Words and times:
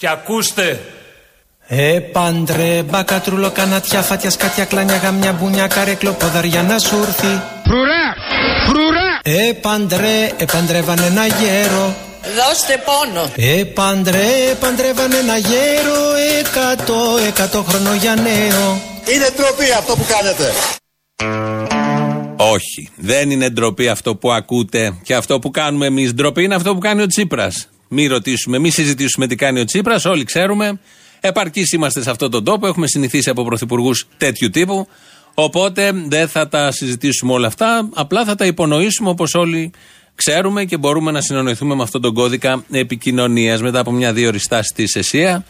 Και 0.00 0.08
ακούστε. 0.08 0.80
Ε, 1.66 1.98
παντρε, 2.12 2.82
μπακατρούλο, 2.82 3.50
κανατιά, 3.50 4.02
φάτια, 4.02 4.30
σκάτια, 4.30 4.64
κλάνια, 4.64 4.96
γαμιά, 4.96 5.32
μπουνιά, 5.32 5.66
καρέκλο, 5.66 6.12
ποδαριά 6.12 6.62
να 6.62 6.78
σου 6.78 6.96
έρθει. 6.96 7.42
Φρουρά! 7.64 8.04
Φρουρά! 8.66 9.20
Ε, 9.22 9.52
παντρε, 9.52 10.30
ε, 10.36 10.44
παντρεύαν 10.44 10.98
ένα 10.98 11.26
γέρο. 11.26 11.94
Δώστε 12.36 12.82
πόνο. 12.84 13.30
Ε, 13.36 13.64
παντρε, 13.64 14.26
ε, 14.50 14.54
παντρεύαν 14.60 15.12
ένα 15.12 15.36
γέρο, 15.36 16.00
εκατό, 16.38 17.18
εκατό 17.26 17.62
χρόνο 17.62 17.94
για 17.94 18.14
νέο. 18.14 18.80
Είναι 19.14 19.28
τροπή 19.36 19.70
αυτό 19.78 19.96
που 19.96 20.06
κάνετε. 20.08 20.52
Όχι. 22.36 22.90
Δεν 22.96 23.30
είναι 23.30 23.48
ντροπή 23.50 23.88
αυτό 23.88 24.16
που 24.16 24.32
ακούτε 24.32 24.98
και 25.02 25.14
αυτό 25.14 25.38
που 25.38 25.50
κάνουμε 25.50 25.86
εμείς. 25.86 26.14
Ντροπή 26.14 26.42
είναι 26.44 26.54
αυτό 26.54 26.74
που 26.74 26.80
κάνει 26.80 27.02
ο 27.02 27.06
Τσίπρας. 27.06 27.69
Μη 27.92 28.06
ρωτήσουμε, 28.06 28.58
μη 28.58 28.70
συζητήσουμε 28.70 29.26
τι 29.26 29.34
κάνει 29.34 29.60
ο 29.60 29.64
Τσίπρας. 29.64 30.04
Όλοι 30.04 30.24
ξέρουμε. 30.24 30.80
Επαρκείς 31.20 31.72
είμαστε 31.72 32.02
σε 32.02 32.10
αυτόν 32.10 32.30
τον 32.30 32.44
τόπο. 32.44 32.66
Έχουμε 32.66 32.86
συνηθίσει 32.86 33.30
από 33.30 33.44
πρωθυπουργούς 33.44 34.06
τέτοιου 34.16 34.50
τύπου. 34.50 34.88
Οπότε 35.34 35.92
δεν 36.08 36.28
θα 36.28 36.48
τα 36.48 36.70
συζητήσουμε 36.70 37.32
όλα 37.32 37.46
αυτά. 37.46 37.88
Απλά 37.94 38.24
θα 38.24 38.34
τα 38.34 38.46
υπονοήσουμε 38.46 39.08
όπως 39.08 39.34
όλοι 39.34 39.70
ξέρουμε 40.14 40.64
και 40.64 40.76
μπορούμε 40.76 41.10
να 41.10 41.20
συνεννοηθούμε 41.20 41.74
με 41.74 41.82
αυτόν 41.82 42.00
τον 42.00 42.14
κώδικα 42.14 42.64
επικοινωνίας. 42.70 43.62
Μετά 43.62 43.78
από 43.78 43.92
μια 43.92 44.12
δύο 44.12 44.38
στάση 44.38 44.74
τη 44.74 44.84
ΕΣΥΑ, 44.98 45.44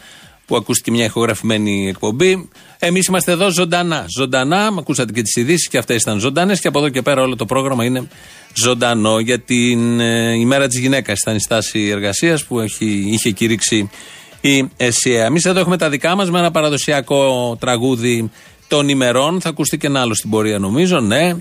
που 0.51 0.57
ακούστηκε 0.57 0.91
μια 0.91 1.05
ηχογραφημένη 1.05 1.89
εκπομπή. 1.89 2.49
Εμείς 2.79 3.07
είμαστε 3.07 3.33
εδώ 3.33 3.51
ζωντανά. 3.51 4.07
Ζωντανά, 4.17 4.75
ακούσατε 4.79 5.13
και 5.13 5.23
τις 5.23 5.37
ειδήσεις 5.37 5.69
και 5.69 5.79
αυτές 5.79 6.03
ήταν 6.03 6.19
ζωντανές 6.19 6.61
και 6.61 6.69
από 6.69 6.79
εδώ 6.79 6.89
και 6.89 7.03
πέρα 7.03 7.23
όλο 7.23 7.37
το 7.37 7.45
πρόγραμμα 7.45 7.85
είναι 7.85 8.09
ζωντανό. 8.55 9.19
Για 9.19 9.39
την 9.39 10.01
ε, 10.01 10.33
ημέρα 10.35 10.67
της 10.67 10.79
γυναίκας 10.79 11.21
ήταν 11.21 11.37
η 11.37 11.41
στάση 11.41 11.89
εργασίας 11.89 12.45
που 12.45 12.61
έχει, 12.61 13.05
είχε 13.07 13.31
κήρυξει 13.31 13.91
η 14.41 14.71
ΕΣΥΑ. 14.77 15.25
Εμείς 15.25 15.45
εδώ 15.45 15.61
έχουμε 15.61 15.77
τα 15.77 15.89
δικά 15.89 16.15
μας 16.15 16.31
με 16.31 16.39
ένα 16.39 16.51
παραδοσιακό 16.51 17.57
τραγούδι 17.61 18.31
των 18.69 18.89
ημερών. 18.89 19.41
Θα 19.41 19.49
ακουστεί 19.49 19.79
και 19.79 19.87
ένα 19.87 20.01
άλλο 20.01 20.15
στην 20.15 20.31
πορεία 20.31 20.59
νομίζω, 20.59 21.01
ναι. 21.01 21.35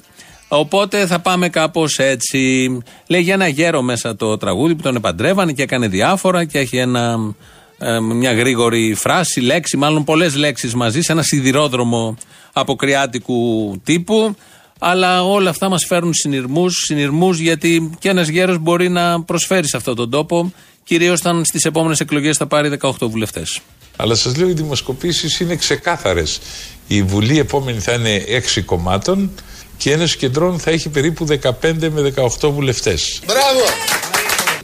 Οπότε 0.47 1.05
θα 1.05 1.19
πάμε 1.19 1.49
κάπως 1.49 1.99
έτσι. 1.99 2.67
Λέει 3.07 3.21
για 3.21 3.33
ένα 3.33 3.47
γέρο 3.47 3.81
μέσα 3.81 4.15
το 4.15 4.37
τραγούδι 4.37 4.75
που 4.75 4.81
τον 4.81 4.95
επαντρεύανε 4.95 5.51
και 5.51 5.61
έκανε 5.61 5.87
διάφορα 5.87 6.45
και 6.45 6.59
έχει 6.59 6.77
ένα, 6.77 7.35
ε, 7.79 7.99
μια 7.99 8.33
γρήγορη 8.33 8.93
φράση, 8.93 9.39
λέξη, 9.39 9.77
μάλλον 9.77 10.03
πολλές 10.03 10.35
λέξεις 10.35 10.73
μαζί 10.73 11.01
σε 11.01 11.11
ένα 11.11 11.21
σιδηρόδρομο 11.21 12.17
αποκριάτικου 12.53 13.73
τύπου. 13.83 14.35
Αλλά 14.79 15.23
όλα 15.23 15.49
αυτά 15.49 15.69
μας 15.69 15.85
φέρνουν 15.85 16.13
συνειρμούς, 16.13 16.75
συνειρμούς 16.85 17.39
γιατί 17.39 17.97
και 17.99 18.09
ένας 18.09 18.27
γέρος 18.27 18.57
μπορεί 18.57 18.89
να 18.89 19.23
προσφέρει 19.23 19.67
σε 19.67 19.77
αυτόν 19.77 19.95
τον 19.95 20.09
τόπο, 20.09 20.53
κυρίως 20.83 21.19
όταν 21.19 21.45
στις 21.45 21.65
επόμενες 21.65 21.99
εκλογές 21.99 22.37
θα 22.37 22.47
πάρει 22.47 22.69
18 22.81 22.91
βουλευτές. 22.99 23.59
Αλλά 23.95 24.15
σας 24.15 24.37
λέω 24.37 24.49
οι 24.49 24.53
δημοσκοπήσεις 24.53 25.39
είναι 25.39 25.55
ξεκάθαρες. 25.55 26.39
Η 26.87 27.03
Βουλή 27.03 27.39
επόμενη 27.39 27.79
θα 27.79 27.91
είναι 27.91 28.23
6 28.27 28.61
κομμάτων 28.65 29.31
και 29.77 29.89
η 29.89 29.93
Ένωση 29.93 30.17
Κεντρών 30.17 30.59
θα 30.59 30.71
έχει 30.71 30.89
περίπου 30.89 31.25
15 31.25 31.89
με 31.89 32.13
18 32.41 32.49
βουλευτές. 32.49 33.21
Μπράβο! 33.25 33.61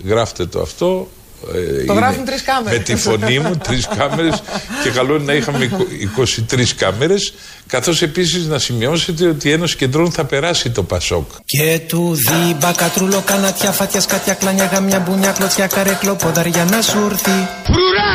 Γράφτε 0.06 0.46
το 0.46 0.62
αυτό. 0.62 1.08
Ε, 1.54 1.86
Το 1.86 1.94
είναι 1.94 1.94
γράφουν 1.94 2.26
τρεις 2.26 2.42
κάμερες. 2.42 2.78
Με 2.78 2.84
τη 2.84 2.96
φωνή 2.96 3.40
μου, 3.40 3.58
τρεις 3.58 3.88
κάμερες. 3.98 4.44
και 4.84 4.90
καλό 4.90 5.16
είναι 5.16 5.24
να 5.24 5.34
είχαμε 5.34 5.70
23 6.52 6.74
κάμερες. 6.78 7.34
Καθώς 7.68 8.02
επίσης 8.02 8.46
να 8.46 8.60
σημειώσετε 8.60 9.28
ότι 9.28 9.50
η 9.50 9.52
Ένωση 9.52 9.76
Κεντρών 9.76 10.12
θα 10.12 10.26
περάσει 10.26 10.70
το 10.70 10.84
Πασόκ. 10.84 11.30
Και 11.46 11.80
του 11.88 12.14
δει 12.16 12.56
μπακατρούλο, 12.60 13.22
κανατιά, 13.26 13.72
φάτια, 13.72 14.02
σκάτια, 14.02 14.34
κλάνια, 14.34 14.66
γαμιά, 14.66 15.00
μπουνιά, 15.00 15.32
κλωτσιά, 15.32 15.68
καρέκλο, 15.68 16.16
ποδαριά 16.16 16.64
να 16.64 16.82
σου 16.82 16.98
έρθει. 17.10 17.48
Φρουρά! 17.64 18.12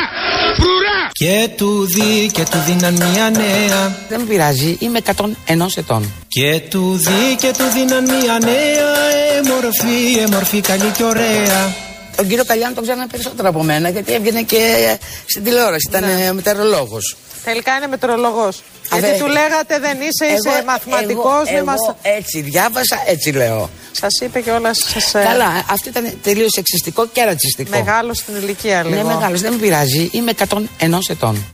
Φρουρά! 0.54 0.98
Και 1.12 1.48
του 1.56 1.86
δει, 1.86 2.30
και 2.32 2.42
του 2.50 2.58
δίναν 2.66 2.94
μια 2.94 3.30
νέα. 3.30 3.96
Δεν 4.08 4.20
με 4.20 4.26
πειράζει, 4.26 4.76
είμαι 4.80 4.98
101 5.04 5.76
ετών. 5.76 6.12
Και 6.28 6.62
του 6.70 6.96
δει, 6.96 7.36
και 7.38 7.50
του 7.58 7.64
δίναν 7.74 8.04
μια 8.04 8.38
νέα. 8.44 8.90
Ε, 9.36 9.48
μορφή, 9.48 10.18
ε, 10.20 10.26
μορφή, 10.30 10.60
καλή 10.60 10.90
και 10.96 11.04
ωραία. 11.04 11.88
Τον 12.16 12.28
κύριο 12.28 12.44
Καλιάνο 12.44 12.74
τον 12.74 12.82
ξέρανε 12.82 13.06
περισσότερο 13.10 13.48
από 13.48 13.62
μένα 13.62 13.88
γιατί 13.88 14.12
έβγαινε 14.12 14.42
και 14.42 14.96
στην 15.26 15.44
τηλεόραση. 15.44 15.86
Ήταν 15.88 16.04
ναι. 16.04 16.32
μετεωρολόγο. 16.32 16.98
Τελικά 17.44 17.76
είναι 17.76 17.86
μετρολογό. 17.86 18.46
Α, 18.46 18.98
Γιατί 18.98 19.06
δε- 19.06 19.24
του 19.24 19.26
λέγατε 19.26 19.78
δεν 19.78 19.96
είσαι, 20.00 20.32
είσαι 20.34 20.62
μαθηματικός. 20.66 21.24
Εγώ, 21.24 21.44
Δεν 21.44 21.54
εγώ 21.54 21.64
μας... 21.64 21.78
έτσι 22.02 22.40
διάβασα, 22.40 22.96
έτσι 23.06 23.30
λέω. 23.32 23.70
Σας 23.92 24.20
είπε 24.22 24.40
και 24.40 24.50
όλα 24.50 24.74
σας. 24.74 25.10
Καλά, 25.12 25.64
αυτό 25.70 25.88
ήταν 25.88 26.12
τελείως 26.22 26.52
εξιστικό 26.58 27.06
και 27.06 27.24
ρατσιστικό. 27.24 27.70
Μεγάλο 27.70 28.14
στην 28.14 28.34
ηλικία 28.36 28.82
λίγο. 28.84 28.94
Ναι, 28.94 29.14
μεγάλος, 29.14 29.40
δεν 29.40 29.52
με 29.52 29.58
πειράζει. 29.58 30.08
Είμαι 30.12 30.32
101 30.48 30.98
ετών. 31.08 31.44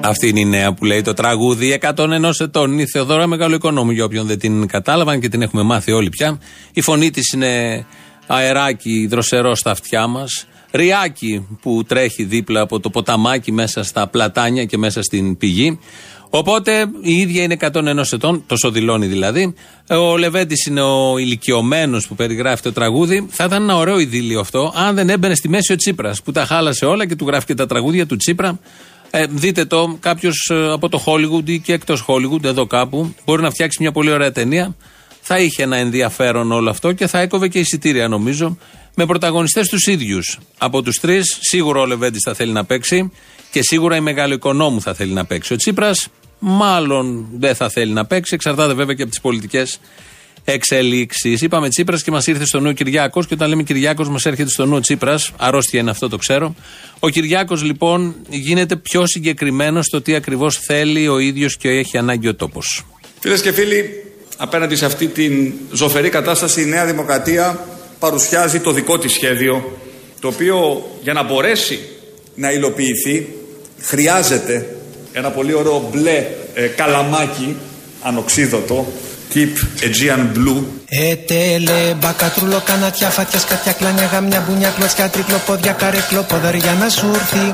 Αυτή 0.00 0.28
είναι 0.28 0.40
η 0.40 0.44
νέα 0.44 0.74
που 0.74 0.84
λέει 0.84 1.02
το 1.02 1.12
τραγούδι 1.14 1.78
101 1.82 2.30
ετών. 2.40 2.72
Είναι 2.72 2.82
η 2.82 2.86
Θεοδόρα 2.86 3.26
Μεγαλοοικονόμου 3.26 3.90
για 3.90 4.04
όποιον 4.04 4.26
δεν 4.26 4.38
την 4.38 4.66
κατάλαβαν 4.66 5.20
και 5.20 5.28
την 5.28 5.42
έχουμε 5.42 5.62
μάθει 5.62 5.92
όλοι 5.92 6.08
πια. 6.08 6.38
Η 6.72 6.80
φωνή 6.80 7.10
της 7.10 7.32
είναι 7.32 7.84
αεράκι 8.26 9.06
δροσερό 9.06 9.54
στα 9.54 9.70
αυτιά 9.70 10.06
μας. 10.06 10.46
Ριάκι 10.70 11.46
που 11.60 11.84
τρέχει 11.86 12.24
δίπλα 12.24 12.60
από 12.60 12.80
το 12.80 12.90
ποταμάκι 12.90 13.52
μέσα 13.52 13.82
στα 13.82 14.06
πλατάνια 14.06 14.64
και 14.64 14.78
μέσα 14.78 15.02
στην 15.02 15.36
πηγή. 15.36 15.78
Οπότε 16.30 16.86
η 17.02 17.12
ίδια 17.12 17.42
είναι 17.42 17.56
101 17.60 18.12
ετών, 18.12 18.44
τόσο 18.46 18.70
δηλώνει 18.70 19.06
δηλαδή. 19.06 19.54
Ο 19.88 20.16
Λεβέντης 20.16 20.66
είναι 20.66 20.80
ο 20.80 21.18
ηλικιωμένος 21.18 22.06
που 22.06 22.14
περιγράφει 22.14 22.62
το 22.62 22.72
τραγούδι. 22.72 23.26
Θα 23.30 23.44
ήταν 23.44 23.62
ένα 23.62 23.76
ωραίο 23.76 23.98
ειδήλιο 23.98 24.40
αυτό, 24.40 24.72
αν 24.76 24.94
δεν 24.94 25.08
έμπαινε 25.08 25.34
στη 25.34 25.48
μέση 25.48 25.72
ο 25.72 25.76
Τσίπρας 25.76 26.22
που 26.22 26.32
τα 26.32 26.44
χάλασε 26.44 26.84
όλα 26.86 27.06
και 27.06 27.16
του 27.16 27.26
γράφει 27.26 27.46
και 27.46 27.54
τα 27.54 27.66
τραγούδια 27.66 28.06
του 28.06 28.16
Τσίπρα. 28.16 28.58
Ε, 29.10 29.26
δείτε 29.30 29.64
το, 29.64 29.96
κάποιος 30.00 30.52
από 30.72 30.88
το 30.88 31.02
Hollywood 31.06 31.48
ή 31.48 31.58
και 31.58 31.72
εκτός 31.72 32.04
Hollywood, 32.08 32.44
εδώ 32.44 32.66
κάπου, 32.66 33.14
μπορεί 33.24 33.42
να 33.42 33.50
φτιάξει 33.50 33.78
μια 33.80 33.92
πολύ 33.92 34.10
ωραία 34.10 34.32
ταινία. 34.32 34.74
Θα 35.28 35.38
είχε 35.38 35.62
ένα 35.62 35.76
ενδιαφέρον 35.76 36.52
όλο 36.52 36.70
αυτό 36.70 36.92
και 36.92 37.06
θα 37.06 37.18
έκοβε 37.18 37.48
και 37.48 37.58
εισιτήρια 37.58 38.08
νομίζω. 38.08 38.58
Με 38.94 39.06
πρωταγωνιστές 39.06 39.68
τους 39.68 39.86
ίδιους. 39.86 40.38
Από 40.58 40.82
τους 40.82 40.96
τρεις, 41.00 41.38
σίγουρα 41.40 41.80
ο 41.80 41.86
Λεβέντης 41.86 42.22
θα 42.22 42.34
θέλει 42.34 42.52
να 42.52 42.64
παίξει 42.64 43.10
και 43.50 43.62
σίγουρα 43.62 43.96
η 43.96 44.00
μεγάλο 44.00 44.34
οικονόμου 44.34 44.80
θα 44.80 44.94
θέλει 44.94 45.12
να 45.12 45.24
παίξει. 45.24 45.52
Ο 45.52 45.56
Τσίπρας, 45.56 46.08
μάλλον 46.38 47.26
δεν 47.38 47.54
θα 47.54 47.68
θέλει 47.68 47.92
να 47.92 48.04
παίξει. 48.04 48.34
Εξαρτάται 48.34 48.74
βέβαια 48.74 48.94
και 48.94 49.02
από 49.02 49.10
τις 49.10 49.20
πολιτικές 49.20 49.80
εξελίξεις. 50.44 51.42
Είπαμε 51.42 51.68
Τσίπρας 51.68 52.02
και 52.02 52.10
μας 52.10 52.26
ήρθε 52.26 52.44
στο 52.44 52.60
νου 52.60 52.68
ο 52.68 52.72
Κυριάκος. 52.72 53.26
Και 53.26 53.34
όταν 53.34 53.48
λέμε 53.48 53.62
Κυριάκος, 53.62 54.08
μας 54.08 54.26
έρχεται 54.26 54.50
στο 54.50 54.66
νου 54.66 54.76
ο 54.76 54.80
Τσίπρας. 54.80 55.32
Αρρώστια 55.36 55.80
είναι 55.80 55.90
αυτό, 55.90 56.08
το 56.08 56.16
ξέρω. 56.16 56.54
Ο 56.98 57.08
Κυριάκος 57.08 57.62
λοιπόν 57.62 58.14
γίνεται 58.28 58.76
πιο 58.76 59.06
συγκεκριμένος 59.06 59.86
στο 59.86 60.00
τι 60.00 60.14
ακριβώς 60.14 60.58
θέλει 60.58 61.08
ο 61.08 61.18
ίδιος 61.18 61.56
και 61.56 61.68
έχει 61.68 61.98
ανάγκη 61.98 62.28
ο 62.28 62.34
τόπος. 62.34 62.84
Φίλες 63.20 63.42
και 63.42 63.52
φίλοι, 63.52 64.05
απέναντι 64.36 64.76
σε 64.76 64.84
αυτή 64.84 65.06
την 65.06 65.52
ζωφερή 65.72 66.08
κατάσταση 66.08 66.62
η 66.62 66.64
Νέα 66.64 66.86
Δημοκρατία 66.86 67.66
παρουσιάζει 67.98 68.60
το 68.60 68.72
δικό 68.72 68.98
της 68.98 69.12
σχέδιο 69.12 69.78
το 70.20 70.28
οποίο 70.28 70.86
για 71.02 71.12
να 71.12 71.22
μπορέσει 71.22 71.80
να 72.34 72.52
υλοποιηθεί 72.52 73.34
χρειάζεται 73.80 74.76
ένα 75.12 75.30
πολύ 75.30 75.54
ωραίο 75.54 75.88
μπλε 75.92 76.26
ε, 76.54 76.66
καλαμάκι 76.66 77.56
ανοξίδωτο 78.02 78.86
Keep 79.34 79.82
Aegean 79.82 80.20
Blue 80.36 80.62
Ετέλε, 80.88 81.94
μπακατρούλο, 81.98 82.62
κανατιά, 82.64 83.10
φάτια, 83.10 83.38
σκάτια, 83.38 83.72
κλάνια, 83.72 84.06
γαμιά, 84.06 84.44
μπουνιά, 84.48 84.70
κλωτσιά, 84.76 85.08
τρίκλο, 85.08 85.40
πόδια, 85.46 85.72
καρέκλο, 85.72 86.22
ποδαριά 86.22 86.72
να 86.80 86.88
σου 86.88 87.06
έρθει. 87.14 87.46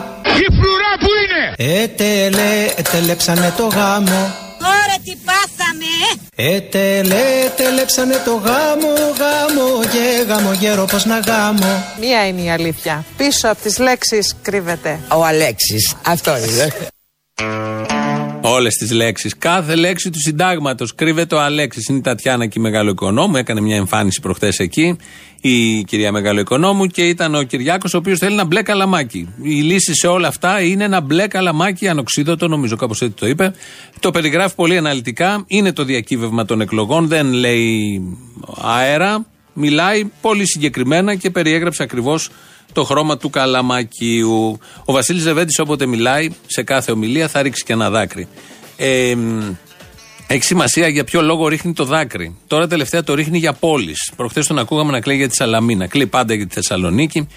Η 0.44 0.46
φρουρά 0.58 0.92
που 1.00 1.10
είναι! 1.22 1.72
Ετέλε, 1.82 2.50
ετελέψανε 2.76 3.54
το 3.56 3.66
γάμο. 3.66 4.41
Ωραία 4.64 4.98
τι 5.04 5.14
πάθαμε 5.24 5.92
Ετέλε, 6.34 7.44
ετελέψανε 7.44 8.14
το 8.24 8.34
γάμο, 8.34 8.94
γάμο, 9.18 9.82
γε, 9.92 10.22
γάμο, 10.28 10.52
γέρο, 10.52 10.84
πως 10.84 11.04
να 11.04 11.18
γάμο. 11.18 11.84
Μία 12.00 12.26
είναι 12.26 12.40
η 12.40 12.50
αλήθεια. 12.50 13.04
Πίσω 13.16 13.48
από 13.48 13.62
τις 13.62 13.78
λέξεις 13.78 14.36
κρύβεται. 14.42 14.98
Ο 15.08 15.24
Αλέξης. 15.24 15.94
Αυτό 16.06 16.36
είναι. 16.36 16.72
Όλες 18.40 18.74
τις 18.74 18.90
λέξεις. 18.90 19.38
Κάθε 19.38 19.74
λέξη 19.74 20.10
του 20.10 20.20
συντάγματος 20.20 20.94
κρύβεται 20.94 21.34
ο 21.34 21.40
Αλέξης. 21.40 21.88
Είναι 21.88 21.98
η 21.98 22.00
Τατιάνα 22.00 22.46
και 22.46 22.58
η 22.58 22.62
Μεγάλο 22.62 22.90
Οικονόμου. 22.90 23.36
Έκανε 23.36 23.60
μια 23.60 23.76
εμφάνιση 23.76 24.20
προχθέ 24.20 24.52
εκεί 24.56 24.96
η 25.44 25.84
κυρία 25.84 26.12
Μεγάλο 26.12 26.40
Οικονόμου 26.40 26.86
και 26.86 27.08
ήταν 27.08 27.34
ο 27.34 27.42
Κυριάκος, 27.42 27.94
ο 27.94 27.96
οποίος 27.96 28.18
θέλει 28.18 28.32
ένα 28.32 28.44
μπλε 28.44 28.62
καλαμάκι. 28.62 29.28
Η 29.42 29.60
λύση 29.60 29.94
σε 29.94 30.06
όλα 30.06 30.28
αυτά 30.28 30.60
είναι 30.60 30.84
ένα 30.84 31.00
μπλε 31.00 31.26
καλαμάκι 31.26 31.88
ανοξίδωτο, 31.88 32.48
νομίζω 32.48 32.76
κάπως 32.76 33.00
έτσι 33.00 33.16
το 33.16 33.26
είπε. 33.26 33.54
Το 34.00 34.10
περιγράφει 34.10 34.54
πολύ 34.54 34.76
αναλυτικά. 34.76 35.44
Είναι 35.46 35.72
το 35.72 35.84
διακύβευμα 35.84 36.44
των 36.44 36.60
εκλογών. 36.60 37.08
Δεν 37.08 37.32
λέει 37.32 38.00
αέρα. 38.62 39.26
Μιλάει 39.52 40.10
πολύ 40.20 40.46
συγκεκριμένα 40.46 41.14
και 41.14 41.30
περιέγραψε 41.30 41.82
ακριβώς 41.82 42.30
το 42.72 42.84
χρώμα 42.84 43.16
του 43.16 43.30
καλαμακίου. 43.30 44.58
Ο 44.84 44.92
Βασίλης 44.92 45.22
Ζεβέντης, 45.22 45.58
όποτε 45.58 45.86
μιλάει, 45.86 46.28
σε 46.46 46.62
κάθε 46.62 46.92
ομιλία 46.92 47.28
θα 47.28 47.42
ρίξει 47.42 47.64
και 47.64 47.72
ένα 47.72 47.90
δάκρυ. 47.90 48.28
Ε, 48.76 49.14
μ, 49.14 49.54
έχει 50.32 50.44
σημασία 50.44 50.88
για 50.88 51.04
ποιο 51.04 51.22
λόγο 51.22 51.48
ρίχνει 51.48 51.72
το 51.72 51.84
δάκρυ. 51.84 52.36
Τώρα 52.46 52.66
τελευταία 52.66 53.02
το 53.02 53.14
ρίχνει 53.14 53.38
για 53.38 53.52
πόλεις. 53.52 54.12
Προχθές 54.16 54.46
τον 54.46 54.58
ακούγαμε 54.58 54.92
να 54.92 55.00
κλαίει 55.00 55.16
για 55.16 55.28
τη 55.28 55.34
Σαλαμίνα. 55.34 55.86
Κλαίει 55.86 56.06
πάντα 56.06 56.34
για 56.34 56.46
τη 56.46 56.54
Θεσσαλονίκη. 56.54 57.28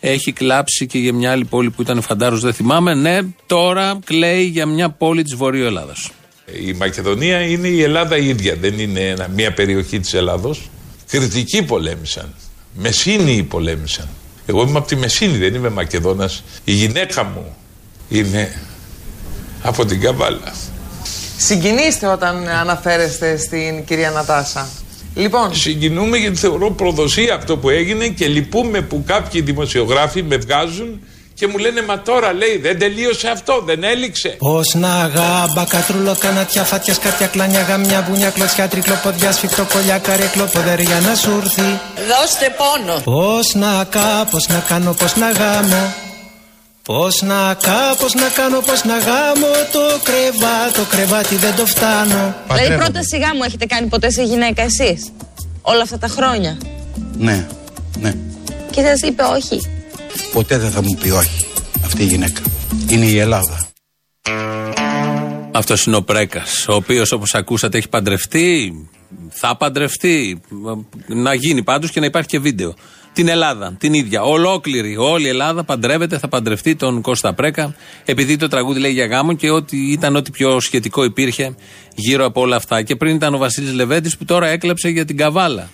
Έχει 0.00 0.32
κλάψει 0.32 0.86
και 0.86 0.98
για 0.98 1.12
μια 1.12 1.30
άλλη 1.30 1.44
πόλη 1.44 1.70
που 1.70 1.82
ήταν 1.82 2.00
Φαντάρος, 2.00 2.40
δεν 2.40 2.52
θυμάμαι. 2.52 2.94
Ναι, 2.94 3.18
τώρα 3.46 3.98
κλαίει 4.04 4.44
για 4.44 4.66
μια 4.66 4.90
πόλη 4.90 5.22
της 5.22 5.34
Βορείου 5.34 5.64
Ελλάδα. 5.64 5.92
Η 6.66 6.72
Μακεδονία 6.72 7.40
είναι 7.40 7.68
η 7.68 7.82
Ελλάδα 7.82 8.16
η 8.16 8.28
ίδια, 8.28 8.56
δεν 8.56 8.78
είναι 8.78 9.00
ένα, 9.00 9.28
μια 9.28 9.52
περιοχή 9.52 10.00
της 10.00 10.14
Ελλάδος. 10.14 10.70
Κριτικοί 11.08 11.62
πολέμησαν, 11.62 12.34
Μεσίνοι 12.74 13.42
πολέμησαν. 13.42 14.08
Εγώ 14.46 14.62
είμαι 14.62 14.78
από 14.78 14.86
τη 14.86 14.96
Μεσίνη, 14.96 15.36
δεν 15.36 15.54
είμαι 15.54 15.68
Μακεδόνας. 15.68 16.42
Η 16.64 16.72
γυναίκα 16.72 17.24
μου 17.24 17.56
είναι 18.08 18.62
από 19.62 19.84
την 19.84 20.00
Καβάλα. 20.00 20.52
Συγκινήστε 21.46 22.06
όταν 22.06 22.48
αναφέρεστε 22.48 23.36
στην 23.36 23.84
κυρία 23.84 24.10
Νατάσα. 24.10 24.68
Λοιπόν, 25.14 25.54
Συγκινούμε 25.54 26.16
γιατί 26.16 26.36
θεωρώ 26.36 26.70
προδοσία 26.70 27.34
αυτό 27.34 27.56
που 27.56 27.70
έγινε 27.70 28.06
και 28.06 28.26
λυπούμε 28.26 28.80
που 28.80 29.04
κάποιοι 29.06 29.40
δημοσιογράφοι 29.40 30.22
με 30.22 30.36
βγάζουν 30.36 31.00
και 31.34 31.46
μου 31.46 31.58
λένε 31.58 31.82
μα 31.82 32.02
τώρα 32.02 32.32
λέει 32.32 32.58
δεν 32.58 32.78
τελείωσε 32.78 33.28
αυτό, 33.28 33.62
δεν 33.64 33.84
έληξε. 33.84 34.28
Πώς 34.38 34.74
να 34.74 35.10
γάμπα, 35.14 35.64
κατρούλο, 35.68 36.16
κανατιά, 36.18 36.64
φάτια, 36.64 36.94
σκάτια, 36.94 37.26
κλάνια, 37.26 37.60
γαμιά, 37.60 38.06
μπουνιά, 38.08 38.30
κλωτσιά, 38.30 38.68
τρικλό, 38.68 38.94
ποδιά, 39.02 39.32
σφιχτό, 39.32 39.66
κολλιά, 39.72 39.98
καρέκλο, 39.98 40.44
ποδεριά 40.52 41.00
να 41.00 41.14
σου 41.14 41.30
έρθει. 41.42 41.80
Δώστε 42.10 42.54
πόνο. 42.58 43.00
Πώς 43.04 43.54
να 43.54 43.84
κα, 43.84 44.28
πώς 44.30 44.48
να 44.48 44.64
κάνω, 44.68 44.92
πώς 44.92 45.16
να 45.16 45.30
γάμω. 45.30 45.94
Πώς 46.84 47.22
να 47.22 47.54
κα, 47.54 47.96
πώς 47.98 48.14
να 48.14 48.28
κάνω, 48.28 48.60
πώς 48.60 48.84
να 48.84 48.98
γάμω 48.98 49.46
το 49.72 50.00
κρεβάτι, 50.02 50.72
το 50.72 50.84
κρεβάτι 50.90 51.36
δεν 51.36 51.56
το 51.56 51.66
φτάνω. 51.66 52.34
Δηλαδή 52.52 52.76
πρόταση 52.76 53.18
γάμου 53.18 53.42
έχετε 53.44 53.66
κάνει 53.66 53.86
ποτέ 53.86 54.10
σε 54.10 54.22
γυναίκα 54.22 54.62
εσείς; 54.62 55.12
Όλα 55.62 55.82
αυτά 55.82 55.98
τα 55.98 56.08
χρόνια; 56.08 56.58
Ναι, 57.16 57.46
ναι. 57.98 58.14
Και 58.70 58.82
σας 58.82 59.00
είπε 59.00 59.22
όχι; 59.22 59.60
Ποτέ 60.32 60.58
δεν 60.58 60.70
θα 60.70 60.82
μου 60.82 60.98
πει 61.02 61.10
όχι 61.10 61.46
αυτή 61.84 62.02
η 62.02 62.06
γυναίκα. 62.06 62.40
Είναι 62.88 63.04
η 63.04 63.18
Ελλάδα. 63.18 63.66
Αυτός 65.54 65.86
είναι 65.86 65.96
ο 65.96 66.02
Πρέκας, 66.02 66.68
ο 66.68 66.74
οποίος 66.74 67.12
όπως 67.12 67.34
ακούσατε 67.34 67.78
έχει 67.78 67.88
παντρευτεί, 67.88 68.72
θα 69.30 69.56
παντρευτεί. 69.56 70.40
Να 71.06 71.34
γίνει 71.34 71.62
πάντως 71.62 71.90
και 71.90 72.00
να 72.00 72.06
υπάρχει 72.06 72.28
και 72.28 72.38
βίντεο. 72.38 72.74
Την 73.14 73.28
Ελλάδα, 73.28 73.74
την 73.78 73.94
ίδια. 73.94 74.22
Ολόκληρη, 74.22 74.96
όλη 74.96 75.26
η 75.26 75.28
Ελλάδα 75.28 75.64
παντρεύεται, 75.64 76.18
θα 76.18 76.28
παντρευτεί 76.28 76.76
τον 76.76 77.00
Κώστα 77.00 77.34
Πρέκα, 77.34 77.74
επειδή 78.04 78.36
το 78.36 78.48
τραγούδι 78.48 78.80
λέει 78.80 78.92
για 78.92 79.06
γάμο 79.06 79.32
και 79.34 79.50
ότι 79.50 79.76
ήταν 79.76 80.16
ό,τι 80.16 80.30
πιο 80.30 80.60
σχετικό 80.60 81.04
υπήρχε 81.04 81.54
γύρω 81.94 82.24
από 82.24 82.40
όλα 82.40 82.56
αυτά. 82.56 82.82
Και 82.82 82.96
πριν 82.96 83.14
ήταν 83.14 83.34
ο 83.34 83.38
Βασίλης 83.38 83.72
Λεβέντης 83.72 84.16
που 84.16 84.24
τώρα 84.24 84.46
έκλεψε 84.46 84.88
για 84.88 85.04
την 85.04 85.16
Καβάλα. 85.16 85.68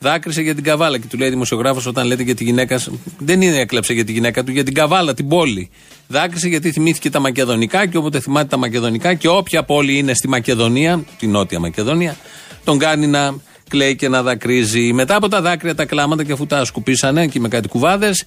Δάκρυσε 0.00 0.42
για 0.42 0.54
την 0.54 0.64
Καβάλα. 0.64 0.98
Και 0.98 1.06
του 1.06 1.18
λέει 1.18 1.28
δημοσιογράφος 1.28 1.86
όταν 1.86 2.06
λέτε 2.06 2.22
για 2.22 2.34
τη 2.34 2.44
γυναίκα. 2.44 2.78
σου, 2.78 3.00
Δεν 3.18 3.42
είναι 3.42 3.56
έκλεψε 3.58 3.92
για 3.92 4.04
τη 4.04 4.12
γυναίκα 4.12 4.44
του, 4.44 4.50
για 4.50 4.64
την 4.64 4.74
Καβάλα, 4.74 5.14
την 5.14 5.28
πόλη. 5.28 5.70
Δάκρυσε 6.06 6.48
γιατί 6.48 6.72
θυμήθηκε 6.72 7.10
τα 7.10 7.20
Μακεδονικά 7.20 7.86
και 7.86 7.96
όποτε 7.96 8.20
θυμάται 8.20 8.46
τα 8.46 8.56
Μακεδονικά 8.56 9.14
και 9.14 9.28
όποια 9.28 9.62
πόλη 9.62 9.98
είναι 9.98 10.14
στη 10.14 10.28
Μακεδονία, 10.28 11.04
τη 11.18 11.26
Νότια 11.26 11.60
Μακεδονία, 11.60 12.16
τον 12.64 12.78
κάνει 12.78 13.06
να 13.06 13.34
κλαίει 13.68 13.96
και 13.96 14.08
να 14.08 14.22
δακρύζει. 14.22 14.92
Μετά 14.92 15.16
από 15.16 15.28
τα 15.28 15.40
δάκρυα, 15.40 15.74
τα 15.74 15.84
κλάματα 15.84 16.24
και 16.24 16.32
αφού 16.32 16.46
τα 16.46 16.64
σκουπίσανε 16.64 17.26
και 17.26 17.40
με 17.40 17.48
κάτι 17.48 17.68
κουβάδες, 17.68 18.24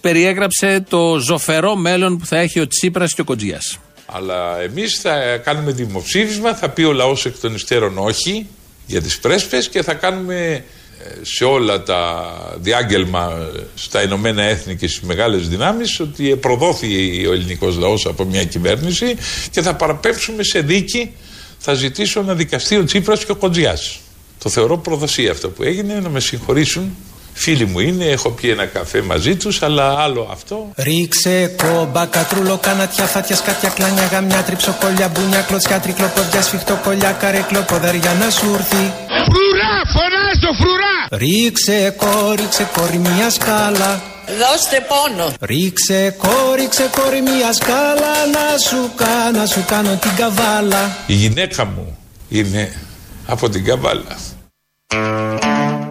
περιέγραψε 0.00 0.84
το 0.88 1.18
ζωφερό 1.18 1.76
μέλλον 1.76 2.18
που 2.18 2.26
θα 2.26 2.36
έχει 2.38 2.60
ο 2.60 2.66
Τσίπρας 2.66 3.14
και 3.14 3.20
ο 3.20 3.24
Κοτζιάς. 3.24 3.78
Αλλά 4.06 4.60
εμείς 4.60 5.00
θα 5.00 5.36
κάνουμε 5.36 5.72
δημοψήφισμα, 5.72 6.54
θα 6.54 6.68
πει 6.68 6.82
ο 6.82 6.92
λαός 6.92 7.26
εκ 7.26 7.38
των 7.38 7.54
υστέρων 7.54 7.98
όχι 7.98 8.46
για 8.86 9.02
τις 9.02 9.18
πρέσπες 9.18 9.68
και 9.68 9.82
θα 9.82 9.94
κάνουμε 9.94 10.64
ε, 11.04 11.08
σε 11.22 11.44
όλα 11.44 11.82
τα 11.82 12.24
διάγγελμα 12.60 13.50
ε, 13.56 13.60
στα 13.74 14.02
Ηνωμένα 14.02 14.42
Έθνη 14.42 14.76
και 14.76 14.88
στις 14.88 15.00
μεγάλες 15.00 15.48
δυνάμεις 15.48 16.00
ότι 16.00 16.36
προδόθη 16.36 17.26
ο 17.26 17.32
ελληνικός 17.32 17.76
λαός 17.76 18.06
από 18.06 18.24
μια 18.24 18.44
κυβέρνηση 18.44 19.16
και 19.50 19.62
θα 19.62 19.74
παραπέμψουμε 19.74 20.42
σε 20.42 20.60
δίκη 20.60 21.12
θα 21.58 21.74
ζητήσω 21.74 22.22
να 22.22 22.34
δικαστεί 22.34 22.76
ο 22.76 22.84
Τσίπρας 22.84 23.24
και 23.24 23.32
ο 23.32 23.36
Κοντζιάς. 23.36 24.00
Το 24.46 24.52
θεωρώ 24.52 24.78
προδοσία 24.78 25.30
αυτό 25.30 25.48
που 25.48 25.62
έγινε, 25.62 25.94
να 26.00 26.08
με 26.08 26.20
συγχωρήσουν. 26.20 26.96
Φίλοι 27.32 27.64
μου 27.64 27.80
είναι, 27.80 28.04
έχω 28.04 28.30
πιει 28.30 28.50
ένα 28.52 28.66
καφέ 28.66 29.02
μαζί 29.02 29.36
τους, 29.36 29.62
αλλά 29.62 29.98
άλλο 29.98 30.28
αυτό. 30.32 30.70
Ρίξε 30.76 31.54
κόμπα, 31.62 32.06
κατρούλο, 32.06 32.58
κανατιά, 32.62 33.04
φάτια, 33.04 33.36
σκάτια, 33.36 33.68
κλάνια, 33.68 34.06
γαμιά, 34.12 34.42
τριψοκόλια, 34.42 35.08
μπουνιά, 35.08 35.40
κλωτσιά, 35.40 35.80
τρικλό, 35.80 36.12
ποδιά, 36.14 36.42
σφιχτό, 36.42 36.80
κολλιά, 36.84 37.12
καρέκλο, 37.12 37.60
ποδαριά 37.62 38.12
να 38.20 38.30
σου 38.30 38.46
έρθει. 38.54 38.84
Φρουρά, 39.30 39.74
φωνάζω, 39.94 40.50
φρουρά. 40.60 40.96
Ρίξε 41.10 41.94
κό, 41.96 42.34
ρίξε 42.36 42.68
κόρη 42.72 42.98
μια 42.98 43.30
σκάλα. 43.30 44.02
Δώστε 44.40 44.86
πόνο. 44.90 45.32
Ρίξε 45.40 46.14
κό, 46.18 46.54
ρίξε 46.56 46.90
κόρη 46.96 47.20
μια 47.22 47.52
σκάλα 47.52 48.14
να 48.36 48.58
σου 48.66 48.90
κάνω, 48.96 49.38
να 49.38 49.46
σου 49.46 49.64
κάνω 49.66 49.98
την 50.00 50.14
καβάλα. 50.16 50.96
Η 51.06 51.12
γυναίκα 51.12 51.64
μου 51.64 51.98
είναι 52.28 52.72
από 53.26 53.48
την 53.48 53.64
Καβάλα. 53.64 54.16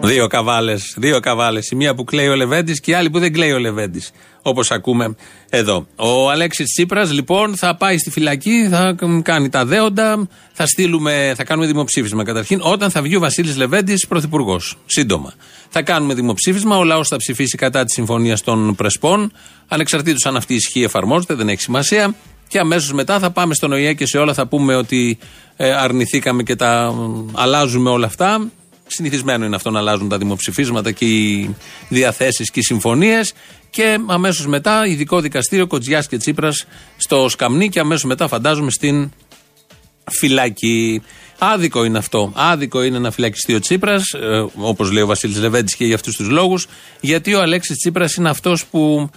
Δύο 0.06 0.26
καβάλες. 0.26 0.94
Δύο 0.96 1.20
καβάλες. 1.20 1.70
Η 1.70 1.76
μία 1.76 1.94
που 1.94 2.04
κλαίει 2.04 2.28
ο 2.28 2.34
Λεβέντης 2.34 2.80
και 2.80 2.90
η 2.90 2.94
άλλη 2.94 3.10
που 3.10 3.18
δεν 3.18 3.32
κλαίει 3.32 3.52
ο 3.52 3.58
Λεβέντης. 3.58 4.10
Όπως 4.42 4.70
ακούμε 4.70 5.14
εδώ. 5.50 5.86
Ο 5.96 6.30
Αλέξης 6.30 6.66
Τσίπρας 6.66 7.12
λοιπόν 7.12 7.56
θα 7.56 7.76
πάει 7.76 7.98
στη 7.98 8.10
φυλακή, 8.10 8.68
θα 8.70 8.96
κάνει 9.22 9.48
τα 9.48 9.64
δέοντα, 9.64 10.28
θα, 10.52 10.66
στείλουμε, 10.66 11.32
θα 11.36 11.44
κάνουμε 11.44 11.66
δημοψήφισμα 11.66 12.24
καταρχήν 12.24 12.60
όταν 12.62 12.90
θα 12.90 13.02
βγει 13.02 13.16
ο 13.16 13.20
Βασίλης 13.20 13.56
Λεβέντης 13.56 14.06
πρωθυπουργός. 14.06 14.76
Σύντομα. 14.86 15.32
Θα 15.68 15.82
κάνουμε 15.82 16.14
δημοψήφισμα, 16.14 16.76
ο 16.76 16.84
λαός 16.84 17.08
θα 17.08 17.16
ψηφίσει 17.16 17.56
κατά 17.56 17.84
της 17.84 17.94
συμφωνίας 17.94 18.42
των 18.42 18.74
Πρεσπών, 18.74 19.32
ανεξαρτήτως 19.68 20.26
αν 20.26 20.36
αυτή 20.36 20.52
η 20.52 20.56
ισχύ 20.56 20.82
εφαρμόζεται, 20.82 21.34
δεν 21.34 21.48
έχει 21.48 21.60
σημασία. 21.60 22.14
Και 22.48 22.58
αμέσως 22.58 22.92
μετά 22.92 23.18
θα 23.18 23.30
πάμε 23.30 23.54
στον 23.54 23.72
ΟΗΕ 23.72 23.92
και 23.92 24.06
σε 24.06 24.18
όλα 24.18 24.34
θα 24.34 24.46
πούμε 24.46 24.74
ότι 24.74 25.18
ε, 25.56 25.72
αρνηθήκαμε 25.72 26.42
και 26.42 26.56
τα 26.56 26.94
ε, 26.96 27.32
αλλάζουμε 27.32 27.90
όλα 27.90 28.06
αυτά. 28.06 28.50
Συνηθισμένο 28.86 29.44
είναι 29.44 29.56
αυτό 29.56 29.70
να 29.70 29.78
αλλάζουν 29.78 30.08
τα 30.08 30.18
δημοψηφίσματα 30.18 30.92
και 30.92 31.04
οι 31.04 31.54
διαθέσεις 31.88 32.50
και 32.50 32.60
οι 32.60 32.62
συμφωνίες. 32.62 33.32
Και 33.70 33.98
αμέσως 34.06 34.46
μετά 34.46 34.86
ειδικό 34.86 35.20
δικαστήριο 35.20 35.66
Κοτζιάς 35.66 36.08
και 36.08 36.16
Τσίπρας 36.16 36.66
στο 36.96 37.28
Σκαμνί 37.28 37.68
και 37.68 37.80
αμέσως 37.80 38.04
μετά 38.04 38.28
φαντάζομαι 38.28 38.70
στην 38.70 39.10
φυλάκη. 40.10 41.02
Άδικο 41.38 41.84
είναι 41.84 41.98
αυτό. 41.98 42.32
Άδικο 42.34 42.82
είναι 42.82 42.98
να 42.98 43.10
φυλακιστεί 43.10 43.54
ο 43.54 43.58
Τσίπρας, 43.58 44.12
ε, 44.12 44.46
όπως 44.56 44.90
λέει 44.90 45.02
ο 45.02 45.06
Βασίλης 45.06 45.38
Λεβέντης 45.38 45.76
και 45.76 45.84
για 45.84 45.94
αυτούς 45.94 46.16
τους 46.16 46.28
λόγους, 46.28 46.66
γιατί 47.00 47.34
ο 47.34 47.40
Αλέξης 47.40 47.76
Τσίπρας 47.76 48.14
είναι 48.14 48.28
αυτός 48.28 48.66
που 48.66 49.10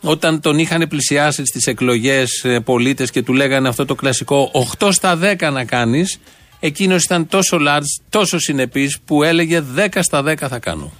όταν 0.00 0.40
τον 0.40 0.58
είχαν 0.58 0.86
πλησιάσει 0.88 1.44
στις 1.44 1.66
εκλογές 1.66 2.44
πολίτες 2.64 3.10
και 3.10 3.22
του 3.22 3.32
λέγανε 3.32 3.68
αυτό 3.68 3.84
το 3.84 3.94
κλασικό 3.94 4.50
8 4.78 4.92
στα 4.92 5.16
10 5.16 5.50
να 5.52 5.64
κάνεις, 5.64 6.18
εκείνος 6.60 7.02
ήταν 7.04 7.28
τόσο 7.28 7.56
large, 7.68 8.02
τόσο 8.10 8.38
συνεπής 8.38 8.98
που 9.04 9.22
έλεγε 9.22 9.62
10 9.76 9.86
στα 10.00 10.22
10 10.22 10.34
θα 10.48 10.58
κάνω. 10.58 10.92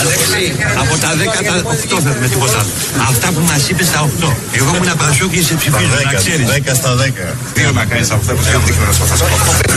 Αλέξη, 0.00 0.56
από 0.82 0.94
τα 1.02 1.10
10 1.14 1.44
τα 1.48 1.54
8 1.96 2.00
θέλουμε 2.04 2.28
τίποτα 2.28 2.58
άλλο. 2.60 2.72
Αυτά 3.10 3.28
που 3.34 3.40
μας 3.40 3.68
είπες 3.68 3.90
τα 3.90 4.00
8. 4.00 4.32
Εγώ 4.58 4.70
ήμουν 4.76 4.96
Πασόκ 4.96 5.30
και 5.30 5.42
σε 5.42 5.54
ψηφίζω, 5.54 5.96
να 6.04 6.12
ξέρεις. 6.12 6.46
10 6.46 6.74
στα 6.74 6.94
10. 6.94 7.36
Δύο 7.54 7.70
να 7.72 7.84
κάνεις 7.84 8.10
αυτά 8.10 8.32
που 8.34 8.42
δεν 8.42 8.60
δείχνω 8.66 8.84
να 8.86 8.92
σου 8.92 9.04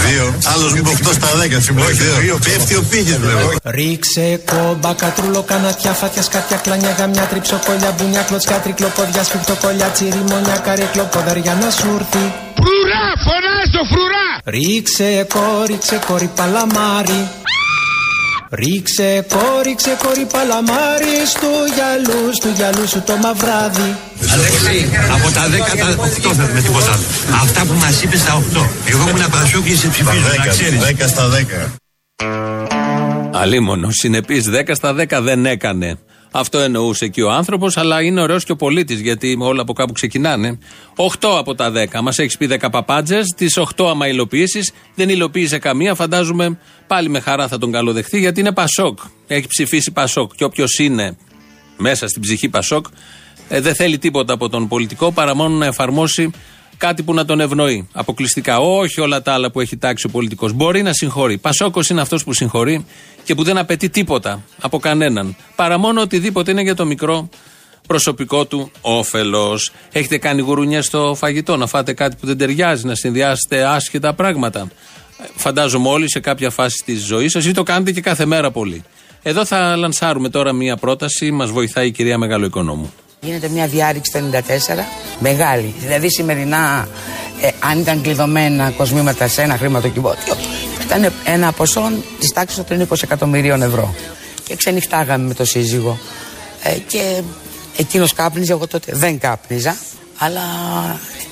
Δύο. 0.08 0.26
Άλλος 0.54 0.70
μου 0.74 0.78
είπε 0.78 0.90
8 0.90 1.14
στα 1.20 1.30
10. 1.42 1.62
Συμμετέχει. 1.62 2.02
Δύο. 2.22 2.40
Πέφτει 2.46 2.76
ο 2.76 2.84
πήγε 2.90 3.16
βλέπω. 3.24 3.48
Ρίξε 3.64 4.42
κόμπα, 4.52 4.94
κατρούλο, 4.94 5.42
κανατιά, 5.52 5.92
φάτια, 6.00 6.22
σκάτια, 6.22 6.58
κλάνια, 6.58 6.92
γαμιά, 7.00 7.24
τριψοκόλια, 7.32 7.92
μπουνιά, 7.98 8.22
κλωτσιά, 8.22 8.58
τρικλό, 8.66 8.88
ποδιά, 8.96 9.24
σφιχτό, 9.24 9.56
κολλιά, 9.62 9.90
τσιριμόνια, 9.96 10.58
καρέκλο, 10.66 11.04
ποδαριά 11.14 11.54
να 11.62 11.70
σου 11.78 11.88
έρθει. 11.98 12.24
Φρουρά, 12.64 13.04
φωνάζω, 13.26 13.82
φρουρά. 13.92 14.31
Ρίξε 14.46 15.26
κό, 15.34 15.64
ρίξε 15.66 16.00
κόρη 16.08 16.30
παλαμάρι. 16.36 17.30
Ρίξε 18.52 19.26
κό, 19.30 19.62
ρίξε 19.64 19.98
κόρη 20.04 20.28
παλαμάρι 20.32 21.16
στο 21.34 21.48
γυαλού, 21.76 22.36
στο 22.36 22.48
γυαλού 22.48 22.88
σου 22.88 23.02
το 23.02 23.16
μαυράδι. 23.16 23.96
Αλέξη, 24.34 24.90
από 25.16 25.32
τα 25.32 25.44
10 25.48 25.78
τα 25.78 26.30
8 26.30 26.34
θέλουμε 26.34 26.62
τίποτα 26.62 26.92
άλλο. 26.92 27.04
Αυτά 27.42 27.66
που 27.66 27.74
μας 27.74 28.04
είπες 28.04 28.24
τα 28.24 28.34
8. 28.34 28.70
Εγώ 28.86 29.10
ήμουν 29.10 29.30
Πασόκ 29.30 29.64
και 29.64 29.76
σε 29.76 29.88
ψηφίζω, 29.88 30.28
να 30.38 30.48
ξέρεις. 30.48 30.80
10 30.82 31.08
στα 31.08 31.30
10. 31.30 31.72
Αλίμονο. 33.34 33.92
Συνεπής 33.92 34.46
10 34.50 34.76
στα 34.76 34.94
10 34.94 35.22
δεν 35.22 35.46
έκανε. 35.46 35.98
Αυτό 36.32 36.60
εννοούσε 36.60 37.08
και 37.08 37.24
ο 37.24 37.32
άνθρωπος, 37.32 37.78
αλλά 37.78 38.02
είναι 38.02 38.22
ωραίος 38.22 38.44
και 38.44 38.52
ο 38.52 38.56
πολίτης, 38.56 39.00
γιατί 39.00 39.38
όλα 39.40 39.62
από 39.62 39.74
κάπου 39.74 39.94
ξεκινάνε. 39.94 40.60
8 40.96 41.38
από 41.38 41.56
τα 41.56 41.72
10. 41.72 42.02
Μας 42.02 42.20
έχεις 42.20 42.38
πει 42.38 42.46
10 42.46 42.70
παπάντζες, 42.72 43.26
τις 43.38 43.58
8 43.58 43.90
άμα 43.90 44.08
υλοποιήσεις, 44.08 44.72
δεν 44.96 45.10
υλοποίησε 45.10 45.58
καμία. 45.58 45.96
Φαντάζομαι 45.96 46.60
πάλι 46.88 47.10
με 47.10 47.20
χαρά 47.20 47.48
θα 47.48 47.58
τον 47.58 47.72
καλοδεχθεί, 47.72 48.20
γιατί 48.20 48.40
είναι 48.40 48.52
Πασόκ. 48.52 49.00
Έχει 49.28 49.48
ψηφίσει 49.48 49.92
Πασόκ. 49.92 50.36
Και 50.36 50.44
όποιος 50.44 50.80
είναι 50.80 51.18
μέσα 51.78 52.08
στην 52.08 52.22
ψυχή 52.22 52.50
Πασόκ, 52.50 52.86
ε, 53.50 53.62
δεν 53.62 53.76
θέλει 53.76 53.98
τίποτα 53.98 54.34
από 54.34 54.50
τον 54.50 54.68
πολιτικό 54.68 55.12
παρά 55.12 55.36
μόνο 55.36 55.56
να 55.56 55.66
εφαρμόσει 55.66 56.32
κάτι 56.82 57.04
που 57.04 57.14
να 57.14 57.26
τον 57.26 57.40
ευνοεί. 57.40 57.88
Αποκλειστικά. 57.94 58.60
Όχι 58.60 59.02
όλα 59.02 59.22
τα 59.22 59.34
άλλα 59.34 59.52
που 59.52 59.60
έχει 59.60 59.78
τάξει 59.78 60.06
ο 60.06 60.10
πολιτικός. 60.10 60.54
Μπορεί 60.54 60.82
να 60.82 60.94
συγχωρεί. 60.94 61.38
Πασόκος 61.38 61.90
είναι 61.90 62.02
αυτός 62.02 62.24
που 62.24 62.34
συγχωρεί 62.34 62.86
και 63.24 63.36
που 63.36 63.44
δεν 63.44 63.58
απαιτεί 63.58 63.90
τίποτα 63.90 64.44
από 64.62 64.80
κανέναν. 64.80 65.36
Παρά 65.56 65.78
μόνο 65.78 66.02
οτιδήποτε 66.02 66.52
είναι 66.52 66.62
για 66.62 66.76
το 66.76 66.86
μικρό 66.86 67.30
προσωπικό 67.88 68.46
του 68.46 68.72
όφελος. 68.82 69.72
Έχετε 69.92 70.18
κάνει 70.18 70.42
γουρουνιέ 70.42 70.82
στο 70.82 71.16
φαγητό, 71.18 71.58
να 71.58 71.68
φάτε 71.68 71.94
κάτι 71.94 72.16
που 72.20 72.26
δεν 72.26 72.38
ταιριάζει, 72.38 72.86
να 72.86 72.96
συνδυάσετε 72.96 73.64
άσχετα 73.64 74.14
πράγματα. 74.14 74.68
Φαντάζομαι 75.36 75.90
όλοι 75.90 76.10
σε 76.10 76.20
κάποια 76.20 76.50
φάση 76.50 76.84
της 76.86 77.06
ζωής 77.06 77.32
σας 77.32 77.46
ή 77.46 77.52
το 77.52 77.64
κάνετε 77.64 77.92
και 77.92 78.02
κάθε 78.02 78.26
μέρα 78.26 78.52
πολύ. 78.52 78.84
Εδώ 79.22 79.46
θα 79.46 79.76
λανσάρουμε 79.76 80.30
τώρα 80.30 80.54
μία 80.54 80.78
πρόταση, 80.78 81.32
μας 81.32 81.50
βοηθάει 81.52 81.88
η 81.88 81.92
κυρία 81.92 82.18
Μεγάλο 82.18 82.46
Οικονόμου. 82.46 82.94
Γίνεται 83.24 83.50
μια 83.50 83.68
διάρρηξη 83.68 84.12
το 84.12 84.20
94, 84.20 84.86
μεγάλη. 85.20 85.76
Δηλαδή 85.80 86.12
σημερινά, 86.12 86.88
ε, 87.42 87.50
αν 87.60 87.80
ήταν 87.80 88.02
κλειδωμένα 88.02 88.70
κοσμήματα 88.70 89.28
σε 89.28 89.42
ένα 89.42 89.58
χρηματοκιβώτιο, 89.58 90.36
ήταν 90.86 91.14
ένα 91.26 91.52
ποσό 91.52 91.92
της 92.20 92.30
τάξης 92.34 92.64
των 92.68 92.88
20 92.90 93.04
εκατομμυρίων 93.04 93.62
ευρώ. 93.62 93.96
Και 94.44 94.56
ξενυχτάγαμε 94.56 95.28
με 95.28 95.34
το 95.34 95.46
σύζυγο. 95.46 95.98
Ε, 96.64 96.78
και 96.88 97.22
εκείνος 97.78 98.14
κάπνιζε, 98.14 98.52
εγώ 98.52 98.68
τότε 98.68 98.92
δεν 98.96 99.20
κάπνιζα, 99.20 99.76
αλλά 100.18 100.42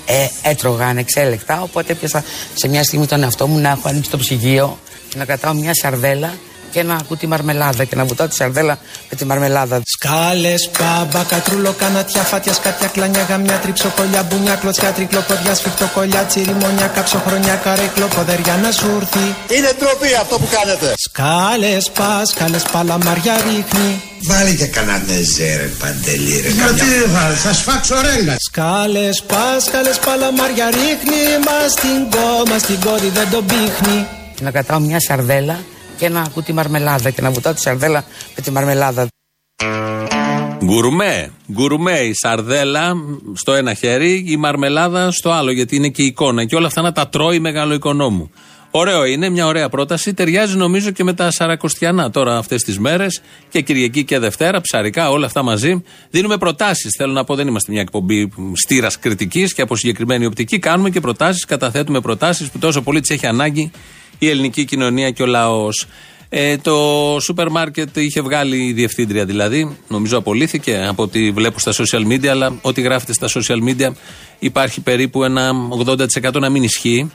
ε, 0.05 0.49
έτρωγα 0.49 0.85
ανεξέλεκτα. 0.85 1.61
Οπότε 1.61 1.91
έπιασα 1.91 2.23
σε 2.53 2.67
μια 2.67 2.83
στιγμή 2.83 3.05
τον 3.05 3.23
εαυτό 3.23 3.47
μου 3.47 3.59
να 3.59 3.69
έχω 3.69 3.87
ανοίξει 3.87 4.09
το 4.09 4.17
ψυγείο 4.17 4.79
και 5.09 5.17
να 5.17 5.25
κρατάω 5.25 5.53
μια 5.53 5.73
σαρδέλα 5.73 6.33
και 6.71 6.83
να 6.83 6.93
ακούω 6.93 7.17
τη 7.17 7.27
μαρμελάδα 7.27 7.83
και 7.83 7.95
να 7.95 8.05
βουτάω 8.05 8.27
τη 8.27 8.35
σαρδέλα 8.35 8.77
με 9.09 9.15
τη 9.15 9.25
μαρμελάδα. 9.25 9.81
Σκάλες, 9.85 10.69
πάμπα, 10.77 11.23
κατρούλο, 11.23 11.73
κανατιά, 11.73 12.21
φάτια, 12.21 12.53
σκάτια, 12.53 12.87
κλανιά, 12.87 13.23
γαμιά, 13.29 13.57
τριψοκολιά, 13.63 14.23
μπουνιά, 14.23 14.55
κλωτσιά, 14.55 14.91
τρικλοποδιά, 14.91 15.55
σφιχτοκολιά, 15.55 16.23
τσιριμονιά, 16.23 16.87
κάψοχρονιά, 16.87 17.55
καρέκλο, 17.55 18.07
ποδεριά 18.15 18.55
να 18.63 18.71
σου 18.71 18.87
έρθει. 19.01 19.25
Είναι 19.57 19.71
τροπή 19.79 20.09
αυτό 20.21 20.35
που 20.39 20.47
κάνετε. 20.57 20.93
Σκάλες, 21.07 21.91
πας, 21.97 22.29
σκάλες, 22.29 22.63
παλαμάρια 22.71 23.35
ρίχνει. 23.35 24.01
Βάλει 24.27 24.55
και 24.55 24.65
κανένα 24.65 25.03
νεζέρε, 25.07 25.67
παντελή, 25.79 26.41
ρε. 26.41 26.49
Γιατί 26.49 26.85
δεν 26.93 27.09
βάλει, 27.15 27.35
θα 27.35 27.53
σφάξω 27.53 27.95
ρέγγα. 28.01 28.35
Σκάλες, 28.39 29.23
πας, 29.27 29.63
σκάλες, 29.63 29.99
παλαμάρια 29.99 30.67
ρίχνει. 30.69 31.21
Μα 31.45 31.67
στην 31.75 31.99
κόμμα, 32.15 32.57
στην 32.57 32.79
κόρη 32.85 33.09
δεν 33.13 33.27
τον 33.31 33.45
πίχνει. 33.45 34.07
Και 34.35 34.43
να 34.43 34.51
κρατάω 34.51 34.79
μια 34.79 34.99
σαρδέλα 34.99 35.59
και 35.99 36.09
να 36.09 36.21
ακούω 36.21 36.43
τη 36.43 36.53
μαρμελάδα 36.53 37.09
και 37.09 37.21
να 37.21 37.31
βουτάω 37.31 37.53
τη 37.53 37.59
σαρδέλα 37.59 38.03
με 38.35 38.41
τη 38.41 38.51
μαρμελάδα. 38.51 39.07
Γκουρμέ. 40.65 41.31
Γκουρμέ. 41.51 41.99
Η 41.99 42.13
σαρδέλα 42.13 42.93
στο 43.33 43.53
ένα 43.53 43.73
χέρι, 43.73 44.23
η 44.27 44.37
μαρμελάδα 44.37 45.11
στο 45.11 45.31
άλλο, 45.31 45.51
γιατί 45.51 45.75
είναι 45.75 45.89
και 45.89 46.03
εικόνα. 46.03 46.45
Και 46.45 46.55
όλα 46.55 46.67
αυτά 46.67 46.81
να 46.81 46.91
τα 46.91 47.07
τρώει 47.07 47.39
μεγάλο 47.39 47.73
οικονόμου. 47.73 48.31
Ωραίο 48.71 49.05
είναι, 49.05 49.29
μια 49.29 49.45
ωραία 49.45 49.69
πρόταση. 49.69 50.13
Ταιριάζει 50.13 50.57
νομίζω 50.57 50.91
και 50.91 51.03
με 51.03 51.13
τα 51.13 51.31
Σαρακοστιανά 51.31 52.09
τώρα 52.09 52.37
αυτές 52.37 52.63
τις 52.63 52.79
μέρες. 52.79 53.21
Και 53.49 53.61
Κυριακή 53.61 54.03
και 54.03 54.19
Δευτέρα, 54.19 54.61
ψαρικά, 54.61 55.09
όλα 55.09 55.25
αυτά 55.25 55.43
μαζί. 55.43 55.83
Δίνουμε 56.09 56.37
προτάσεις. 56.37 56.95
Θέλω 56.97 57.13
να 57.13 57.23
πω, 57.23 57.35
δεν 57.35 57.47
είμαστε 57.47 57.71
μια 57.71 57.81
εκπομπή 57.81 58.31
στήρας 58.53 58.99
κριτικής 58.99 59.53
και 59.53 59.61
από 59.61 59.75
συγκεκριμένη 59.75 60.25
οπτική. 60.25 60.59
Κάνουμε 60.59 60.89
και 60.89 60.99
προτάσεις, 60.99 61.45
καταθέτουμε 61.45 62.01
προτάσεις 62.01 62.49
που 62.49 62.59
τόσο 62.59 62.81
πολύ 62.81 62.99
τις 62.99 63.09
έχει 63.09 63.25
ανάγκη 63.25 63.71
η 64.19 64.29
ελληνική 64.29 64.65
κοινωνία 64.65 65.11
και 65.11 65.23
ο 65.23 65.25
λαός. 65.25 65.87
Ε, 66.31 66.57
το 66.57 67.17
σούπερ 67.21 67.49
μάρκετ 67.49 67.97
είχε 67.97 68.21
βγάλει 68.21 68.65
η 68.65 68.73
διευθύντρια 68.73 69.25
δηλαδή, 69.25 69.77
νομίζω 69.87 70.17
απολύθηκε 70.17 70.85
από 70.87 71.03
ό,τι 71.03 71.31
βλέπω 71.31 71.59
στα 71.59 71.71
social 71.71 72.07
media, 72.07 72.27
αλλά 72.27 72.53
ό,τι 72.61 72.81
γράφεται 72.81 73.13
στα 73.13 73.27
social 73.27 73.57
media 73.69 73.91
υπάρχει 74.39 74.81
περίπου 74.81 75.23
ένα 75.23 75.51
80% 75.85 76.39
να 76.39 76.49
μην 76.49 76.63
ισχύει. 76.63 77.11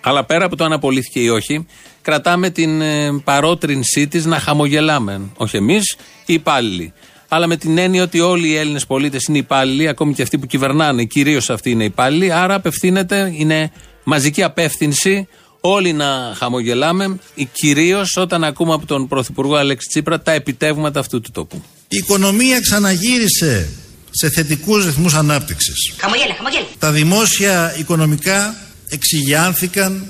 Αλλά 0.00 0.24
πέρα 0.24 0.44
από 0.44 0.56
το 0.56 0.64
αν 0.64 0.72
απολύθηκε 0.72 1.20
ή 1.20 1.28
όχι, 1.28 1.66
κρατάμε 2.02 2.50
την 2.50 2.80
ε, 2.80 3.20
παρότρινσή 3.24 4.08
της 4.08 4.24
να 4.24 4.38
χαμογελάμε. 4.38 5.20
Όχι 5.36 5.56
εμείς, 5.56 5.96
οι 6.26 6.34
υπάλληλοι. 6.34 6.92
Αλλά 7.28 7.46
με 7.46 7.56
την 7.56 7.78
έννοια 7.78 8.02
ότι 8.02 8.20
όλοι 8.20 8.48
οι 8.48 8.56
Έλληνες 8.56 8.86
πολίτες 8.86 9.24
είναι 9.24 9.38
υπάλληλοι, 9.38 9.88
ακόμη 9.88 10.14
και 10.14 10.22
αυτοί 10.22 10.38
που 10.38 10.46
κυβερνάνε, 10.46 11.04
κυρίως 11.04 11.50
αυτοί 11.50 11.70
είναι 11.70 11.84
υπάλληλοι. 11.84 12.32
Άρα 12.32 12.54
απευθύνεται, 12.54 13.32
είναι 13.36 13.72
μαζική 14.04 14.42
απεύθυνση 14.42 15.28
όλοι 15.66 15.92
να 15.92 16.34
χαμογελάμε, 16.38 17.18
κυρίως 17.52 18.16
όταν 18.16 18.44
ακούμε 18.44 18.72
από 18.72 18.86
τον 18.86 19.08
Πρωθυπουργό 19.08 19.54
Αλέξη 19.54 19.88
Τσίπρα 19.88 20.20
τα 20.20 20.32
επιτεύγματα 20.32 21.00
αυτού 21.00 21.20
του 21.20 21.30
τόπου. 21.30 21.62
Η 21.88 21.96
οικονομία 21.96 22.60
ξαναγύρισε 22.60 23.68
σε 24.10 24.30
θετικούς 24.30 24.84
ρυθμούς 24.84 25.14
ανάπτυξης. 25.14 25.94
Χαμογέλα, 25.96 26.34
χαμογέλα. 26.36 26.66
Τα 26.78 26.90
δημόσια 26.90 27.74
οικονομικά 27.78 28.54
εξηγιάνθηκαν 28.88 30.06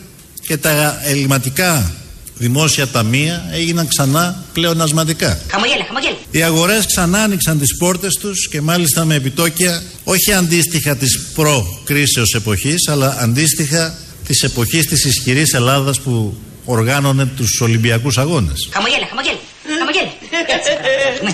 και 0.47 0.57
τα 0.57 1.01
ελληματικά 1.05 1.93
δημόσια 2.35 2.89
ταμεία 2.89 3.49
έγιναν 3.53 3.89
ξανά 3.89 4.45
πλεονασματικά. 4.53 5.41
Χαμογέλα, 5.51 5.85
χαμογέλα. 5.87 6.17
Οι 6.31 6.43
αγορές 6.43 6.87
ξανά 6.87 7.23
άνοιξαν 7.23 7.59
τις 7.59 7.77
πόρτες 7.77 8.15
τους 8.15 8.49
και 8.49 8.61
μάλιστα 8.61 9.05
με 9.05 9.15
επιτόκια 9.15 9.83
όχι 10.05 10.33
αντίστοιχα 10.33 10.97
της 10.97 11.31
προ-κρίσεως 11.35 12.35
εποχής 12.35 12.89
αλλά 12.89 13.17
αντίστοιχα 13.21 13.99
της 14.27 14.43
εποχής 14.43 14.87
της 14.87 15.05
ισχυρής 15.05 15.53
Ελλάδας 15.53 16.01
που 16.01 16.37
οργάνωνε 16.65 17.27
τους 17.27 17.61
Ολυμπιακούς 17.61 18.19
Αγώνες. 18.19 18.69
Χαμογέλα, 18.73 19.07
χαμογέλα. 19.09 19.39
Χαμογέλα. 19.79 20.13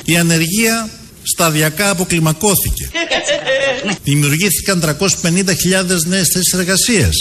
Η 0.05 0.17
ανεργία 0.17 0.91
σταδιακά 1.23 1.91
αποκλιμακώθηκε. 1.91 2.91
Δημιουργήθηκαν 4.03 4.81
350.000 4.81 6.07
νέες 6.07 6.29
θέσεις 6.33 6.53
εργασίας. 6.53 7.15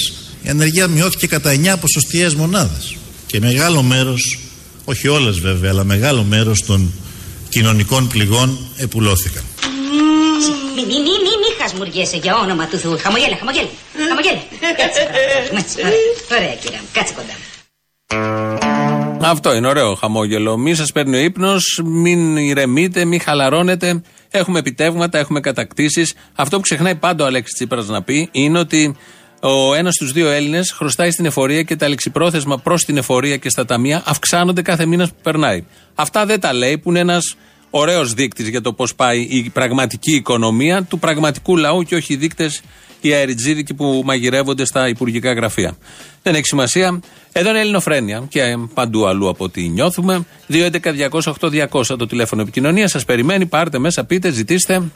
Η 0.43 0.49
ανεργία 0.49 0.87
μειώθηκε 0.87 1.27
κατά 1.27 1.49
9 1.51 1.77
ποσοστιαίες 1.77 2.35
μονάδες. 2.35 2.95
Και 3.25 3.39
μεγάλο 3.39 3.81
μέρος, 3.81 4.39
όχι 4.85 5.07
όλες 5.07 5.39
βέβαια, 5.39 5.71
αλλά 5.71 5.83
μεγάλο 5.83 6.23
μέρος 6.23 6.63
των 6.65 6.93
κοινωνικών 7.49 8.07
πληγών 8.07 8.57
επουλώθηκαν. 8.75 9.43
Μη, 10.79 10.85
μη, 10.85 10.93
μη, 10.93 11.01
μη, 11.01 11.33
μη 11.41 11.61
χασμουριέσαι 11.61 12.17
για 12.17 12.35
όνομα 12.35 12.67
του 12.67 12.77
Θεού. 12.77 12.97
Χαμογέλα, 12.99 13.37
χαμογέλα. 13.37 13.69
Χαμογέλα. 14.09 14.41
Κάτσε. 14.77 15.01
Ωραία, 15.85 16.39
ωραία 16.39 16.55
κύριε 16.55 16.77
μου. 16.81 16.87
Κάτσε 16.93 17.13
κοντά. 17.13 17.33
Αυτό 19.21 19.55
είναι 19.55 19.67
ωραίο 19.67 19.95
χαμόγελο. 19.95 20.57
Μη 20.57 20.75
σας 20.75 20.91
παίρνει 20.91 21.15
ο 21.15 21.19
ύπνος, 21.19 21.81
μην 21.83 22.37
ηρεμείτε, 22.37 23.05
μην 23.05 23.21
χαλαρώνετε. 23.21 24.01
Έχουμε 24.31 24.59
επιτεύγματα, 24.59 25.17
έχουμε 25.17 25.39
κατακτήσεις. 25.39 26.13
Αυτό 26.35 26.55
που 26.55 26.61
ξεχνάει 26.61 26.95
πάντα 26.95 27.23
ο 27.23 27.27
Αλέξης 27.27 27.53
Τσίπρας 27.53 27.87
να 27.87 28.03
πει 28.03 28.29
είναι 28.31 28.59
ότι 28.59 28.95
ο 29.41 29.73
ένας 29.73 29.93
στους 29.93 30.11
δύο 30.11 30.29
Έλληνες 30.29 30.71
χρωστάει 30.71 31.11
στην 31.11 31.25
εφορία 31.25 31.63
και 31.63 31.75
τα 31.75 31.89
λεξιπρόθεσμα 31.89 32.57
προς 32.57 32.85
την 32.85 32.97
εφορία 32.97 33.37
και 33.37 33.49
στα 33.49 33.65
ταμεία 33.65 34.03
αυξάνονται 34.05 34.61
κάθε 34.61 34.85
μήνας 34.85 35.09
που 35.09 35.19
περνάει. 35.23 35.65
Αυτά 35.95 36.25
δεν 36.25 36.39
τα 36.39 36.53
λέει, 36.53 36.77
που 36.77 36.89
είναι 36.89 36.99
ένας 36.99 37.35
ωραίος 37.69 38.13
δείκτης 38.13 38.47
για 38.47 38.61
το 38.61 38.73
πώς 38.73 38.95
πάει 38.95 39.21
η 39.21 39.49
πραγματική 39.49 40.15
οικονομία 40.15 40.83
του 40.83 40.99
πραγματικού 40.99 41.57
λαού 41.57 41.83
και 41.83 41.95
όχι 41.95 42.13
οι 42.13 42.15
δείκτες 42.15 42.61
οι 43.01 43.13
αεριτζίδικοι 43.13 43.73
που 43.73 44.01
μαγειρεύονται 44.05 44.65
στα 44.65 44.87
υπουργικά 44.87 45.33
γραφεία. 45.33 45.77
Δεν 46.23 46.35
έχει 46.35 46.45
σημασία. 46.45 46.99
Εδώ 47.31 47.49
είναι 47.49 47.59
Ελληνοφρένια 47.59 48.25
και 48.29 48.57
παντού 48.73 49.07
αλλού 49.07 49.29
από 49.29 49.43
ό,τι 49.43 49.69
νιώθουμε. 49.69 50.25
211-208-200 50.49 51.67
το 51.97 52.07
τηλέφωνο 52.07 52.41
επικοινωνία. 52.41 52.87
Σας 52.87 53.05
περιμένει. 53.05 53.45
Πάρτε 53.45 53.79
μέσα, 53.79 54.03
πείτε, 54.03 54.31
ζητήστε. 54.31 54.91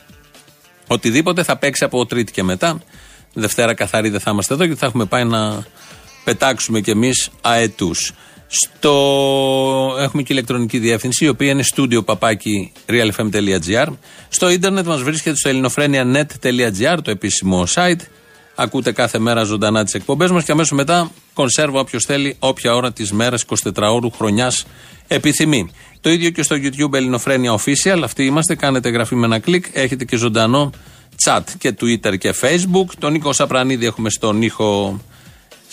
Οτιδήποτε 0.87 1.43
θα 1.43 1.57
παίξει 1.57 1.83
από 1.83 2.05
Τρίτη 2.05 2.31
και 2.31 2.43
μετά. 2.43 2.81
Δευτέρα 3.33 3.73
καθαρή 3.73 4.09
δεν 4.09 4.19
θα 4.19 4.31
είμαστε 4.31 4.53
εδώ 4.53 4.67
και 4.67 4.75
θα 4.75 4.85
έχουμε 4.85 5.05
πάει 5.05 5.23
να 5.23 5.65
πετάξουμε 6.23 6.81
κι 6.81 6.89
εμείς 6.89 7.29
αετούς. 7.41 8.11
Στο... 8.55 9.95
Έχουμε 9.99 10.23
και 10.23 10.33
ηλεκτρονική 10.33 10.79
διεύθυνση, 10.79 11.25
η 11.25 11.27
οποία 11.27 11.51
είναι 11.51 11.63
studio 11.75 12.05
παπάκι 12.05 12.71
realfm.gr. 12.87 13.87
Στο 14.29 14.49
ίντερνετ 14.49 14.85
μας 14.85 15.01
βρίσκεται 15.01 15.35
στο 15.35 15.49
ελληνοφρένια.net.gr, 15.49 16.97
το 17.03 17.11
επίσημο 17.11 17.63
site. 17.75 17.99
Ακούτε 18.55 18.91
κάθε 18.91 19.19
μέρα 19.19 19.43
ζωντανά 19.43 19.83
τις 19.83 19.93
εκπομπές 19.93 20.31
μας 20.31 20.43
και 20.43 20.51
αμέσως 20.51 20.77
μετά 20.77 21.11
κονσέρβα 21.33 21.79
όποιος 21.79 22.03
θέλει, 22.05 22.35
όποια 22.39 22.75
ώρα 22.75 22.91
της 22.91 23.11
μέρας, 23.11 23.45
24 23.45 23.93
ώρου 23.93 24.11
χρονιάς 24.11 24.65
επιθυμεί. 25.07 25.71
Το 26.01 26.09
ίδιο 26.09 26.29
και 26.29 26.43
στο 26.43 26.55
YouTube 26.55 26.93
Ελληνοφρένια 26.93 27.59
Official. 27.59 27.99
Αυτοί 28.03 28.25
είμαστε. 28.25 28.55
Κάνετε 28.55 28.87
εγγραφή 28.87 29.15
με 29.15 29.25
ένα 29.25 29.39
κλικ. 29.39 29.65
Έχετε 29.73 30.05
και 30.05 30.15
ζωντανό 30.15 30.71
chat 31.25 31.43
και 31.57 31.75
Twitter 31.81 32.17
και 32.17 32.33
Facebook. 32.41 32.85
Τον 32.99 33.11
Νίκο 33.11 33.33
Σαπρανίδη 33.33 33.85
έχουμε 33.85 34.09
στον 34.09 34.41
ήχο 34.41 34.99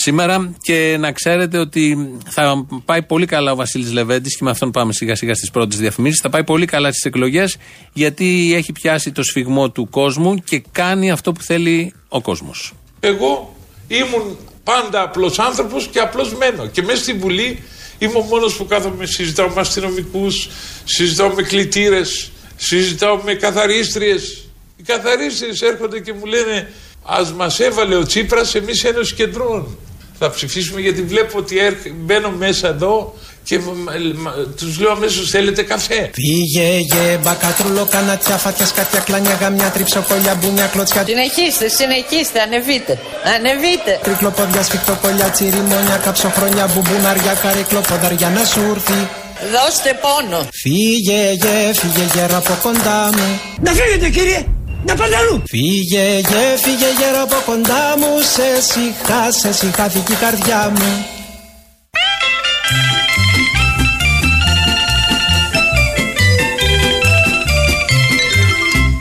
σήμερα 0.01 0.53
και 0.63 0.97
να 1.01 1.13
ξέρετε 1.13 1.59
ότι 1.59 2.17
θα 2.29 2.67
πάει 2.85 3.03
πολύ 3.03 3.27
καλά 3.27 3.53
ο 3.53 3.55
Βασίλης 3.55 3.93
Λεβέντης 3.93 4.37
και 4.37 4.45
με 4.45 4.51
αυτόν 4.51 4.71
πάμε 4.71 4.93
σιγά 4.93 5.15
σιγά 5.15 5.35
στις 5.35 5.51
πρώτες 5.51 5.79
διαφημίσεις. 5.79 6.21
Θα 6.21 6.29
πάει 6.29 6.45
πολύ 6.45 6.67
καλά 6.67 6.89
στις 6.89 7.05
εκλογές 7.05 7.57
γιατί 7.93 8.53
έχει 8.55 8.73
πιάσει 8.73 9.13
το 9.13 9.23
σφιγμό 9.23 9.71
του 9.71 9.89
κόσμου 9.91 10.35
και 10.35 10.63
κάνει 10.73 11.11
αυτό 11.11 11.33
που 11.33 11.43
θέλει 11.43 11.93
ο 12.09 12.21
κόσμος. 12.21 12.73
Εγώ 13.01 13.57
ήμουν 13.89 14.39
πάντα 14.65 15.03
απλός 15.03 15.39
άνθρωπος 15.39 15.87
και 15.87 15.99
απλώ 15.99 16.31
μένω. 16.39 16.67
Και 16.67 16.83
μέσα 16.83 17.03
στη 17.03 17.13
Βουλή 17.13 17.63
είμαι 17.99 18.17
ο 18.17 18.21
μόνος 18.23 18.57
που 18.57 18.67
κάθομαι, 18.67 19.07
συζητάω 19.07 19.49
με 19.49 19.61
αστυνομικούς, 19.61 20.49
συζητάω 20.85 21.29
με 21.35 21.43
κλητήρες, 21.43 22.31
συζητάω 22.57 23.21
με 23.25 23.35
καθαρίστριες. 23.35 24.45
Οι 24.77 24.83
καθαρίστριες 24.83 25.61
έρχονται 25.61 26.01
και 26.01 26.13
μου 26.13 26.25
λένε 26.25 26.73
ας 27.03 27.33
μας 27.33 27.61
έβαλε 27.61 27.97
ο 27.97 28.03
Τσίπρας 28.03 28.55
εμείς 28.55 28.85
Ένωση 28.85 29.15
Κεντρών. 29.15 29.79
Θα 30.23 30.31
ψηφίσουμε 30.31 30.81
γιατί 30.81 31.03
βλέπω 31.03 31.39
ότι 31.39 31.59
έρχ- 31.59 31.89
μπαίνω 31.95 32.31
μέσα 32.31 32.69
εδώ 32.69 33.15
και 33.45 33.59
μ- 33.59 33.89
μ- 34.23 34.57
τους 34.59 34.79
λέω 34.81 34.91
αμέσως 34.91 35.31
θέλετε 35.31 35.63
καφέ; 35.63 36.11
Πήγε 36.21 37.19
μπακατρούλο, 37.23 37.87
κανατιά, 37.91 38.37
φάτιας, 38.37 38.69
σκάτια, 38.69 39.01
κλάνια, 39.01 39.35
γαμιά, 39.41 39.69
τριψοκολιά, 39.75 40.35
μπουνιά, 40.35 40.67
κλωτσιά. 40.67 41.05
Συνεχίστε, 41.07 41.69
συνεχίστε, 41.69 42.41
ανεβείτε. 42.41 42.99
Ανεβείτε. 43.37 43.93
Τρικλοπόδια, 44.03 44.63
σφιχτοκολιά, 44.63 45.29
τσιριμόνια, 45.31 45.97
καψοχρονιά, 46.05 46.67
μπουμπунαριά, 46.75 47.35
καρυκλοποδαριά 47.43 48.29
να 48.29 48.45
σου 48.45 48.61
έρθει. 48.75 49.09
Δώστε 49.55 49.91
πόνο. 50.05 50.41
Φύγε, 50.63 51.21
γε, 51.43 51.73
φύγε, 51.81 52.05
γέρα 52.15 52.37
από 52.37 52.55
κοντά 52.63 53.11
μου. 53.17 53.41
Να 53.65 53.71
φύγετε 53.73 54.09
κύριε, 54.09 54.45
να 54.87 54.95
πάτε 54.95 55.17
αλλού. 55.17 55.43
Φύγε, 55.47 56.19
γε, 56.19 56.57
φύγε, 56.57 56.87
γέρα 56.99 57.21
από 57.23 57.37
κοντά 57.47 57.95
μου. 57.99 58.21
Σε 58.21 58.63
σιχά, 58.63 59.31
σε 59.31 59.53
σιχάθηκε 59.53 60.13
η 60.13 60.17
καρδιά 60.17 60.73
μου. 60.77 61.05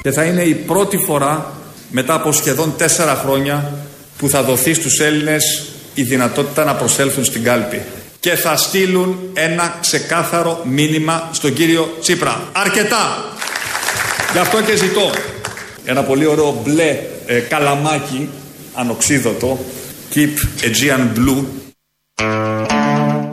Και 0.01 0.11
θα 0.11 0.23
είναι 0.23 0.41
η 0.41 0.53
πρώτη 0.53 0.97
φορά 0.97 1.53
μετά 1.91 2.13
από 2.13 2.31
σχεδόν 2.31 2.73
τέσσερα 2.77 3.15
χρόνια 3.15 3.71
που 4.17 4.29
θα 4.29 4.43
δοθεί 4.43 4.73
στους 4.73 4.99
Έλληνες 4.99 5.65
η 5.93 6.03
δυνατότητα 6.03 6.63
να 6.63 6.75
προσέλθουν 6.75 7.25
στην 7.25 7.43
κάλπη. 7.43 7.81
Και 8.19 8.35
θα 8.35 8.57
στείλουν 8.57 9.19
ένα 9.33 9.77
ξεκάθαρο 9.81 10.61
μήνυμα 10.63 11.29
στον 11.31 11.53
κύριο 11.53 11.97
Τσίπρα. 12.01 12.49
Αρκετά! 12.51 13.33
Γι' 14.31 14.39
αυτό 14.39 14.61
και 14.61 14.75
ζητώ 14.75 15.11
ένα 15.89 16.03
πολύ 16.03 16.25
ωραίο 16.25 16.61
μπλε 16.63 16.99
ε, 17.25 17.39
καλαμάκι 17.39 18.29
ανοξίδωτο 18.73 19.59
Keep 20.15 20.61
Aegean 20.61 21.17
Blue 21.17 21.43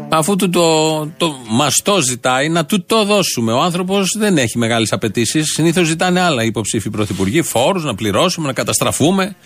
Αφού 0.08 0.36
του 0.36 0.50
το, 0.50 1.06
το 1.06 1.36
μας 1.48 1.74
το 1.84 2.00
ζητάει, 2.00 2.48
να 2.48 2.64
του 2.64 2.84
το 2.84 3.04
δώσουμε. 3.04 3.52
Ο 3.52 3.60
άνθρωπος 3.60 4.16
δεν 4.18 4.38
έχει 4.38 4.58
μεγάλες 4.58 4.92
απαιτήσεις. 4.92 5.52
Συνήθως 5.52 5.86
ζητάνε 5.86 6.20
άλλα 6.20 6.42
οι 6.42 6.46
υποψήφοι 6.46 6.90
πρωθυπουργοί, 6.90 7.42
φόρους 7.42 7.84
να 7.84 7.94
πληρώσουμε, 7.94 8.46
να 8.46 8.52
καταστραφούμε. 8.52 9.36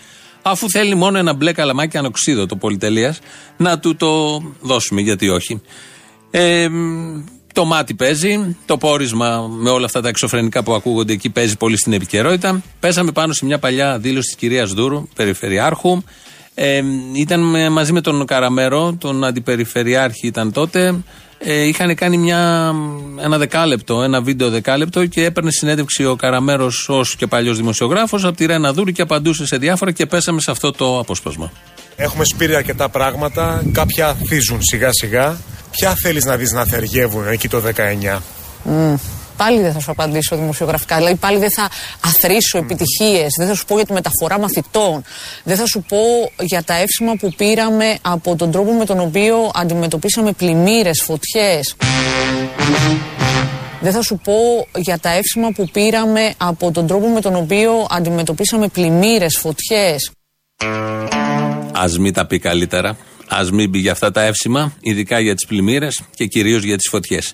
Αφού 0.41 0.69
θέλει 0.69 0.95
μόνο 0.95 1.17
ένα 1.17 1.33
μπλε 1.33 1.53
καλαμάκι 1.53 1.97
ανοξίδωτο 1.97 2.55
πολυτελείας, 2.55 3.19
να 3.57 3.79
του 3.79 3.95
το 3.95 4.41
δώσουμε, 4.61 5.01
γιατί 5.01 5.29
όχι. 5.29 5.61
Ε, 6.31 6.69
μ, 6.69 7.23
το 7.53 7.65
μάτι 7.65 7.93
παίζει, 7.93 8.55
το 8.65 8.77
πόρισμα 8.77 9.47
με 9.47 9.69
όλα 9.69 9.85
αυτά 9.85 10.01
τα 10.01 10.07
εξωφρενικά 10.07 10.63
που 10.63 10.73
ακούγονται 10.73 11.13
εκεί 11.13 11.29
παίζει 11.29 11.57
πολύ 11.57 11.77
στην 11.77 11.93
επικαιρότητα. 11.93 12.61
Πέσαμε 12.79 13.11
πάνω 13.11 13.33
σε 13.33 13.45
μια 13.45 13.59
παλιά 13.59 13.97
δήλωση 13.99 14.27
της 14.27 14.35
κυρίας 14.35 14.71
Δούρου, 14.73 15.07
περιφερειάρχου. 15.15 16.03
Ε, 16.53 16.81
ήταν 17.15 17.39
με- 17.39 17.69
μαζί 17.69 17.91
με 17.93 18.01
τον 18.01 18.25
Καραμέρο, 18.25 18.95
τον 18.99 19.23
αντιπεριφερειάρχη 19.23 20.27
ήταν 20.27 20.51
τότε. 20.51 20.95
Ε, 21.43 21.67
είχαν 21.67 21.95
κάνει 21.95 22.17
μια, 22.17 22.71
ένα 23.21 23.37
δεκάλεπτο, 23.37 24.03
ένα 24.03 24.21
βίντεο 24.21 24.49
δεκάλεπτο 24.49 25.05
και 25.05 25.25
έπαιρνε 25.25 25.51
συνέντευξη 25.51 26.05
ο 26.05 26.15
Καραμέρος 26.15 26.89
ως 26.89 27.15
και 27.15 27.27
παλιός 27.27 27.57
δημοσιογράφος 27.57 28.25
από 28.25 28.37
τη 28.37 28.45
Ρένα 28.45 28.73
Δούρου 28.73 28.91
και 28.91 29.01
απαντούσε 29.01 29.45
σε 29.45 29.57
διάφορα 29.57 29.91
και 29.91 30.05
πέσαμε 30.05 30.41
σε 30.41 30.51
αυτό 30.51 30.71
το 30.71 30.99
απόσπασμα. 30.99 31.51
Έχουμε 31.95 32.23
σπείρει 32.25 32.55
αρκετά 32.55 32.89
πράγματα, 32.89 33.63
κάποια 33.73 34.13
θίζουν 34.27 34.59
σιγά 34.61 34.89
σιγά. 34.91 35.37
Ποια 35.71 35.95
θέλεις 36.01 36.25
να 36.25 36.35
δεις 36.35 36.51
να 36.51 36.65
θεριεύουν 36.65 37.27
εκεί 37.27 37.47
το 37.47 37.61
19. 37.61 38.21
Μμ, 38.63 38.95
Πάλι 39.41 39.61
δεν 39.61 39.73
θα 39.73 39.79
σου 39.79 39.91
απαντήσω 39.91 40.35
δημοσιογραφικά. 40.35 40.95
Δηλαδή, 40.95 41.15
πάλι 41.15 41.37
δεν 41.37 41.51
θα 41.51 41.69
αθροίσω 42.05 42.57
επιτυχίες. 42.57 43.27
Δεν 43.37 43.47
θα 43.47 43.55
σου 43.55 43.65
πω 43.65 43.75
για 43.75 43.85
τη 43.85 43.93
μεταφορά 43.93 44.39
μαθητών. 44.39 45.03
Δεν 45.43 45.57
θα 45.57 45.65
σου 45.65 45.83
πω 45.87 45.97
για 46.39 46.63
τα 46.63 46.73
εύσημα 46.73 47.13
που 47.19 47.33
πήραμε 47.37 47.97
από 48.01 48.35
τον 48.35 48.51
τρόπο 48.51 48.71
με 48.71 48.85
τον 48.85 48.99
οποίο 48.99 49.51
αντιμετωπίσαμε 49.53 50.31
πλημμύρες, 50.31 51.01
φωτιές. 51.01 51.75
Δεν 53.81 53.91
θα 53.91 54.01
σου 54.01 54.19
πω 54.23 54.67
για 54.75 54.99
τα 54.99 55.09
εύσημα 55.09 55.51
που 55.55 55.69
πήραμε 55.71 56.33
από 56.37 56.71
τον 56.71 56.87
τρόπο 56.87 57.07
με 57.07 57.21
τον 57.21 57.35
οποίο 57.35 57.87
αντιμετωπίσαμε 57.89 58.67
πλημμύρες, 58.67 59.37
φωτιές. 59.37 60.11
Α 61.71 61.85
μην 61.99 62.13
τα 62.13 62.25
πει 62.25 62.39
καλύτερα. 62.39 62.97
Α 63.35 63.45
μην 63.53 63.71
πει 63.71 63.79
για 63.79 63.91
αυτά 63.91 64.11
τα 64.11 64.21
εύσημα, 64.21 64.73
ειδικά 64.79 65.19
για 65.19 65.35
τις 65.35 65.45
πλημμύρες 65.45 66.01
και 66.15 66.25
κυρίως 66.25 66.63
για 66.63 66.77
τις 66.77 66.89
φωτιές. 66.89 67.33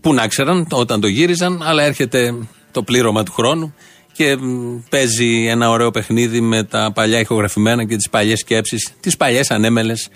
Πού 0.00 0.14
να 0.14 0.28
ξέραν 0.28 0.66
όταν 0.70 1.00
το 1.00 1.06
γύριζαν, 1.06 1.62
αλλά 1.62 1.82
έρχεται 1.82 2.34
το 2.70 2.82
πλήρωμα 2.82 3.22
του 3.22 3.32
χρόνου 3.32 3.74
και 4.12 4.36
μ, 4.36 4.78
παίζει 4.88 5.46
ένα 5.46 5.70
ωραίο 5.70 5.90
παιχνίδι 5.90 6.40
με 6.40 6.64
τα 6.64 6.92
παλιά 6.94 7.20
ηχογραφημένα 7.20 7.84
και 7.84 7.96
τις 7.96 8.08
παλιές 8.08 8.38
σκέψεις, 8.38 8.92
τις 9.00 9.16
παλιές 9.16 9.50
ανέμελες 9.50 10.08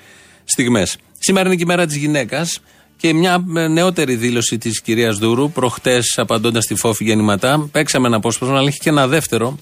στιγμές. 0.44 0.96
Σήμερα 1.18 1.46
είναι 1.46 1.56
και 1.56 1.62
η 1.62 1.66
μέρα 1.66 1.86
της 1.86 1.96
γυναίκας 1.96 2.60
και 2.96 3.14
μια 3.14 3.44
ε, 3.56 3.68
νεότερη 3.68 4.14
δήλωση 4.14 4.58
της 4.58 4.80
κυρίας 4.82 5.18
Δούρου, 5.18 5.50
προχτές 5.50 6.14
απαντώντας 6.16 6.64
στη 6.64 6.74
φόφη 6.74 7.04
γεννηματά. 7.04 7.68
Παίξαμε 7.72 8.06
ένα 8.06 8.16
απόσπασμα, 8.16 8.58
αλλά 8.58 8.68
έχει 8.68 8.78
και 8.78 8.88
ένα 8.88 9.06
δεύτερο 9.06 9.58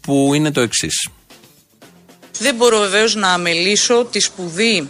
που 0.00 0.34
είναι 0.34 0.50
το 0.50 0.60
εξής. 0.60 1.08
Δεν 2.38 2.54
μπορώ 2.54 2.78
βεβαίως 2.78 3.14
να 3.14 3.32
αμελήσω 3.32 4.04
τη 4.10 4.20
σπουδή 4.20 4.88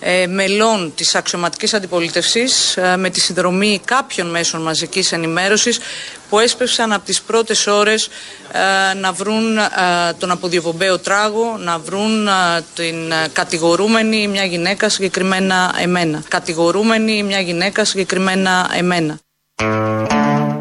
ε, 0.00 0.26
μελών 0.26 0.92
της 0.94 1.14
αξιωματικής 1.14 1.74
αντιπολίτευσης 1.74 2.76
ε, 2.76 2.96
με 2.96 3.10
τη 3.10 3.20
συνδρομή 3.20 3.80
κάποιων 3.84 4.30
μέσων 4.30 4.62
μαζικής 4.62 5.12
ενημέρωσης 5.12 5.78
που 6.28 6.38
έσπευσαν 6.38 6.92
από 6.92 7.04
τις 7.04 7.22
πρώτες 7.22 7.66
ώρες 7.66 8.08
ε, 8.52 8.94
να 8.94 9.12
βρουν 9.12 9.58
ε, 9.58 9.62
τον 10.18 10.30
αποδιοπομπαίο 10.30 10.98
τράγο, 10.98 11.56
να 11.58 11.78
βρουν 11.78 12.26
ε, 12.26 12.30
την 12.74 13.10
ε, 13.10 13.28
κατηγορούμενη 13.32 14.28
μια 14.28 14.44
γυναίκα 14.44 14.88
συγκεκριμένα 14.88 15.74
εμένα. 15.80 16.22
Κατηγορούμενη 16.28 17.22
μια 17.22 17.40
γυναίκα 17.40 17.84
συγκεκριμένα 17.84 18.70
εμένα. 18.76 19.18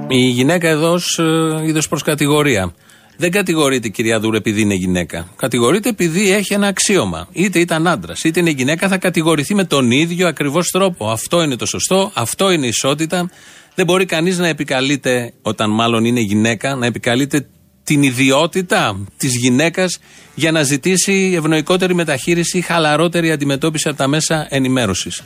Η 0.07 0.17
γυναίκα 0.17 0.67
εδώ 0.67 0.91
ως 0.91 1.19
ε, 1.19 1.65
είδος 1.65 1.87
προς 1.87 2.03
κατηγορία. 2.03 2.73
Δεν 3.23 3.31
κατηγορείται 3.31 3.87
η 3.87 3.91
κυρία 3.91 4.19
Δούρου 4.19 4.35
επειδή 4.35 4.61
είναι 4.61 4.73
γυναίκα. 4.73 5.27
Κατηγορείται 5.35 5.89
επειδή 5.89 6.31
έχει 6.31 6.53
ένα 6.53 6.67
αξίωμα. 6.67 7.27
Είτε 7.31 7.59
ήταν 7.59 7.87
άντρας, 7.87 8.23
είτε 8.23 8.39
είναι 8.39 8.49
γυναίκα, 8.49 8.87
θα 8.87 8.97
κατηγορηθεί 8.97 9.55
με 9.55 9.63
τον 9.63 9.91
ίδιο 9.91 10.27
ακριβώς 10.27 10.69
τρόπο. 10.69 11.09
Αυτό 11.11 11.43
είναι 11.43 11.55
το 11.55 11.65
σωστό, 11.65 12.11
αυτό 12.13 12.51
είναι 12.51 12.65
η 12.65 12.67
ισότητα. 12.67 13.29
Δεν 13.75 13.85
μπορεί 13.85 14.05
κανείς 14.05 14.37
να 14.37 14.47
επικαλείται, 14.47 15.33
όταν 15.41 15.69
μάλλον 15.69 16.05
είναι 16.05 16.19
γυναίκα, 16.19 16.75
να 16.75 16.85
επικαλείται 16.85 17.47
την 17.83 18.03
ιδιότητα 18.03 18.99
της 19.17 19.35
γυναίκας 19.35 19.99
για 20.35 20.51
να 20.51 20.63
ζητήσει 20.63 21.33
ευνοϊκότερη 21.35 21.93
μεταχείριση 21.93 22.57
ή 22.57 22.61
χαλαρότερη 22.61 23.31
αντιμετώπιση 23.31 23.87
από 23.87 23.97
τα 23.97 24.07
μέσα 24.07 24.47
ενημέρωσης. 24.49 25.23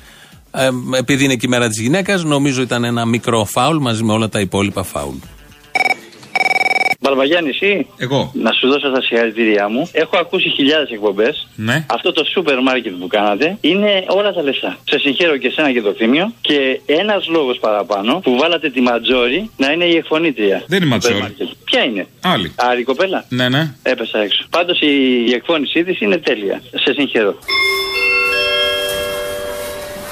Ε, 0.51 0.69
επειδή 0.97 1.23
είναι 1.23 1.35
και 1.35 1.45
η 1.45 1.49
μέρα 1.49 1.67
της 1.67 1.79
γυναίκας, 1.79 2.23
νομίζω 2.23 2.61
ήταν 2.61 2.83
ένα 2.83 3.05
μικρό 3.05 3.45
φάουλ 3.45 3.77
μαζί 3.77 4.03
με 4.03 4.13
όλα 4.13 4.29
τα 4.29 4.39
υπόλοιπα 4.39 4.83
φάουλ. 4.83 5.15
Μπαρβαγιάννη, 7.07 7.49
εσύ; 7.49 7.87
Εγώ. 7.97 8.31
Να 8.33 8.51
σου 8.51 8.67
δώσω 8.67 8.91
τα 8.91 9.01
συγχαρητήριά 9.01 9.69
μου. 9.69 9.89
Έχω 9.91 10.17
ακούσει 10.17 10.49
χιλιάδες 10.49 10.89
εκπομπές. 10.89 11.47
Ναι. 11.55 11.85
Αυτό 11.89 12.11
το 12.11 12.23
σούπερ 12.33 12.61
μάρκετ 12.61 12.93
που 12.93 13.07
κάνατε 13.07 13.57
είναι 13.61 14.05
όλα 14.07 14.33
τα 14.33 14.41
λεφτά. 14.43 14.77
Σε 14.83 14.99
συγχαίρω 14.99 15.37
και 15.37 15.47
εσένα 15.47 15.71
και 15.71 15.81
το 15.81 15.93
θύμιο. 15.97 16.33
Και 16.41 16.81
ένας 16.85 17.27
λόγος 17.27 17.57
παραπάνω 17.59 18.19
που 18.19 18.37
βάλατε 18.37 18.69
τη 18.69 18.81
Ματζόρι 18.81 19.49
να 19.57 19.71
είναι 19.71 19.85
η 19.85 19.95
εκφωνήτρια. 19.95 20.63
Δεν 20.67 20.77
είναι 20.81 20.89
Ματζόρι. 20.89 21.13
Σούπερ 21.13 21.29
μάρκετ. 21.29 21.57
Ποια 21.63 21.83
είναι; 21.83 22.07
Άλλη. 22.21 22.51
Άρη 22.55 22.83
κοπέλα; 22.83 23.25
Ναι, 23.29 23.49
ναι. 23.49 23.73
Έπεσα 23.83 24.19
έξω. 24.19 24.45
Πάντως 24.49 24.79
η, 24.81 25.23
η 25.27 25.33
εκφώνησή 25.33 25.83
της 25.83 26.01
είναι 26.01 26.17
τέλεια. 26.17 26.61
Σε 26.75 26.93
συγχαίρω. 26.93 27.35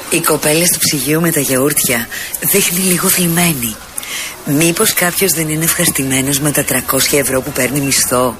Η 0.09 0.21
κοπέλα 0.21 0.65
στο 0.65 0.77
ψυγείο 0.79 1.21
με 1.21 1.31
τα 1.31 1.39
γιαούρτια 1.39 2.07
δείχνει 2.51 2.79
λίγο 2.79 3.07
θλιμμένη. 3.07 3.75
Μήπως 4.45 4.93
κάποιος 4.93 5.31
δεν 5.31 5.49
είναι 5.49 5.63
ευχαριστημένος 5.63 6.39
με 6.39 6.51
τα 6.51 6.63
300 6.63 7.17
ευρώ 7.17 7.41
που 7.41 7.51
παίρνει 7.51 7.79
μισθό; 7.79 8.37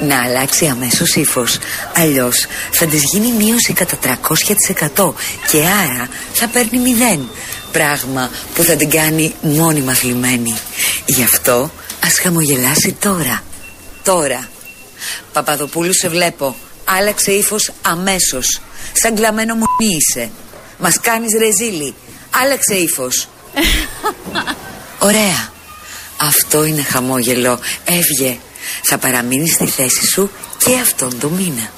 Να 0.00 0.22
αλλάξει 0.22 0.66
αμέσως 0.66 1.14
ύφος. 1.14 1.58
Αλλιώς 1.96 2.46
θα 2.70 2.86
της 2.86 3.02
γίνει 3.02 3.32
μείωση 3.32 3.72
κατά 3.72 3.96
300% 3.96 5.14
και 5.50 5.58
άρα 5.58 6.08
θα 6.32 6.48
παίρνει 6.48 6.78
μηδέν. 6.78 7.28
Πράγμα 7.72 8.30
που 8.54 8.62
θα 8.62 8.76
την 8.76 8.90
κάνει 8.90 9.34
μόνιμα 9.42 9.94
θλιμμένη. 9.94 10.54
Γι' 11.06 11.22
αυτό 11.22 11.70
ας 12.04 12.18
χαμογελάσει 12.18 12.96
τώρα. 13.00 13.42
Τώρα. 14.04 14.48
Παπαδοπούλου 15.32 15.94
σε 15.94 16.08
βλέπω. 16.08 16.56
Άλλαξε 16.84 17.32
ύφος 17.32 17.72
αμέσως. 17.82 18.60
Σαν 18.92 19.14
κλαμμένο 19.14 19.54
μονί 19.54 19.96
είσαι. 19.96 20.30
Μας 20.78 21.00
κάνεις 21.00 21.36
ρεζίλι. 21.38 21.94
Άλλαξε 22.30 22.74
ύφος. 22.74 23.28
Ωραία. 25.02 25.50
Αυτό 26.20 26.64
είναι 26.64 26.82
χαμόγελο. 26.82 27.58
Έβγε. 27.84 28.38
Θα 28.82 28.98
παραμείνεις 28.98 29.52
στη 29.52 29.66
θέση 29.66 30.06
σου 30.06 30.30
και 30.58 30.78
αυτόν 30.82 31.20
τον 31.20 31.32
μήνα. 31.32 31.70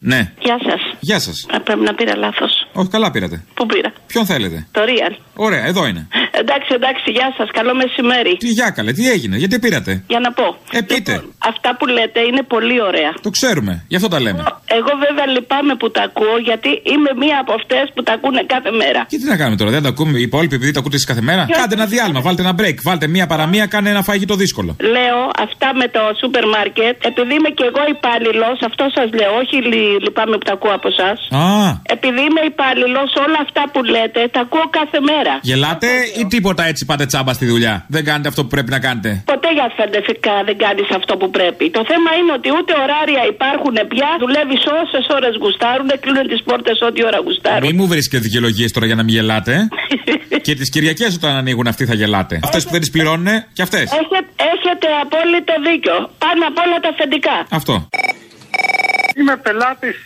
Ναι. 0.00 0.32
Γεια 0.38 0.58
σας. 0.68 0.95
Γεια 1.08 1.18
σας. 1.26 1.46
Πρέπει 1.64 1.84
να 1.90 1.94
πήρα 1.94 2.16
λάθος. 2.16 2.52
Όχι, 2.72 2.88
καλά 2.88 3.10
πήρατε. 3.10 3.36
Πού 3.54 3.66
πήρα; 3.66 3.90
Ποιον 4.06 4.24
θέλετε; 4.26 4.66
Το 4.76 4.80
real. 4.90 5.14
Ωραία, 5.34 5.64
εδώ 5.66 5.86
είναι. 5.86 6.08
Εντάξει, 6.42 6.70
εντάξει, 6.74 7.10
γεια 7.10 7.28
σας. 7.36 7.48
Καλό 7.58 7.74
μεσημέρι. 7.74 8.36
Τι 8.36 8.48
για 8.48 8.70
καλέ, 8.70 8.92
τι 8.92 9.10
έγινε, 9.10 9.36
γιατί 9.36 9.58
πήρατε; 9.58 9.92
Για 10.12 10.20
να 10.20 10.32
πω. 10.32 10.46
Ε, 10.72 10.80
πείτε. 10.80 11.12
Αυτά 11.50 11.76
που 11.78 11.86
λέτε 11.86 12.20
είναι 12.20 12.42
πολύ 12.42 12.82
ωραία. 12.82 13.10
Το 13.26 13.30
ξέρουμε, 13.30 13.84
γι' 13.88 13.96
αυτό 13.96 14.08
τα 14.08 14.20
λέμε. 14.20 14.42
Εγώ 14.78 14.90
βέβαια 15.06 15.26
λυπάμαι 15.34 15.74
που 15.80 15.90
τα 15.90 16.02
ακούω 16.08 16.36
γιατί 16.48 16.68
είμαι 16.92 17.10
μία 17.22 17.36
από 17.42 17.52
αυτές 17.60 17.84
που 17.94 18.02
τα 18.02 18.12
ακούνε 18.12 18.42
κάθε 18.54 18.70
μέρα. 18.70 19.00
Και 19.08 19.16
τι 19.20 19.24
να 19.32 19.36
κάνουμε 19.36 19.56
τώρα, 19.56 19.70
δεν 19.70 19.82
τα 19.82 19.88
ακούμε 19.88 20.18
οι 20.18 20.22
υπόλοιποι 20.30 20.54
επειδή 20.54 20.70
τα 20.72 20.80
ακούτε 20.80 20.94
εσείς 20.98 21.06
κάθε 21.12 21.20
μέρα; 21.30 21.42
Γιατί- 21.44 21.60
Κάντε 21.60 21.74
ένα 21.74 21.86
διάλειμμα, 21.86 22.20
βάλτε 22.20 22.42
ένα 22.46 22.54
break, 22.60 22.76
βάλτε 22.88 23.06
μία 23.06 23.26
παραμία, 23.26 23.66
κάνε 23.66 23.90
ένα 23.90 24.02
φαγητό 24.02 24.34
δύσκολο. 24.34 24.76
Λέω 24.96 25.18
αυτά 25.46 25.68
με 25.80 25.86
το 25.96 26.00
σούπερ 26.20 26.44
μάρκετ, 26.56 26.96
επειδή 27.10 27.32
είμαι 27.38 27.50
και 27.58 27.64
εγώ 27.70 27.82
υπάλληλος, 27.96 28.56
αυτό 28.68 28.84
σας 28.96 29.08
λέω, 29.18 29.32
όχι 29.42 29.56
λυ- 29.70 30.00
λυπάμαι 30.04 30.36
που 30.38 30.44
τα 30.50 30.52
ακούω 30.52 30.74
από 30.80 30.88
εσά. 30.96 31.10
Α, 31.42 31.44
Επειδή 31.96 32.20
είμαι 32.28 32.42
υπάλληλος, 32.52 33.08
όλα 33.26 33.38
αυτά 33.46 33.62
που 33.72 33.80
λέτε 33.94 34.20
τα 34.34 34.40
ακούω 34.46 34.66
κάθε 34.78 34.98
μέρα. 35.10 35.34
γελάτε 35.50 35.88
ή 36.20 36.22
τίποτα 36.34 36.62
έτσι 36.70 36.82
πάτε 36.90 37.04
τσάμπα 37.10 37.32
στη 37.38 37.46
δουλειά; 37.52 37.74
Δεν 37.94 38.02
κάνετε 38.08 38.28
αυτό 38.28 38.40
που 38.44 38.48
πρέπει 38.54 38.70
να 38.76 38.80
κάνετε; 38.86 39.10
Ποτέ 39.32 39.48
για 39.58 39.66
φανταστικά 39.76 40.34
δεν 40.48 40.56
κάνεις 40.64 40.88
αυτό 40.98 41.12
που 41.20 41.28
πρέπει. 41.30 41.64
Το 41.78 41.82
θέμα 41.90 42.10
είναι 42.18 42.32
ότι 42.38 42.48
ούτε 42.58 42.72
ωράρια 42.82 43.22
υπάρχουν 43.34 43.76
πια. 43.92 44.08
Δουλεύεις 44.24 44.62
όσες 44.82 45.06
ώρες 45.16 45.32
γουστάρουν, 45.42 45.88
κλείνουν 46.02 46.26
τις 46.32 46.42
πόρτες 46.48 46.78
ό,τι 46.88 47.00
ώρα 47.08 47.18
γουστάρουν. 47.26 47.64
Μην 47.66 47.76
μου 47.80 47.86
βρίσκετε 47.92 48.22
δικαιολογίες 48.26 48.70
τώρα 48.72 48.86
για 48.86 48.94
να 48.94 49.02
μην 49.02 49.14
γελάτε. 49.14 49.54
και 50.46 50.54
τις 50.54 50.68
Κυριακές 50.70 51.14
όταν 51.14 51.32
ανοίγουν 51.36 51.66
αυτοί 51.66 51.84
θα 51.86 51.94
γελάτε. 51.94 52.40
Αυτές 52.44 52.64
που 52.64 52.70
δεν 52.70 52.80
τις 52.80 52.90
πληρώνουν 52.90 53.26
και 53.52 53.62
αυτές. 53.62 53.82
Έχετε, 53.82 54.18
έχετε 54.52 54.88
απόλυτο 55.02 55.52
δίκιο. 55.70 55.96
Πάνω 56.24 56.42
απ' 56.50 56.58
όλα 56.64 56.76
τα 56.84 56.88
αφεντικά. 56.88 57.36
Αυτό. 57.50 57.88
Είμαι 59.18 59.36
πελάτης 59.36 59.96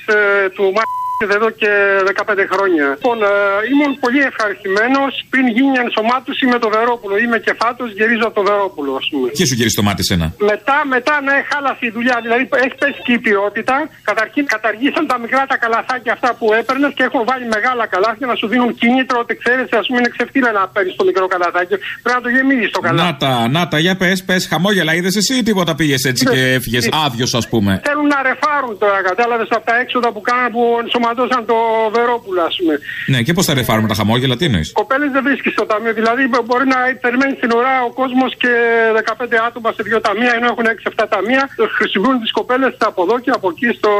του 0.54 0.62
Μάρκετ 0.62 0.99
εδώ 1.28 1.50
και 1.60 1.70
15 2.14 2.46
χρόνια. 2.52 2.86
Λοιπόν, 2.96 3.18
ε, 3.22 3.30
ήμουν 3.72 3.92
πολύ 4.04 4.20
ευχαριστημένος 4.30 5.12
πριν 5.32 5.44
γίνει 5.56 5.72
η 5.78 5.80
ενσωμάτωση 5.84 6.44
με 6.52 6.58
το 6.62 6.68
Βερόπουλο. 6.76 7.14
Είμαι 7.24 7.38
κεφάτος, 7.48 7.88
γυρίζω 7.98 8.24
από 8.28 8.36
το 8.40 8.44
Βερόπουλο, 8.50 8.92
ας 9.00 9.06
πούμε. 9.10 9.26
Ποιοι 9.36 9.46
σου 9.50 9.56
γυρίσει 9.58 9.76
το 9.80 9.84
μάτι 9.88 10.02
σένα. 10.10 10.26
Μετά, 10.52 10.78
μετά, 10.94 11.14
ναι, 11.26 11.36
χάλασε 11.50 11.82
η 11.88 11.90
δουλειά. 11.96 12.16
Δηλαδή, 12.24 12.42
έχει 12.64 12.76
πέσει 12.82 13.00
και 13.06 13.12
η 13.18 13.20
ποιότητα. 13.26 13.76
Καταρχήν, 14.10 14.44
καταργήσαν 14.54 15.04
τα 15.10 15.16
μικρά 15.22 15.42
τα 15.52 15.56
καλαθάκια 15.64 16.12
αυτά 16.16 16.30
που 16.38 16.46
έπαιρνες 16.60 16.90
και 16.96 17.04
έχουν 17.08 17.22
βάλει 17.30 17.46
μεγάλα 17.56 17.84
καλάθια 17.94 18.26
να 18.32 18.36
σου 18.40 18.46
δίνουν 18.52 18.70
κίνητρο 18.82 19.16
ότι 19.24 19.32
ξέρει, 19.42 19.62
ας 19.82 19.86
πούμε, 19.86 19.98
είναι 20.00 20.10
ξεφτύλα 20.16 20.50
να 20.58 20.62
παίρνεις 20.74 20.94
το 21.00 21.04
μικρό 21.08 21.26
καλαθάκι. 21.34 21.74
Πρέπει 22.02 22.16
να 22.20 22.24
το 22.26 22.30
γεμίζει 22.36 22.68
το 22.76 22.80
καλάθι. 22.84 23.04
Να 23.06 23.10
τα, 23.22 23.32
να 23.56 23.62
τα, 23.70 23.78
για 23.86 23.94
πες, 24.00 24.18
πες, 24.28 24.42
χαμόγελα 24.50 24.92
είδες 24.98 25.14
εσύ 25.20 25.34
ή 25.40 25.42
τίποτα 25.48 25.72
πήγες 25.78 26.02
έτσι 26.10 26.22
και 26.32 26.40
έφυγες 26.56 26.88
άδειος, 27.04 27.32
ας 27.40 27.46
πούμε; 27.48 27.72
Θέλουν 27.88 28.06
να 28.14 28.18
ρεφάρουν 28.28 28.74
τώρα, 28.82 28.98
κατάλαβες 29.10 29.48
από 29.50 29.64
τα 29.70 29.74
έξοδα 29.82 30.08
που 30.14 30.20
κάναν 30.28 30.48
που 30.54 30.62
ενσωματώσαν 31.10 31.42
το 31.50 31.58
Βερόπουλο, 31.96 32.42
ας 32.50 32.54
πούμε. 32.58 32.74
Ναι, 33.12 33.18
και 33.26 33.32
πώς 33.36 33.44
θα 33.48 33.54
ρεφάρουμε 33.60 33.88
τα 33.92 33.96
χαμόγελα, 34.00 34.34
τι 34.36 34.44
εννοείς; 34.50 34.68
Κοπέλε 34.82 35.06
δεν 35.16 35.22
βρίσκει 35.26 35.50
στο 35.56 35.64
ταμείο. 35.70 35.92
Δηλαδή 36.00 36.22
μπορεί 36.46 36.66
να 36.74 36.78
περιμένει 37.04 37.34
την 37.42 37.50
ώρα 37.60 37.72
ο 37.88 37.90
κόσμος 38.00 38.30
και 38.42 38.52
15 38.94 39.38
άτομα 39.48 39.68
σε 39.76 39.82
δύο 39.88 40.00
ταμεία, 40.06 40.32
ενώ 40.38 40.46
έχουν 40.52 40.66
6-7 40.76 41.06
ταμεία. 41.14 41.42
Χρησιμοποιούν 41.78 42.18
τις 42.24 42.32
κοπέλες 42.38 42.72
από 42.90 43.00
εδώ 43.06 43.16
και 43.24 43.30
από 43.38 43.46
εκεί 43.52 43.68
στο, 43.78 43.92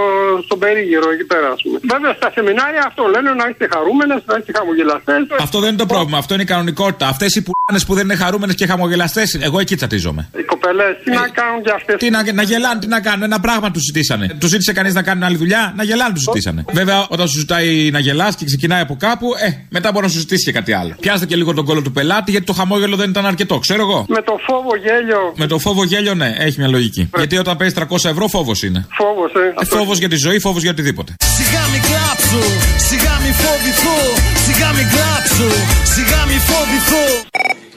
στον 0.47 0.59
περίγυρο, 0.63 1.07
εκεί 1.15 1.27
πέρα, 1.33 1.49
ας 1.55 1.61
πούμε. 1.63 1.77
Βέβαια 1.93 2.13
στα 2.21 2.29
σεμινάρια 2.37 2.83
αυτό 2.91 3.03
λένε 3.15 3.31
να 3.41 3.45
είστε 3.51 3.65
χαρούμενες, 3.75 4.21
να 4.31 4.35
είστε 4.39 4.53
χαμογελαστές. 4.59 5.21
Αυτό 5.47 5.57
δεν 5.63 5.69
είναι 5.71 5.83
το 5.85 5.89
πρόβλημα, 5.93 6.19
αυτό 6.23 6.33
είναι 6.35 6.47
η 6.49 6.51
κανονικότητα. 6.55 7.07
Αυτές 7.15 7.31
οι 7.37 7.41
πουλάνες 7.47 7.83
που 7.87 7.95
δεν 7.99 8.05
είναι 8.07 8.19
χαρούμενες 8.25 8.55
και 8.61 8.67
χαμογελαστές, 8.73 9.29
εγώ 9.49 9.59
εκεί 9.65 9.75
τσατίζομαι. 9.77 10.23
Οι 10.61 10.63
κοπέλε 10.63 10.85
τι 11.05 11.11
να 11.11 11.29
κάνουν 11.29 11.63
και 11.63 11.73
αυτές. 11.75 11.97
Τι 11.97 12.11
να, 12.11 12.33
να 12.33 12.43
γελάνε, 12.43 12.81
τι 12.81 12.87
να 12.87 13.01
κάνουν, 13.01 13.23
ένα 13.23 13.41
πράγμα 13.41 13.71
τους 13.71 13.83
ζητήσανε. 13.83 14.37
Του 14.41 14.47
ζήτησε 14.47 14.73
κανείς 14.73 14.95
να 14.95 15.03
κάνουν 15.03 15.23
άλλη 15.23 15.37
δουλειά, 15.37 15.73
να 15.77 15.83
γελάνε 15.83 16.13
τους 16.15 16.23
ζητήσανε. 16.23 16.65
Βέβαια, 16.73 17.07
όταν 17.09 17.29
σου 17.29 17.39
ζητάει 17.39 17.91
να 17.93 17.99
γελάς 17.99 18.35
και 18.37 18.45
ξεκινάει 18.45 18.81
από 18.81 18.97
κάπου, 18.99 19.27
ε, 19.47 19.49
μετά 19.69 19.93
μπορεί 19.93 20.05
να 20.05 20.11
σου 20.13 20.19
ζητήσει 20.19 20.45
και 20.45 20.53
κάτι 20.53 20.73
άλλο. 20.73 20.95
Πιάστε 21.01 21.27
και 21.27 21.37
λίγο 21.37 21.55
τον 21.55 21.65
κόλλο 21.65 21.83
του 21.83 21.93
πελάτη, 21.93 22.31
γιατί 22.31 22.47
το 22.47 22.53
χαμόγελο 22.53 22.97
δεν 22.97 23.11
ήταν 23.11 23.27
αρκετό, 23.27 23.59
ξέρω 23.59 23.83
εγώ. 23.83 24.05
Με 24.09 24.23
το 24.23 24.35
φόβο 24.47 24.77
γέλιο. 24.77 25.33
Με 25.37 25.47
το 25.47 25.59
φόβο 25.59 25.85
γέλιο, 25.85 26.15
ναι, 26.15 26.35
έχει 26.39 26.59
μια 26.59 26.69
λογική. 26.69 27.11
Γιατί 27.17 27.39
όταν 27.39 27.57
παίζει 27.57 27.75
300 27.75 28.09
ευρώ, 28.11 28.29
φόβος 28.29 28.63
είναι. 28.63 28.87
Φόβος, 28.91 29.33
ε. 29.35 29.61
Ε, 29.61 29.65
φόβος 29.65 29.99
για 29.99 30.09
τη 30.09 30.17
ζωή, 30.17 30.39
φόβος 30.39 30.63
για 30.63 30.71
οτιδήποτε. 30.71 31.15
Σιγά 31.37 31.63
μη 31.73 31.79
κλάψω, 31.89 32.43
σιγά 32.89 33.15
μη 33.23 33.33
φοβηθώ, 33.43 33.99
σιγά 34.45 34.69
μη 34.77 34.85
κλάψω, 34.93 35.49
σιγά 35.95 36.21
μη 36.29 36.39
φοβηθώ. 36.49 37.70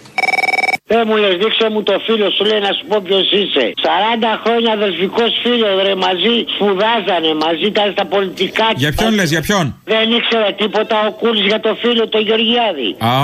Ε, 0.96 1.04
μου 1.08 1.16
λες, 1.22 1.36
δείξε 1.42 1.68
μου 1.74 1.82
το 1.90 1.96
φίλο 2.06 2.28
σου, 2.36 2.44
λέει 2.50 2.62
να 2.68 2.72
σου 2.78 2.84
πω 2.90 2.98
ποιος 3.08 3.26
είσαι. 3.40 3.66
40 3.86 4.32
χρόνια 4.44 4.72
αδελφικός 4.80 5.32
φίλος, 5.44 5.74
ρε, 5.86 5.96
μαζί 6.06 6.34
σπουδάζανε, 6.54 7.32
μαζί 7.46 7.66
ήταν 7.74 7.88
στα 7.96 8.06
πολιτικά. 8.14 8.68
Για 8.84 8.92
ποιον 8.98 9.12
λες, 9.18 9.30
για 9.36 9.42
ποιον; 9.48 9.66
Δεν 9.94 10.06
ήξερε 10.18 10.50
τίποτα 10.62 10.96
ο 11.08 11.12
Κούλης 11.22 11.46
για 11.52 11.60
το 11.66 11.72
φίλο 11.82 12.04
το 12.14 12.20
Γεωργιάδη. 12.28 12.90
Α. 13.14 13.16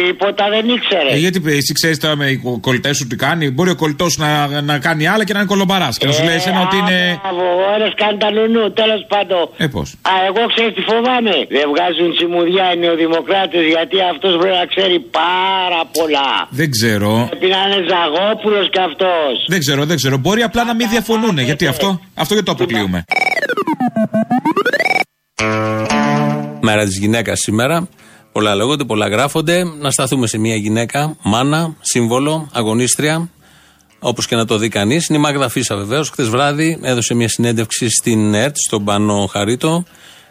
Τίποτα 0.00 0.44
δεν 0.54 0.64
ήξερε. 0.76 1.10
Ε, 1.16 1.18
γιατί 1.24 1.38
εσύ 1.60 1.72
ξέρεις 1.78 1.98
τώρα 2.02 2.16
με 2.20 2.26
οι 2.32 2.36
κολλητές 2.66 2.96
σου 2.96 3.06
τι 3.10 3.16
κάνει. 3.16 3.44
Μπορεί 3.54 3.70
ο 3.76 3.78
κολλητός 3.82 4.12
να, 4.24 4.30
να 4.70 4.74
κάνει 4.86 5.02
άλλα 5.12 5.24
και 5.26 5.32
να 5.32 5.38
είναι 5.38 5.48
κολομπαράς. 5.54 5.94
Και 5.98 6.06
να 6.06 6.12
σου 6.16 6.24
λέει 6.28 6.36
εσένα 6.40 6.60
ότι 6.66 6.76
είναι. 6.82 6.98
Μπράβο, 7.22 7.44
ο 7.66 7.74
ένας 7.76 7.92
κάνει 8.02 8.16
τα 8.24 8.30
νουνού, 8.36 8.64
τέλος 8.80 9.02
πάντων. 9.12 9.42
Ε, 9.56 9.66
πώς; 9.74 9.88
Α, 10.10 10.12
εγώ 10.28 10.42
ξέρεις 10.52 10.72
τι 10.76 10.82
φοβάμαι. 10.90 11.34
Δεν 11.56 11.64
βγάζουν 11.72 12.08
τσιμουδιά 12.16 12.66
οι 12.72 12.76
νεοδημοκράτες 12.82 13.64
γιατί 13.74 13.96
αυτός 14.12 14.32
πρέπει 14.40 14.58
να 14.62 14.66
ξέρει 14.72 14.96
πάρα 15.22 15.80
πολλά. 15.96 16.30
Δεν 16.60 16.68
ξέρω. 16.76 17.03
Πρέπει 17.30 17.46
να 17.46 17.56
είναι 17.56 17.86
Ζαγόπουλος 17.88 18.70
κι 18.70 18.80
αυτός. 18.80 19.44
Δεν 19.48 19.60
ξέρω, 19.60 19.84
δεν 19.84 19.96
ξέρω. 19.96 20.16
Μπορεί 20.16 20.42
απλά 20.42 20.64
να 20.64 20.74
μην 20.74 20.88
διαφωνούν. 20.88 21.38
Γιατί 21.38 21.66
αυτό, 21.66 22.00
αυτό 22.14 22.34
γιατί 22.34 22.48
το 22.48 22.52
αποκλείουμε. 22.52 23.04
Μέρα 26.60 26.84
της 26.84 26.98
γυναίκας 26.98 27.38
σήμερα. 27.38 27.88
Πολλά 28.32 28.54
λέγονται, 28.54 28.84
πολλά 28.84 29.08
γράφονται. 29.08 29.64
Να 29.80 29.90
σταθούμε 29.90 30.26
σε 30.26 30.38
μια 30.38 30.56
γυναίκα, 30.56 31.16
μάνα, 31.22 31.76
σύμβολο, 31.80 32.48
αγωνίστρια. 32.52 33.28
Όπως 33.98 34.26
και 34.26 34.36
να 34.36 34.44
το 34.44 34.58
δει 34.58 34.68
κανείς. 34.68 35.08
Είναι 35.08 35.18
η 35.18 35.20
Μάγδα 35.20 35.48
Φίσα 35.48 35.76
βεβαίως. 35.76 36.10
Χθες 36.10 36.28
βράδυ 36.28 36.78
έδωσε 36.82 37.14
μια 37.14 37.28
συνέντευξη 37.28 37.90
στην 37.90 38.34
ΕΡΤ, 38.34 38.54
στον 38.56 38.84
Πάνο 38.84 39.26
Χαρίτο. 39.26 39.84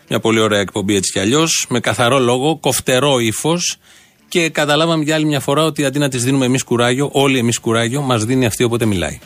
Μια 0.09 0.19
πολύ 0.19 0.39
ωραία 0.39 0.59
εκπομπή 0.59 0.95
έτσι 0.95 1.11
κι 1.11 1.19
αλλιώς. 1.19 1.65
Με 1.69 1.79
καθαρό 1.79 2.19
λόγο, 2.19 2.57
κοφτερό 2.57 3.19
ύφος. 3.19 3.77
Και 4.33 4.49
καταλάβαμε 4.49 5.03
για 5.03 5.15
άλλη 5.15 5.25
μια 5.25 5.39
φορά 5.39 5.63
ότι 5.63 5.85
αντί 5.85 5.99
να 5.99 6.09
της 6.09 6.23
δίνουμε 6.23 6.45
εμείς 6.45 6.63
κουράγιο, 6.63 7.09
όλοι 7.11 7.37
εμείς 7.37 7.59
κουράγιο, 7.59 8.01
μας 8.01 8.25
δίνει 8.25 8.45
αυτή 8.45 8.63
όποτε 8.63 8.85
μιλάει. 8.85 9.19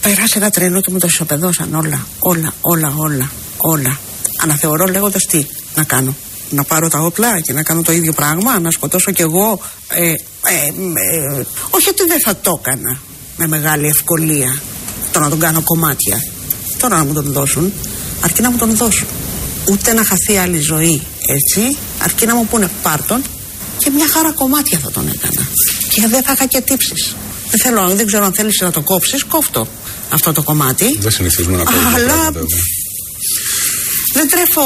Περάσει 0.00 0.32
ένα 0.36 0.50
τρένο 0.50 0.80
και 0.80 0.90
μου 0.90 0.98
το 0.98 1.06
ισοπεδώσαν 1.06 1.74
όλα. 1.74 2.06
Όλα, 2.18 2.54
όλα, 2.60 2.94
όλα. 2.96 3.30
Όλα. 3.56 3.98
Αναθεωρώ 4.42 4.86
λέγοντας 4.86 5.26
τι 5.26 5.46
να 5.74 5.84
κάνω. 5.84 6.14
Να 6.50 6.64
πάρω 6.64 6.88
τα 6.88 6.98
όπλα 6.98 7.40
και 7.40 7.52
να 7.52 7.62
κάνω 7.62 7.82
το 7.82 7.92
ίδιο 7.92 8.12
πράγμα, 8.12 8.58
να 8.58 8.70
σκοτώσω 8.70 9.10
κι 9.12 9.22
εγώ. 9.22 9.60
Ε, 9.88 10.08
ε, 10.08 10.14
ε, 10.14 11.44
όχι 11.70 11.88
ότι 11.88 12.06
δεν 12.08 12.20
θα 12.24 12.36
το 12.36 12.60
έκανα 12.64 12.98
με 13.36 13.46
μεγάλη 13.46 13.86
ευκολία 13.86 14.60
το 15.12 15.20
να 15.20 15.28
τον 15.28 15.38
κάνω 15.38 15.62
κομμάτια. 15.64 16.16
Τώρα 16.78 16.96
να 16.96 17.04
μου 17.04 17.12
τον 17.12 17.24
δώσουν, 17.24 17.72
αρκεί 18.20 18.42
να 18.42 18.50
μου 18.50 18.56
τον 18.56 18.76
δώσουν. 18.76 19.06
Ούτε 19.70 19.92
να 19.92 20.04
χαθεί 20.04 20.36
άλλη 20.36 20.58
ζωή, 20.58 21.02
έτσι, 21.26 21.76
αρκεί 22.02 22.26
να 22.26 22.34
μου 22.34 22.46
πούνε 22.46 22.70
πάρτον 22.82 23.22
και 23.84 23.90
μια 23.90 24.08
χαρά 24.12 24.32
κομμάτια 24.32 24.78
θα 24.78 24.90
τον 24.90 25.08
έκανα. 25.14 25.42
Και 25.92 26.06
δεν 26.08 26.22
θα 26.22 26.32
είχα 26.32 26.46
και 26.46 26.60
τύψεις. 26.60 27.14
Δεν 27.50 27.60
θέλω, 27.60 27.94
δεν 27.94 28.06
ξέρω 28.06 28.24
αν 28.24 28.32
θέλεις 28.34 28.60
να 28.60 28.70
το 28.70 28.80
κόψεις, 28.80 29.24
κόφτο 29.24 29.66
αυτό 30.08 30.32
το 30.32 30.42
κομμάτι. 30.42 30.98
Δεν 31.00 31.10
συνηθίζουμε 31.10 31.56
να 31.56 31.64
κάνουμε 31.64 31.88
Αλλά 31.94 32.06
πράγματα, 32.06 32.38
εδώ. 32.38 32.46
δεν 34.12 34.28
τρέφω 34.28 34.64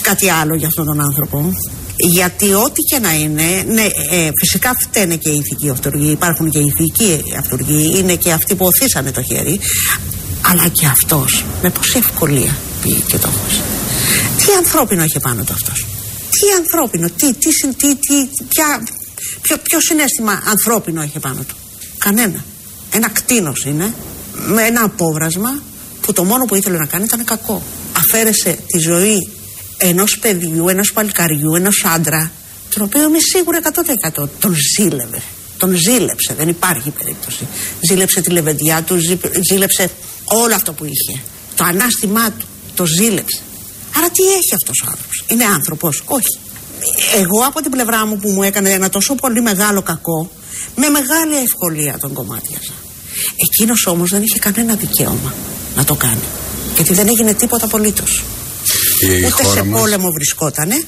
κάτι 0.00 0.30
άλλο 0.30 0.54
για 0.56 0.66
αυτόν 0.66 0.84
τον 0.84 1.00
άνθρωπο. 1.00 1.50
Γιατί 1.96 2.52
ό,τι 2.52 2.80
και 2.90 2.98
να 2.98 3.12
είναι, 3.14 3.64
ναι, 3.66 3.86
ε, 4.10 4.28
φυσικά 4.40 4.70
φταίνε 4.82 5.16
και 5.16 5.28
οι 5.28 5.36
ηθικοί 5.36 5.70
αυτοργοί, 5.70 6.10
υπάρχουν 6.10 6.50
και 6.50 6.58
οι 6.58 6.72
ηθικοί 6.74 7.22
αυτοργοί, 7.38 7.98
είναι 7.98 8.14
και 8.14 8.32
αυτοί 8.32 8.54
που 8.54 8.66
οθήσανε 8.66 9.10
το 9.10 9.22
χέρι, 9.22 9.60
αλλά 10.40 10.68
και 10.68 10.86
αυτός 10.86 11.44
με 11.62 11.70
πόση 11.70 11.98
ευκολία 11.98 12.56
πήγε 12.82 12.98
και 13.06 13.18
το 13.18 13.28
έχωσε. 13.34 13.60
Τι 14.36 14.52
ανθρώπινο 14.58 15.04
είχε 15.04 15.20
πάνω 15.20 15.42
του 15.42 15.52
αυτός. 15.52 15.86
Τι 16.34 16.56
ανθρώπινο, 16.58 17.08
τι, 17.16 17.34
τι, 17.34 17.52
συν- 17.52 17.76
τι, 17.76 17.94
τι, 17.96 18.44
ποια, 18.48 18.82
ποιο, 19.42 19.56
ποιο 19.62 19.80
συνέστημα 19.80 20.42
ανθρώπινο 20.46 21.02
είχε 21.02 21.18
πάνω 21.20 21.42
του; 21.48 21.56
Κανένα. 21.98 22.44
Ένα 22.90 23.08
κτίνος 23.08 23.64
είναι, 23.64 23.94
με 24.46 24.62
ένα 24.62 24.82
απόβρασμα 24.84 25.62
που 26.00 26.12
το 26.12 26.24
μόνο 26.24 26.44
που 26.44 26.54
ήθελε 26.54 26.76
να 26.76 26.86
κάνει 26.86 27.04
ήταν 27.04 27.24
κακό. 27.24 27.62
Αφαίρεσε 27.96 28.58
τη 28.66 28.78
ζωή 28.78 29.28
ενός 29.76 30.18
παιδιού, 30.18 30.68
ενός 30.68 30.92
παλικαριού, 30.92 31.54
ενός 31.54 31.84
άντρα, 31.94 32.30
τον 32.74 32.82
οποίο 32.82 33.02
είμαι 33.02 33.18
σίγουρη 33.32 33.58
100% 34.22 34.28
τον 34.40 34.54
ζήλευε. 34.76 35.22
Τον 35.58 35.74
ζήλεψε, 35.76 36.34
δεν 36.34 36.48
υπάρχει 36.48 36.90
περίπτωση. 36.90 37.46
Ζήλεψε 37.88 38.20
τη 38.20 38.30
λεβεντιά 38.30 38.82
του, 38.82 38.96
ζή- 38.96 39.30
ζήλεψε 39.50 39.90
όλο 40.24 40.54
αυτό 40.54 40.72
που 40.72 40.84
είχε. 40.84 41.20
Το 41.56 41.64
ανάστημά 41.64 42.30
του, 42.30 42.46
το 42.74 42.84
ζήλεψε. 42.86 43.40
Άρα 43.96 44.08
τι 44.10 44.22
έχει 44.22 44.54
αυτός 44.54 44.82
ο 44.84 44.86
άνθρωπος; 44.90 45.24
Είναι 45.26 45.44
άνθρωπος; 45.44 46.02
Όχι. 46.04 46.38
Εγώ 47.16 47.38
από 47.46 47.60
την 47.60 47.70
πλευρά 47.70 48.06
μου 48.06 48.16
που 48.18 48.30
μου 48.30 48.42
έκανε 48.42 48.70
ένα 48.70 48.88
τόσο 48.88 49.14
πολύ 49.14 49.40
μεγάλο 49.42 49.82
κακό, 49.82 50.30
με 50.76 50.88
μεγάλη 50.88 51.36
ευκολία 51.36 51.98
τον 52.00 52.12
κομμάτιαζα. 52.12 52.72
Εκείνος 53.36 53.86
όμως 53.86 54.10
δεν 54.10 54.22
είχε 54.22 54.38
κανένα 54.38 54.74
δικαίωμα 54.74 55.34
να 55.76 55.84
το 55.84 55.94
κάνει. 55.94 56.24
Γιατί 56.74 56.94
δεν 56.94 57.08
έγινε 57.08 57.34
τίποτα 57.34 57.64
απολύτως. 57.64 58.22
Η 59.00 59.24
Ούτε 59.24 59.30
χώρα 59.30 59.48
σε 59.54 59.62
μας- 59.62 59.80
πόλεμο 59.80 60.10
βρισκότανε 60.10 60.82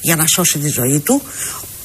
για 0.00 0.16
να 0.16 0.26
σώσει 0.26 0.58
τη 0.58 0.68
ζωή 0.68 0.98
του, 1.00 1.22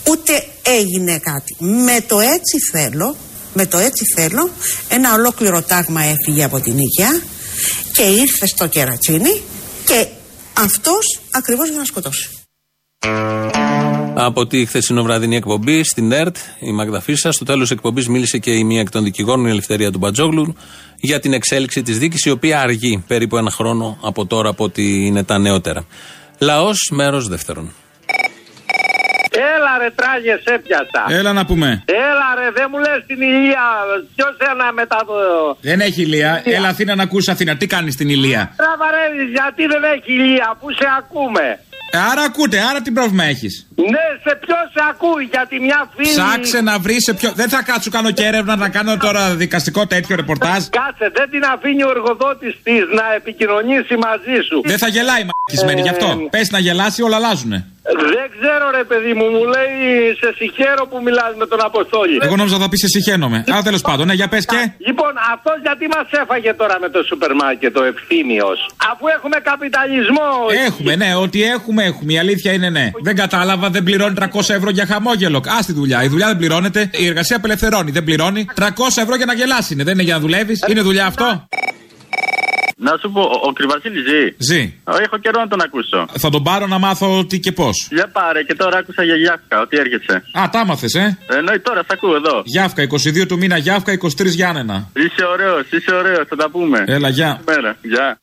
ούτε 0.10 0.48
έγινε 0.62 1.20
κάτι. 1.20 1.56
Με 1.60 2.02
το 2.08 2.20
έτσι 2.20 2.58
θέλω, 2.72 3.16
με 3.54 3.66
το 3.66 3.78
έτσι 3.78 4.04
θέλω, 4.16 4.50
ένα 4.88 5.14
ολόκληρο 5.14 5.62
τάγμα 5.62 6.02
έφυγε 6.04 6.44
από 6.44 6.60
την 6.60 6.78
Ίκαια 6.78 7.22
και 7.92 8.02
ήρθε 8.02 8.46
στο 8.48 8.68
κερατσίνι 8.68 9.42
και 9.86 10.08
αυτός 10.58 11.20
ακριβώς 11.32 11.70
για 11.70 11.78
να 11.78 11.86
σκοτώσει. 11.86 12.30
Από 14.18 14.48
τη 14.48 14.66
χθεσινοβραδινή 14.66 15.36
εκπομπή 15.36 15.84
στην 15.84 16.12
ΕΡΤ, 16.12 16.36
η 16.60 16.72
Μαγδα 16.72 17.02
Φίσα. 17.02 17.32
Στο 17.32 17.46
τέλος 17.46 17.72
εκπομπής 17.72 18.08
μίλησε 18.08 18.38
και 18.38 18.52
η 18.52 18.64
μία 18.64 18.80
εκ 18.80 18.90
των 18.90 19.04
δικηγόρων, 19.04 19.46
η 19.46 19.50
Ελευθερία 19.50 19.92
του 19.92 19.98
Μπατζόγλου, 19.98 20.56
για 21.00 21.20
την 21.20 21.34
εξέλιξη 21.34 21.82
της 21.82 21.98
δίκης, 21.98 22.26
η 22.26 22.30
οποία 22.30 22.60
αργεί 22.60 23.04
περίπου 23.08 23.38
ένα 23.38 23.52
χρόνο 23.52 23.98
από 24.02 24.26
τώρα 24.26 24.50
από 24.50 24.64
ότι 24.64 25.06
είναι 25.06 25.24
τα 25.24 25.38
νεότερα. 25.38 25.86
Λαός, 26.40 26.90
μέρος 26.92 27.28
δεύτερον. 27.28 27.74
Έλα 29.76 29.84
ρε 29.84 29.92
τράγε, 29.96 30.34
έπιασα. 30.56 31.04
Έλα 31.20 31.34
να 31.34 31.46
πούμε. 31.46 31.84
Έλα 31.86 32.28
ρε, 32.40 32.52
δεν 32.52 32.68
μου 32.72 32.78
λες 32.78 33.00
την 33.08 33.22
Ηλία. 33.22 33.66
Ποιος 34.16 34.36
ένα 34.52 34.72
μετά 34.72 35.00
το. 35.08 35.14
Δεν 35.62 35.80
έχει 35.80 36.02
ηλία. 36.02 36.42
Έλα 36.46 36.68
Αθήνα 36.68 36.96
να 36.96 37.04
ακούσει 37.04 37.32
Αθήνα. 37.32 37.58
Τι 37.58 37.68
κάνεις 37.68 37.94
στην 37.94 38.10
ηλία; 38.10 38.54
Τραβαρέλη, 38.58 39.24
γιατί 39.38 39.66
δεν 39.66 39.84
έχει 39.96 40.12
Ηλία, 40.14 40.58
που 40.60 40.72
σε 40.72 40.88
ακούμε. 40.98 41.60
Ε, 41.92 41.98
Άρα 42.12 42.22
ακούτε, 42.22 42.58
άρα 42.70 42.82
τι 42.82 42.92
πρόβλημα 42.92 43.24
έχεις; 43.24 43.68
Ναι, 43.76 44.06
σε 44.24 44.36
ποιο 44.42 44.56
σε 44.74 44.82
ακούει, 44.90 45.24
γιατί 45.32 45.60
μια 45.60 45.90
φίλη. 45.96 46.10
Ψάξε 46.10 46.62
να 46.62 46.80
βρεις 46.80 47.04
σε 47.04 47.14
ποιο. 47.14 47.32
Δεν 47.36 47.50
θα 47.50 47.62
κάτσω 47.64 47.90
κάνω 47.90 48.12
και 48.12 48.26
έρευνα 48.26 48.56
να 48.56 48.70
κάνω 48.70 48.98
τώρα 48.98 49.36
δικαστικό 49.36 49.88
τέτοιο 49.88 50.16
ρεπορτάζ. 50.16 50.64
Κάτσε, 50.80 51.12
δεν 51.14 51.30
την 51.30 51.44
αφήνει 51.54 51.84
ο 51.84 51.90
εργοδότης 51.90 52.54
της 52.64 52.82
να 53.00 53.14
επικοινωνήσει 53.16 53.96
μαζί 54.08 54.38
σου. 54.48 54.62
Δεν 54.66 54.78
θα 54.78 54.88
γελάει 54.88 55.22
η 55.22 55.28
μαγισμένη 55.32 55.82
γι' 55.82 55.90
αυτό. 55.90 56.28
Πες 56.30 56.50
να 56.50 56.60
γελάσει, 56.60 57.02
όλα 57.02 57.16
αλλάζουνε. 57.16 57.66
Δεν 58.14 58.26
ξέρω 58.36 58.66
ρε 58.80 58.84
παιδί 58.90 59.14
μου, 59.18 59.26
μου 59.36 59.44
λέει 59.56 59.78
σε 60.22 60.30
συγχαίρω 60.40 60.84
που 60.90 60.98
μιλάς 61.06 61.32
με 61.42 61.46
τον 61.52 61.60
Αποστόλη. 61.70 62.18
Εγώ 62.22 62.36
νόμιζα 62.36 62.58
θα 62.58 62.70
πεις 62.70 62.80
σε 62.80 62.88
συγχαίνομαι. 62.88 63.44
Αλλά 63.52 63.62
τέλος 63.62 63.82
πάντων, 63.82 64.08
ναι, 64.08 64.14
για 64.14 64.28
πες 64.28 64.46
και. 64.46 64.62
Λοιπόν, 64.88 65.12
αυτός 65.34 65.58
γιατί 65.62 65.86
μας 65.96 66.08
έφαγε 66.22 66.54
τώρα 66.54 66.76
με 66.84 66.90
το 66.90 67.04
σούπερ 67.10 67.32
μάρκετ 67.42 67.78
ο 67.78 67.84
ευθύμιος; 67.92 68.58
Αφού 68.92 69.06
έχουμε 69.18 69.38
καπιταλισμό. 69.52 70.30
Έχουμε, 70.68 70.96
ναι, 70.96 71.16
ότι 71.16 71.44
έχουμε, 71.44 71.84
έχουμε. 71.84 72.14
Η 72.14 72.18
αλήθεια 72.18 72.52
είναι 72.52 72.70
ναι. 72.70 72.92
Δεν 73.02 73.16
κατάλαβα, 73.16 73.70
δεν 73.70 73.84
πληρώνει 73.84 74.16
300 74.20 74.54
ευρώ 74.60 74.70
για 74.70 74.86
χαμόγελο. 74.86 75.38
Α 75.38 75.60
τη 75.66 75.74
δουλειά. 75.74 76.04
Η 76.04 76.08
δουλειά 76.08 76.28
δεν 76.28 76.38
πληρώνεται. 76.38 76.90
Η 76.92 77.06
εργασία 77.08 77.36
απελευθερώνει. 77.38 77.92
Δεν 77.92 78.04
πληρώνει. 78.04 78.46
300 78.56 78.68
ευρώ 78.96 79.16
για 79.16 79.26
να 79.26 79.34
γελάσει 79.34 79.74
είναι. 79.74 79.84
Δεν 79.84 79.94
είναι 79.94 80.04
για 80.04 80.14
να 80.14 80.20
δουλεύεις. 80.20 80.64
Είναι 80.70 80.82
δουλειά 80.82 81.06
αυτό. 81.06 81.48
Να 82.78 82.98
σου 83.02 83.12
πω, 83.12 83.22
ο, 83.22 83.40
ο 83.48 83.52
Κρυβασίλης 83.54 84.04
ζει. 84.10 84.34
Ζει. 84.38 84.74
Ε, 84.84 85.04
Έχω 85.04 85.18
καιρό 85.18 85.40
να 85.40 85.48
τον 85.48 85.62
ακούσω. 85.62 86.06
Θα 86.20 86.30
τον 86.30 86.44
πάρω 86.44 86.68
να 86.68 86.78
μάθω 86.78 87.26
τι 87.26 87.40
και 87.40 87.52
πώς. 87.52 87.88
Για 87.92 88.08
πάρε 88.08 88.44
και 88.44 88.56
τώρα 88.56 88.78
άκουσα 88.78 89.04
για 89.04 89.16
Γιάφκα, 89.16 89.62
ότι 89.62 89.78
έρχεσαι. 89.78 90.24
Α, 90.40 90.50
τα 90.52 90.60
άμαθες, 90.60 90.94
ε. 90.94 91.18
Εννοεί 91.28 91.60
τώρα, 91.60 91.82
σ' 91.84 91.92
ακούω 91.92 92.16
εδώ. 92.16 92.42
Γιάφκα, 92.46 92.84
22 92.84 93.26
του 93.28 93.38
μήνα 93.38 93.58
Γιάφκα, 93.58 93.92
23 93.92 94.26
Γιάννενα. 94.26 94.90
Είσαι 94.96 95.26
ωραίος, 95.32 95.66
είσαι 95.72 95.94
ωραίος, 95.96 96.28
θα 96.28 96.36
τα 96.36 96.50
πούμε. 96.50 96.84
Έλα, 96.88 97.10
γεια. 97.10 97.42
Μέρα, 97.46 97.76
γεια. 97.82 98.20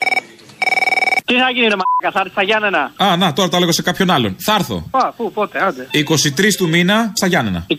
Τι 1.33 1.39
θα 1.39 1.51
γίνει, 1.51 1.67
ρε 1.69 1.75
Μακα, 1.83 2.13
θα 2.13 2.21
έρθει 2.21 2.31
στα 2.33 2.43
Γιάννενα; 2.43 2.93
Α, 2.97 3.17
να, 3.17 3.33
τώρα 3.33 3.49
τα 3.49 3.59
λέγω 3.59 3.73
σε 3.73 3.83
κάποιον 3.83 4.11
άλλον. 4.11 4.37
Θα 4.45 4.55
έρθω. 4.55 4.89
Α, 4.91 5.13
πού, 5.13 5.33
πότε, 5.33 5.65
άντε. 5.65 5.89
23 5.93 6.55
του 6.57 6.69
μήνα 6.69 7.11
στα 7.15 7.27
Γιάννενα. 7.27 7.67
23, 7.67 7.75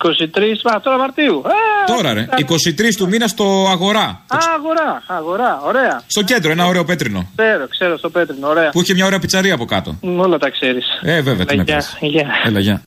α, 0.75 0.79
τώρα 0.81 0.97
Μαρτίου. 0.97 1.41
Ε, 1.45 1.91
Τώρα, 1.95 2.13
ρε. 2.13 2.27
23 2.37 2.95
του 2.97 3.07
μήνα 3.07 3.27
στο 3.27 3.67
Αγορά. 3.71 4.21
Α, 4.27 4.37
αγορά, 4.57 5.03
αγορά, 5.07 5.61
ωραία. 5.65 6.01
Στο 6.07 6.21
κέντρο, 6.21 6.51
ένα 6.51 6.65
ωραίο 6.65 6.83
πέτρινο. 6.83 7.27
Ξέρω, 7.35 7.67
ξέρω, 7.67 7.97
στο 7.97 8.09
πέτρινο, 8.09 8.47
ωραία. 8.47 8.69
Που 8.69 8.81
είχε 8.81 8.93
μια 8.93 9.05
ωραία 9.05 9.19
πιτσαρία 9.19 9.53
από 9.53 9.65
κάτω. 9.65 9.97
Μ, 10.01 10.19
Όλα 10.19 10.37
τα 10.37 10.49
ξέρεις. 10.49 10.85
Ε, 11.01 11.21
βέβαια, 11.21 11.45
τι 11.45 11.57
με 11.57 11.63
Γεια, 11.63 11.75
πες. 11.75 11.97
γεια. 11.99 12.27
Έλα, 12.45 12.59
γεια. 12.59 12.81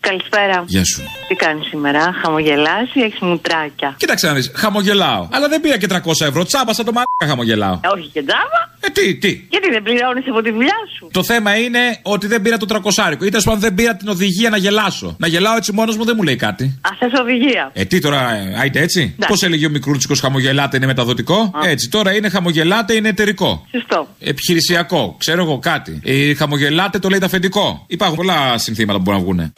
Καλησπέρα. 0.00 0.64
Γεια 0.66 0.84
σου. 0.84 1.02
Τι 1.28 1.34
κάνεις 1.34 1.66
σήμερα, 1.66 2.14
χαμογελάς 2.22 2.94
ή 2.94 3.00
έχεις 3.02 3.20
μουτράκια; 3.20 3.94
Κοίταξε 3.96 4.26
να 4.26 4.32
δεις, 4.34 4.52
χαμογελάω. 4.54 5.28
Αλλά 5.32 5.48
δεν 5.48 5.60
πήρα 5.60 5.78
και 5.78 5.86
300 5.86 6.26
ευρώ. 6.26 6.44
Τσάπασα 6.44 6.84
το 6.84 6.92
μαλάκα 6.92 7.26
χαμογελάω. 7.26 7.72
Ε, 7.84 7.88
όχι 7.96 8.08
και 8.12 8.22
τζάμπα. 8.22 8.60
Ε, 8.80 8.88
τι, 8.88 9.14
τι; 9.14 9.46
Γιατί 9.50 9.70
δεν 9.70 9.82
πληρώνεις 9.82 10.28
από 10.28 10.42
τη 10.42 10.50
δουλειά 10.50 10.78
σου; 10.98 11.08
Το 11.12 11.24
θέμα 11.24 11.56
είναι 11.56 11.78
ότι 12.02 12.26
δεν 12.26 12.42
πήρα 12.42 12.56
το 12.56 12.66
300 12.94 13.12
Ή 13.12 13.28
τέλος 13.28 13.44
πάντων 13.44 13.60
δεν 13.60 13.74
πήρα 13.74 13.96
την 13.96 14.08
οδηγία 14.08 14.50
να 14.50 14.56
γελάσω. 14.56 15.16
Να 15.18 15.26
γελάω 15.26 15.56
έτσι 15.56 15.72
μόνος 15.72 15.96
μου 15.96 16.04
δεν 16.04 16.14
μου 16.16 16.22
λέει 16.22 16.36
κάτι. 16.36 16.64
Α, 16.80 16.90
θες 16.98 17.20
οδηγία; 17.20 17.70
Ε, 17.72 17.84
τι 17.84 18.00
τώρα, 18.00 18.34
ε, 18.34 18.56
άιτε 18.60 18.80
έτσι. 18.80 19.14
Ναι. 19.16 19.26
Πώς 19.26 19.42
έλεγε 19.42 19.66
ο 19.66 19.70
Μικρούτσικος 19.70 20.14
χαμογελάτε 20.14 20.76
είναι 20.76 20.86
μεταδοτικό. 20.86 21.52
Έτσι, 21.64 21.88
τώρα 21.88 22.14
είναι 22.14 22.28
χαμογελάτε 22.28 22.94
είναι 22.94 23.08
εταιρικό. 23.08 23.66
Σωστό. 23.70 24.08
Επιχειρησιακό, 24.20 25.16
ξέρω 25.18 25.42
εγώ 25.42 25.58
κάτι. 25.58 26.00
Ε, 26.04 26.34
χαμογελάτε 26.34 26.98
το 26.98 27.08
λέει 27.08 27.18
το 27.18 27.26
αφεντικό. 27.26 27.84
Υπάρχουν 27.86 28.16
πολλά 28.16 28.58
συνθήματα 28.58 28.98
που 28.98 29.04
μπορούν 29.04 29.20
να 29.20 29.26
βγουν. 29.26 29.52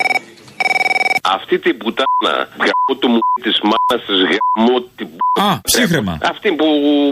Αυτή 1.25 1.59
την 1.59 1.77
πουτάνα 1.79 2.49
γαμώ 2.59 3.01
του 3.01 3.09
μου 3.09 3.19
της 3.43 3.61
μάνα 3.63 4.03
τη 4.07 4.13
γαμώ 4.13 4.81
την 4.97 5.09
Α, 5.41 5.61
ψύχραιμα. 5.63 6.19
Αυτή 6.33 6.49
που 6.53 6.67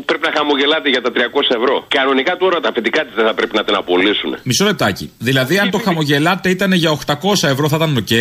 πρέπει 0.05 0.25
να 0.29 0.33
χαμογελάτε 0.37 0.89
για 0.89 1.03
τα 1.03 1.11
300 1.15 1.19
ευρώ. 1.59 1.85
Κανονικά 1.89 2.37
τώρα 2.37 2.61
τα 2.61 2.69
αφεντικά 2.69 3.01
της 3.05 3.15
δεν 3.15 3.27
θα 3.27 3.35
πρέπει 3.35 3.55
να 3.57 3.65
την 3.65 3.75
απολύσουν. 3.75 4.31
Μισό 4.43 4.65
λεπτάκι. 4.65 5.13
Δηλαδή, 5.19 5.59
αν 5.59 5.71
το 5.71 5.79
χαμογελάτε 5.79 6.49
ήταν 6.51 6.73
για 6.73 6.91
800 6.91 7.49
ευρώ, 7.55 7.69
θα 7.69 7.77
ήταν 7.77 7.97
οκ; 7.97 8.13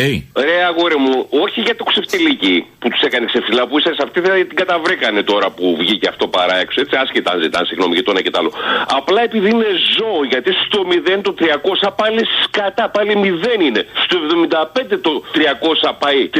Ρε 0.47 0.57
αγόρι 0.69 0.97
μου, 1.05 1.15
όχι 1.45 1.59
για 1.67 1.75
το 1.75 1.83
ξεφτιλίκι 1.83 2.65
που 2.79 2.87
τους 2.89 3.01
έκανε 3.07 3.25
ξεφτιλά 3.31 3.67
που 3.67 3.77
είσαι 3.79 3.91
αυτή 4.03 4.19
δεν 4.19 4.47
την 4.47 4.57
καταβρήκανε 4.61 5.21
τώρα 5.31 5.47
που 5.49 5.75
βγήκε 5.79 6.07
αυτό 6.13 6.27
παρά 6.27 6.55
έξω. 6.63 6.81
Έτσι, 6.81 6.95
άσχετα 7.03 7.31
αν 7.31 7.41
ζητάνε 7.41 7.65
συγγνώμη 7.69 7.93
για 7.97 8.03
το 8.03 8.11
ένα 8.13 8.21
και 8.25 8.31
το 8.35 8.39
άλλο. 8.41 8.51
Απλά 8.99 9.21
επειδή 9.29 9.49
είναι 9.49 9.69
ζώο, 9.97 10.21
γιατί 10.33 10.49
στο 10.65 10.79
0 11.17 11.21
το 11.27 11.33
300 11.39 11.89
πάλι 12.01 12.21
σκατά, 12.43 12.85
πάλι 12.95 13.11
0 13.23 13.61
είναι. 13.67 13.81
Στο 14.03 14.15
75 14.91 14.97
το 15.07 15.11
300 15.33 15.78
πάει 16.01 16.19
300 16.33 16.39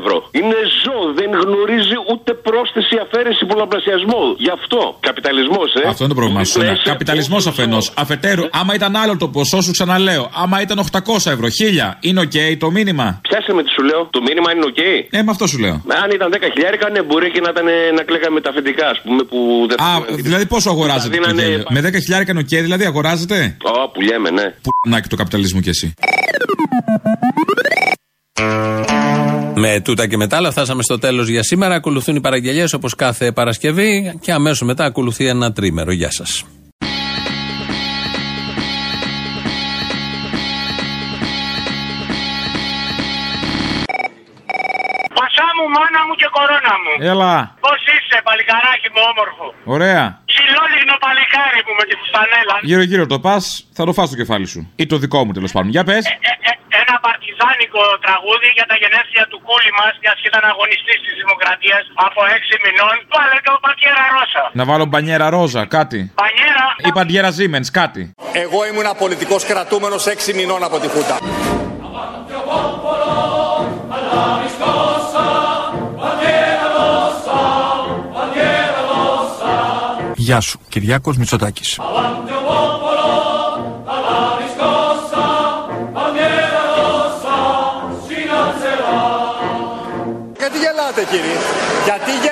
ευρώ. 0.00 0.16
Είναι 0.38 0.58
ζώο, 0.84 1.04
δεν 1.18 1.30
γνωρίζει 1.44 1.96
ούτε 2.12 2.30
πρόσθεση 2.48 2.94
αφαίρεση 3.04 3.42
πολλαπλασιασμό. 3.50 4.22
Γι' 4.44 4.52
αυτό. 4.58 4.80
Καπιταλισμός, 5.08 5.68
ε. 5.74 5.88
Αυτό 5.92 6.00
είναι 6.04 6.12
το 6.14 6.18
πρόβλημά 6.20 6.44
σου. 6.44 6.60
Καπιταλισμός 6.92 7.42
αφενός. 7.46 7.84
Αφετέρου, 8.02 8.44
άμα 8.60 8.72
ήταν 8.74 8.96
άλλο 9.02 9.16
το 9.16 9.28
ποσό, 9.28 9.60
σου 9.66 9.70
ξαναλέω. 9.76 10.24
Άμα 10.42 10.56
ήταν 10.60 10.78
800 10.78 11.30
ευρώ, 11.36 11.48
1000, 11.48 11.96
είναι 12.00 12.20
οκ 12.20 12.36
το 12.58 12.70
μήνυμα. 12.70 13.06
Πιάσε 13.28 13.52
με 13.52 13.62
τι 13.62 13.70
σου 13.76 13.82
λέω. 13.82 14.00
Το 14.16 14.20
μήνυμα 14.22 14.48
είναι 14.52 14.64
οκ. 14.64 14.78
Ε, 15.10 15.22
με 15.22 15.30
αυτό 15.30 15.46
σου 15.46 15.58
λέω. 15.58 15.76
Αν 16.02 16.10
ήταν 16.14 16.30
10 16.32 16.36
χιλιάρικα, 16.52 16.88
ναι, 16.90 17.02
μπορεί 17.02 17.30
και 17.30 17.40
να, 17.40 17.50
ήταν, 17.50 17.66
να 17.94 18.02
κλαίγαμε 18.02 18.40
τα 18.40 18.50
αφεντικά, 18.50 18.88
ας 18.88 19.00
πούμε, 19.04 19.22
που 19.22 19.66
δεν 19.68 19.80
Α, 19.80 20.04
δηλαδή 20.10 20.46
πόσο 20.46 20.70
αγοράζετε 20.70 21.16
Θα 21.16 21.22
το 21.22 21.28
δίνανε- 21.28 21.48
γέλιο; 21.48 21.64
Με 21.68 21.80
10 21.80 21.98
χιλιάρικα 22.04 22.30
είναι 22.32 22.40
οκ, 22.40 22.48
δηλαδή 22.48 22.84
αγοράζετε; 22.84 23.56
Ω, 23.62 23.88
που 23.90 24.00
λέμε, 24.00 24.30
ναι. 24.30 24.46
Που 24.62 24.70
να 24.88 25.00
και 25.00 25.08
το 25.08 25.16
καπιταλισμό 25.16 25.60
κι 25.60 25.68
εσύ. 25.68 25.94
Με 29.54 29.80
τούτα 29.80 30.06
και 30.06 30.16
μετά, 30.16 30.36
αλλά 30.36 30.50
φτάσαμε 30.50 30.82
στο 30.82 30.98
τέλος 30.98 31.28
για 31.28 31.42
σήμερα. 31.42 31.74
Ακολουθούν 31.74 32.16
οι 32.16 32.20
παραγγελίες 32.20 32.72
όπως 32.72 32.94
κάθε 32.94 33.32
Παρασκευή 33.32 34.18
και 34.20 34.32
αμέσως 34.32 34.62
μετά 34.62 34.84
ακολουθεί 34.84 35.26
ένα 35.26 35.52
τρίμερο. 35.52 35.92
Γεια 35.92 36.10
σας. 36.10 36.44
Πασά 45.18 45.46
μου, 45.56 45.66
μάνα 45.74 46.00
μου 46.06 46.14
και 46.20 46.28
κορώνα 46.36 46.74
μου. 46.82 46.92
Έλα. 47.12 47.34
Πώς 47.60 47.80
είσαι, 47.94 48.16
παλικαράκι 48.26 48.88
μου 48.94 49.02
όμορφο. 49.10 49.46
Ωραία. 49.64 50.04
Χιλόλιγνο 50.38 50.94
παλικάρι 51.04 51.60
μου 51.66 51.74
με 51.80 51.84
τη 51.88 51.94
φουστανέλα. 52.00 52.54
Γύρω-γύρω 52.70 53.04
το 53.12 53.18
πας, 53.26 53.44
θα 53.76 53.82
το 53.86 53.92
φας 53.98 54.06
το 54.12 54.16
κεφάλι 54.20 54.46
σου. 54.52 54.60
Ή 54.82 54.84
το 54.92 54.96
δικό 55.02 55.18
μου 55.24 55.32
τέλος 55.36 55.52
πάντων. 55.54 55.70
Για 55.76 55.84
πες. 55.88 56.04
Ε, 56.06 56.52
ένα 56.82 56.94
παρτιζάνικο 57.04 57.82
τραγούδι 58.04 58.48
για 58.58 58.66
τα 58.70 58.76
γενέθλια 58.82 59.24
του 59.30 59.38
κούλι 59.46 59.72
μας, 59.78 59.92
μιας 60.02 60.16
και 60.22 60.28
ήταν 60.32 60.44
αγωνιστής 60.52 60.98
της 61.04 61.14
Δημοκρατίας 61.22 61.84
από 62.06 62.20
6 62.38 62.54
μηνών. 62.64 62.94
Βάλε 63.14 63.38
το 63.48 63.52
παντιέρα 63.64 64.02
Ρώσα. 64.14 64.44
Να 64.58 64.64
βάλω 64.70 64.84
μπανιέρα 64.90 65.26
ρόζα, 65.36 65.62
κάτι. 65.76 66.00
Πανιέρα. 66.22 66.66
Ή 66.88 66.90
παντιέρα 66.98 67.30
Siemens, 67.36 67.68
κάτι. 67.80 68.02
Εγώ 68.44 68.58
ήμουν 68.70 68.88
πολιτικό 69.04 69.36
κρατούμενος 69.50 70.02
6 70.06 70.32
μηνών 70.38 70.60
από 70.68 70.76
τη 70.82 70.88
Χούντα. 70.92 71.16
Γεια 80.28 80.40
σου, 80.40 80.60
Κυριάκος 80.68 81.16
Μητσοτάκης. 81.16 81.78
Γιατί 90.38 90.58
γελάτε 90.58 91.04
κύριε, 91.10 91.36
γιατί 91.84 92.10
γελάτε 92.10 92.27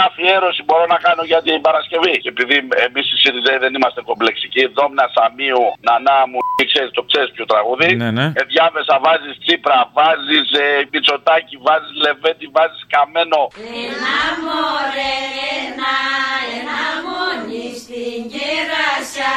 Μια 0.00 0.10
αφιέρωση 0.12 0.62
μπορώ 0.66 0.86
να 0.94 0.98
κάνω 1.06 1.22
για 1.30 1.40
την 1.46 1.60
Παρασκευή. 1.66 2.14
Επειδή 2.32 2.56
εμείς 2.86 3.06
οι 3.12 3.16
Σιριζέοι 3.22 3.58
δεν 3.64 3.72
είμαστε 3.76 4.00
κομπλεξικοί. 4.08 4.62
Δόμνα 4.76 5.04
Σαμίου, 5.14 5.64
Νανά 5.86 6.18
μου, 6.30 6.38
ξέρεις 6.72 6.90
το 6.98 7.02
ξέρεις 7.08 7.30
ποιο 7.34 7.44
τραγούδι. 7.52 7.88
Ναι, 8.00 8.10
ναι. 8.18 8.26
Ε, 8.40 8.42
διάβεσα, 8.52 8.94
βάζεις 9.04 9.34
Τσίπρα, 9.42 9.78
βάζεις 9.96 10.48
ε, 10.62 10.66
Πιτσοτάκι, 10.90 11.56
βάζεις 11.66 11.94
Λεβέντι, 12.04 12.46
βάζεις 12.56 12.82
Καμένο. 12.92 13.42
Ένα 13.86 14.18
μωρέ, 14.44 15.16
ένα, 15.62 15.94
ένα 16.58 16.80
μόνοι 17.06 17.64
στην 17.82 18.18
κερασιά. 18.34 19.36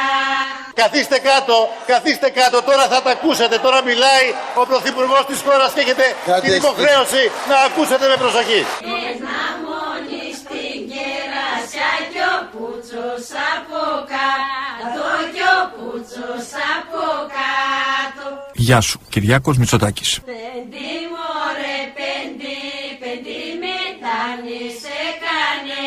Καθίστε 0.82 1.18
κάτω, 1.30 1.56
καθίστε 1.92 2.28
κάτω, 2.40 2.56
τώρα 2.68 2.84
θα 2.92 2.98
τα 3.02 3.10
ακούσετε. 3.16 3.54
Τώρα 3.66 3.78
μιλάει 3.90 4.26
ο 4.60 4.62
Πρωθυπουργός 4.70 5.24
της 5.30 5.40
χώρας 5.46 5.72
και 5.74 5.80
έχετε 5.84 6.04
την 6.44 6.54
υποχρέωση 6.60 7.22
να 7.50 7.56
ακούσετε 7.68 8.04
με 8.12 8.16
προσοχή. 8.22 8.60
Ένα 9.12 9.38
μόνοι 9.66 10.22
στην 10.52 10.80
κερασιά 10.92 11.92
κι 12.12 12.22
ο 12.32 12.36
πούτσος 12.52 13.26
από 13.52 13.80
κάτω 14.14 15.06
κι 15.34 15.44
ο 15.56 15.60
πούτσος 15.74 16.48
από 16.74 17.02
κάτω. 17.36 18.24
Γεια 18.54 18.80
σου, 18.80 19.00
Κυριάκος 19.08 19.56
Μητσοτάκης. 19.58 20.20
Πέντε 20.24 20.86
μωρέ, 21.12 21.78
πέντε, 22.00 22.54
πέντε 23.02 23.36
μετάνι 23.62 24.60
σε 24.82 24.98
κάνε. 25.24 25.86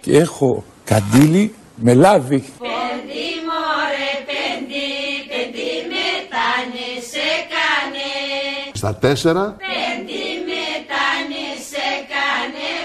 Και 0.00 0.12
έχω 0.16 0.64
καντήλι 0.84 1.54
με 1.74 1.94
λάδι. 1.94 2.40
Πέντε 2.58 3.22
μωρέ, 3.48 4.10
πέντε, 4.30 4.84
πέντε 5.30 5.68
μετάνι 5.92 6.90
σε 7.10 7.28
κάνε. 7.52 8.10
Στα 8.72 8.94
τέσσερα, 8.96 9.56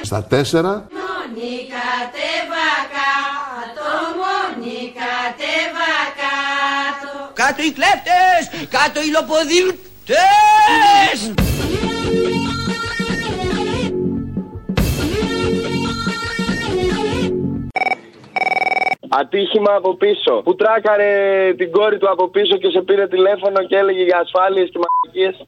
στα 0.06 0.24
τέσσερα, 0.24 0.88
Μόνοι 0.92 1.56
κατέβα 1.76 2.70
κάτω, 2.96 3.90
μόνοι 4.20 4.94
κατέβα 5.00 5.94
κάτω. 6.22 7.12
Κάτω 7.34 7.62
οι 7.64 7.72
κλέφτες! 7.72 8.68
Κάτω 8.70 9.02
οι 9.02 9.10
λοποδίτες! 9.16 11.34
Ατύχημα 19.10 19.74
από 19.76 19.96
πίσω. 19.96 20.42
Που 20.44 20.56
τράκαρε 20.56 21.10
την 21.58 21.72
κόρη 21.72 21.98
του 21.98 22.10
από 22.10 22.30
πίσω 22.30 22.58
και 22.58 22.70
σε 22.70 22.82
πήρε 22.82 23.08
τηλέφωνο 23.08 23.64
και 23.68 23.76
έλεγε 23.76 24.04
για 24.04 24.18
ασφάλειες 24.18 24.70
και 24.72 24.80
μαγικές. 24.86 25.46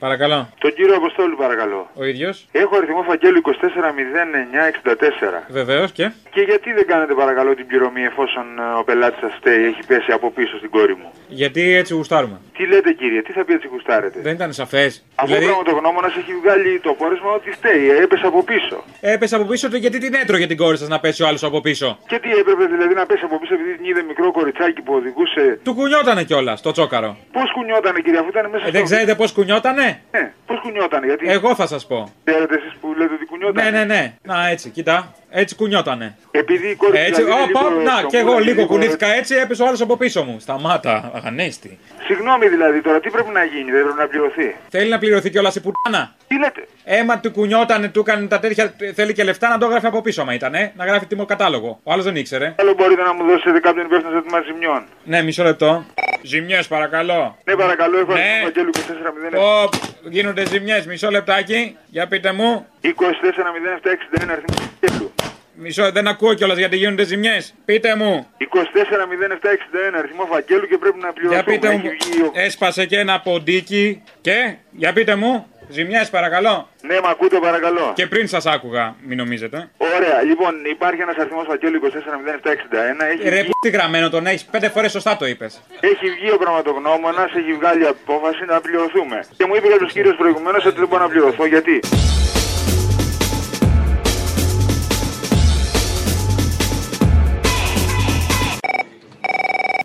Παρακαλώ. 0.00 0.48
Τον 0.58 0.74
κύριο 0.74 0.94
Αποστόλου, 0.96 1.36
παρακαλώ. 1.36 1.90
Ο 1.94 2.04
ίδιος. 2.04 2.46
Έχω 2.52 2.76
αριθμό 2.76 3.02
φαγγέλου 3.02 3.40
240964. 3.40 5.44
Βεβαίως 5.48 5.92
και; 5.92 6.10
Και 6.30 6.40
γιατί 6.40 6.72
δεν 6.72 6.86
κάνετε 6.86 7.14
παρακαλώ 7.14 7.54
την 7.54 7.66
πληρωμή 7.66 8.02
εφόσον 8.04 8.58
ε, 8.58 8.62
ο 8.78 8.84
πελάτης 8.84 9.20
σας 9.20 9.32
στέει, 9.38 9.64
έχει 9.64 9.86
πέσει 9.86 10.12
από 10.12 10.30
πίσω 10.30 10.56
στην 10.56 10.70
κόρη 10.70 10.96
μου; 10.96 11.10
Γιατί 11.30 11.74
έτσι 11.74 11.94
γουστάρουμε. 11.94 12.40
Τι 12.56 12.66
λέτε 12.66 12.92
κύριε, 12.92 13.22
τι 13.22 13.32
θα 13.32 13.44
πει 13.44 13.52
έτσι 13.52 13.68
γουστάρετε; 13.72 14.18
Δεν 14.22 14.34
ήταν 14.34 14.52
σαφές. 14.52 15.04
Αφού 15.14 15.26
Δηλαδή, 15.26 15.44
ο 15.44 15.48
πραγματογνώμονα 15.48 16.06
έχει 16.06 16.32
βγάλει 16.42 16.80
το 16.80 16.92
πόρισμα 16.92 17.30
ότι 17.32 17.52
στέει, 17.52 17.88
έπεσε 18.04 18.26
από 18.26 18.42
πίσω. 18.44 18.84
έπεσε 19.00 19.34
από 19.36 19.44
πίσω 19.44 19.68
του 19.70 19.76
γιατί 19.76 19.98
την 19.98 20.14
έτρωγε 20.14 20.46
την 20.46 20.56
κόρη 20.56 20.76
σας 20.76 20.88
να 20.88 21.00
πέσει 21.00 21.22
ο 21.22 21.26
άλλος 21.26 21.42
από 21.44 21.60
πίσω. 21.60 21.98
Και 22.06 22.18
τι 22.18 22.30
έπρεπε 22.40 22.64
δηλαδή 22.74 22.94
να 22.94 23.06
πέσει 23.06 23.24
από 23.24 23.38
πίσω 23.38 23.54
επειδή 23.54 23.76
την 23.76 23.84
είδε 23.90 24.02
μικρό 24.02 24.30
κοριτσάκι 24.32 24.80
που 24.82 24.92
οδηγούσε; 24.94 25.58
Του 25.64 25.74
κουνιότανε 25.74 26.22
κιόλας 26.24 26.60
το 26.62 26.70
τσόκαρο. 26.70 27.16
Πώς 27.32 27.52
κουνιότανε 27.52 28.00
κύριε, 28.00 28.18
αφού 28.18 28.28
ήταν 28.28 28.50
μέσα 28.50 28.66
Ε, 28.66 28.70
δεν 28.70 28.84
ξέρετε 28.84 29.14
πώς 29.14 29.32
κουνιότανε; 29.32 30.00
Ναι, 30.10 30.32
πώς 30.46 30.58
κουνιότανε, 30.60 31.06
γιατί. 31.06 31.28
Εγώ 31.28 31.54
θα 31.54 31.66
σας 31.66 31.86
πω. 31.86 32.12
Ξέρετε 32.24 32.54
εσείς 32.54 32.72
που 32.80 32.94
λέτε 32.96 33.14
ότι 33.14 33.24
κουνιότανε; 33.24 33.70
Ναι, 33.70 33.78
ναι, 33.78 33.84
ναι. 33.84 34.14
Να 34.22 34.48
έτσι, 34.48 34.70
κοίτα. 34.70 35.14
Έτσι 35.32 35.54
κουνιότανε. 35.54 36.16
Επειδή 36.30 36.68
η 36.68 36.74
κόρη 36.74 36.98
Έτσι, 36.98 37.22
δηλαδή 37.22 37.42
είναι 37.42 37.50
όπα, 37.58 37.68
λίγο 37.68 37.80
να, 37.82 37.90
σκοπούλα 37.90 38.08
και 38.10 38.18
εγώ 38.18 38.32
και 38.34 38.40
λίγο 38.40 38.54
λίγο- 38.54 38.66
κουνήθηκα 38.66 39.06
έτσι, 39.06 39.34
έπεσε 39.34 39.62
ο 39.62 39.66
άλλος 39.66 39.80
από 39.80 39.96
πίσω 39.96 40.22
μου. 40.24 40.36
Σταμάτα, 40.40 41.10
αγανέστη. 41.14 41.78
Συγγνώμη 42.06 42.48
δηλαδή 42.48 42.80
τώρα, 42.82 43.00
τι 43.00 43.10
πρέπει 43.10 43.28
να 43.30 43.44
γίνει, 43.44 43.70
δεν 43.70 43.82
πρέπει 43.82 43.98
να 43.98 44.06
πληρωθεί; 44.06 44.54
Θέλει 44.68 44.90
να 44.90 44.98
πληρωθεί 44.98 45.30
κιόλας 45.30 45.54
η 45.54 45.60
πουτάνα; 45.60 46.14
Τι 46.26 46.38
λέτε; 46.38 46.66
Έμα 46.84 47.20
του 47.20 47.30
κουνιότανε, 47.32 47.88
του 47.88 48.00
έκανε 48.00 48.26
τα 48.26 48.38
τέτοια. 48.38 48.74
Θέλει 48.94 49.12
και 49.12 49.24
λεφτά 49.24 49.48
να 49.48 49.58
το 49.58 49.66
γράφει 49.66 49.86
από 49.86 50.00
πίσω, 50.02 50.24
μα 50.24 50.34
ήταν, 50.34 50.54
ε, 50.54 50.72
να 50.76 50.84
γράφει 50.84 51.06
τιμό 51.06 51.24
κατάλογο. 51.24 51.80
Ο 51.82 51.92
άλλος 51.92 52.04
δεν 52.04 52.16
ήξερε. 52.16 52.54
Άλλο 52.58 52.74
μπορείτε 52.74 53.02
να 53.02 53.12
μου 53.14 53.24
δώσετε 53.24 53.60
κάποιον 53.60 53.84
υπεύθυνο 53.86 54.10
ζήτημα 54.16 54.40
ζημιών. 54.40 54.82
Ναι, 55.04 55.22
μισό 55.22 55.42
λεπτό. 55.42 55.84
Ζημιές, 56.22 56.66
παρακαλώ. 56.68 57.36
Ναι, 57.44 57.54
παρακαλώ, 57.54 57.98
έχω 57.98 58.12
Ναι. 58.12 58.20
αριθμό 58.20 58.42
φαγγέλου 58.44 58.70
2409. 58.70 59.38
Ω, 59.38 59.68
γίνονται 60.08 60.46
ζημιές, 60.46 60.86
μισό 60.86 61.10
λεπτάκι. 61.10 61.76
Για 61.90 62.06
πείτε 62.06 62.32
μου. 62.32 62.66
240761 62.80 64.32
αριθμός 64.32 64.56
φαγγέλου. 64.80 65.12
Μισό, 65.62 65.90
δεν 65.92 66.08
ακούω 66.08 66.34
κιόλας 66.34 66.58
γιατί 66.58 66.76
γίνονται 66.76 67.04
ζημιές. 67.04 67.54
Πείτε 67.64 67.94
μου. 67.96 68.26
240761 68.38 69.98
αριθμό 69.98 70.24
φαγγέλου 70.32 70.66
και 70.66 70.78
πρέπει 70.78 70.98
να 70.98 71.12
πληρωθούμε. 71.12 71.42
Για 71.42 71.52
πείτε 71.52 71.68
μου. 71.76 71.82
Έχει 71.92 72.10
βγει 72.10 72.22
ο- 72.22 72.30
Έσπασε 72.34 72.86
και 72.86 72.98
ένα 72.98 73.20
ποντίκι. 73.20 74.02
Και, 74.20 74.54
για 74.70 74.92
πείτε 74.92 75.14
μου. 75.14 75.46
Ζημιές, 75.68 76.10
παρακαλώ. 76.10 76.68
Ναι, 76.82 76.94
με 76.94 77.00
ακούτε 77.10 77.38
παρακαλώ. 77.38 77.92
Και 77.94 78.06
πριν 78.06 78.28
σας 78.28 78.46
άκουγα, 78.46 78.94
μην 79.06 79.16
νομίζετε. 79.16 79.70
Ωραία, 79.96 80.22
λοιπόν, 80.22 80.54
υπάρχει 80.70 81.00
ένας 81.00 81.16
αριθμός 81.16 81.46
φαγγέλου 81.48 81.80
240761. 81.80 83.04
Έχει, 83.12 83.28
Ρε, 83.28 83.36
βγει, 83.40 83.44
που 83.50 83.58
τι 83.62 83.70
γραμμένο 83.70 84.10
τον 84.10 84.26
έχεις, 84.26 84.44
πέντε 84.44 84.68
φορές 84.68 84.90
σωστά 84.90 85.16
το 85.16 85.26
είπες. 85.26 85.60
έχει 85.80 86.10
βγει 86.10 86.30
ο 86.32 86.36
πραγματογνώμονας, 86.36 87.30
έχει 87.34 87.52
βγάλει 87.52 87.86
απόφαση 87.86 88.44
να 88.46 88.60
πληρωθούμε. 88.60 89.24
Και 89.36 89.46
μου 89.46 89.54
είπε 89.54 89.68
κάποιος 89.68 89.92
κύριος 89.92 90.16
προηγουμένως 90.16 90.64
ότι 90.64 90.78
δεν 90.78 90.88
μπορώ 90.88 91.02
να 91.02 91.08
πληρωθώ. 91.08 91.46
Γιατί; 91.46 91.80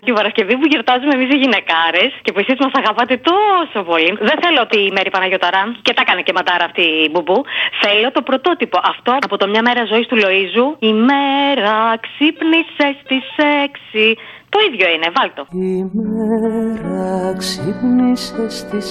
Την 0.06 0.14
Παρασκευή 0.14 0.54
που 0.60 0.66
γιορτάζουμε 0.72 1.12
εμείς 1.18 1.30
οι 1.34 1.38
γυναικάρες 1.42 2.10
και 2.24 2.30
που 2.32 2.40
εσείς 2.42 2.58
μας 2.64 2.74
αγαπάτε 2.80 3.14
τόσο 3.30 3.78
πολύ. 3.90 4.10
Δεν 4.28 4.36
θέλω 4.42 4.62
τη 4.72 4.80
Μέρη 4.96 5.10
Παναγιοταρά 5.14 5.62
και 5.86 5.92
τα 5.96 6.00
έκανε 6.04 6.22
και 6.26 6.32
ματάρα 6.38 6.64
αυτή 6.70 6.86
η 7.06 7.08
μπουμπού. 7.12 7.38
Θέλω 7.82 8.08
το 8.16 8.22
πρωτότυπο. 8.28 8.78
Αυτό 8.92 9.10
από 9.26 9.36
το 9.40 9.46
μια 9.52 9.62
μέρα 9.68 9.82
ζωής 9.92 10.06
του 10.10 10.16
Λοίζου. 10.22 10.66
Η 10.90 10.92
μέρα 11.10 11.76
ξύπνησε 12.06 12.86
στις 13.02 13.26
6. 13.64 14.16
Το 14.52 14.58
ίδιο 14.68 14.86
είναι, 14.94 15.08
βάλτο. 15.16 15.42
Η 15.70 15.76
μέρα 15.98 17.34
ξύπνησε 17.42 18.44
στις 18.58 18.88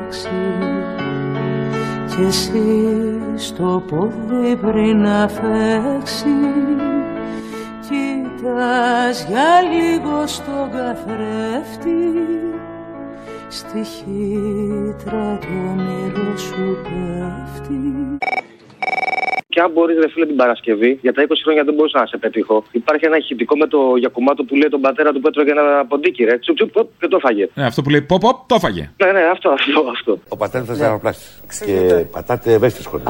έξι 0.00 0.40
και 2.10 2.22
εσύ 2.32 2.66
στο 3.46 3.68
πόδι 3.88 4.56
πριν 4.56 5.00
να 5.06 5.28
φέξεις 5.36 6.91
κοιτάς 8.42 9.24
για 9.28 9.50
λίγο 9.72 10.26
στον 10.26 10.70
καθρέφτη 10.72 12.00
στη 13.48 13.82
χύτρα 13.84 15.38
το 15.40 15.46
όνειρο 15.70 16.36
σου 16.36 16.78
πέφτει 16.82 17.80
Και 19.48 19.60
αν 19.60 19.70
μπορείς, 19.72 19.96
ρε 19.98 20.08
φίλε, 20.08 20.26
την 20.26 20.36
Παρασκευή, 20.36 20.98
για 21.02 21.12
τα 21.12 21.22
20 21.22 21.26
χρόνια 21.44 21.64
δεν 21.64 21.74
μπορούσα 21.74 21.98
να 21.98 22.06
σε 22.06 22.16
πετύχω. 22.16 22.64
Υπάρχει 22.70 23.04
ένα 23.04 23.16
ηχητικό 23.16 23.56
με 23.56 23.66
το 23.66 23.78
Γιακουμάτο 23.96 24.44
που 24.44 24.54
λέει 24.54 24.68
τον 24.68 24.80
πατέρα 24.80 25.12
του 25.12 25.20
που 25.20 25.28
έτρωγε 25.28 25.50
ένα 25.50 25.86
ποντίκι, 25.88 26.24
ρε. 26.24 26.38
Τσουπ, 26.38 26.56
τσουπ, 26.56 26.72
ποπ, 26.72 26.88
και 27.00 27.08
το 27.08 27.18
φάγε. 27.18 27.48
Ναι, 27.54 27.64
αυτό 27.64 27.82
που 27.82 27.90
λέει 27.90 28.02
ποπ, 28.02 28.20
ποπ, 28.20 28.36
το 28.46 28.54
έφαγε. 28.54 28.90
Ναι, 29.04 29.12
ναι, 29.12 29.20
αυτό, 29.32 29.48
αυτό, 29.50 29.90
αυτό. 29.96 30.18
Ο 30.28 30.36
πατέρας 30.36 30.66
ήταν 30.66 30.76
ζαχαροπλάστη. 30.76 31.24
Και 31.66 32.04
πατάτε 32.10 32.52
ευαίσθητες 32.52 32.84
σχολέ. 32.86 33.02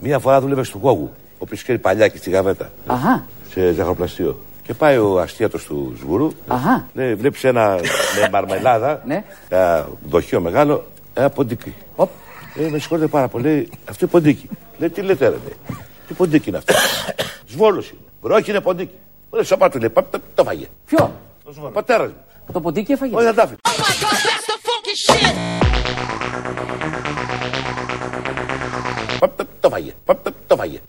Μία 0.00 0.18
φορά 0.18 0.40
δούλευες 0.40 0.66
στο 0.66 0.78
Γόγου, 0.78 1.10
ο 1.14 1.38
οποίος 1.38 1.62
ξέρει 1.62 1.78
παλιά 1.78 2.08
και 2.08 2.16
στη 2.16 2.30
Γαβέτα. 2.30 2.72
Αχα. 2.86 3.26
Σε 3.48 3.72
ζαχαροπλαστείο. 3.72 4.36
Και 4.70 4.76
πάει 4.76 4.96
ο 4.98 5.20
αστίατο 5.20 5.58
του 5.58 5.96
Σγουρού. 5.98 6.32
Αχα. 6.46 6.86
Ναι, 6.92 7.14
βλέπεις 7.14 7.44
ένα 7.44 7.74
με 8.20 8.28
μαρμελάδα, 8.32 9.00
Ναι. 9.06 9.24
ένα 9.48 9.88
δοχείο 10.08 10.40
μεγάλο, 10.40 10.84
ένα 11.14 11.30
ποντίκι. 11.30 11.74
Ε, 12.54 12.68
με 12.68 12.78
συγχωρείτε 12.78 13.06
πάρα 13.06 13.28
πολύ, 13.28 13.68
αυτό 13.88 13.98
είναι 14.04 14.10
ποντίκι. 14.10 14.48
Λέει, 14.78 14.90
τι 14.90 15.00
λέτε, 15.02 15.24
ρε, 15.24 15.30
λέει. 15.30 15.56
Τι 16.06 16.14
ποντίκι 16.14 16.48
είναι 16.48 16.58
αυτό. 16.58 16.74
Σβόλος 17.52 17.88
είναι. 17.90 18.00
Μπρο, 18.22 18.34
όχι 18.34 18.50
είναι 18.50 18.60
ποντίκι. 18.60 18.94
Λέει, 19.30 19.44
σώμα 19.44 19.68
του 19.68 19.78
λέει, 19.78 19.88
«Πα- 19.88 20.06
το- 20.10 20.20
το 20.34 20.44
φάγε. 20.44 20.66
Ποιο; 20.86 21.12
Ο 21.64 21.70
πατέρας 21.70 22.08
μου. 22.08 22.16
Το 22.52 22.60
ποντίκι 22.60 22.92
έφαγε; 22.92 23.14
Όχι, 23.14 23.24
δεν 23.24 23.34
τα 23.34 23.42
άφηνε. 23.42 23.58
Πα- 29.18 29.32
το- 29.36 29.44
Το 29.60 29.68
φάγε. 29.70 29.92
Πα- 30.04 30.20
το- 30.22 30.32
Το 30.46 30.56
φάγε. 30.56 30.80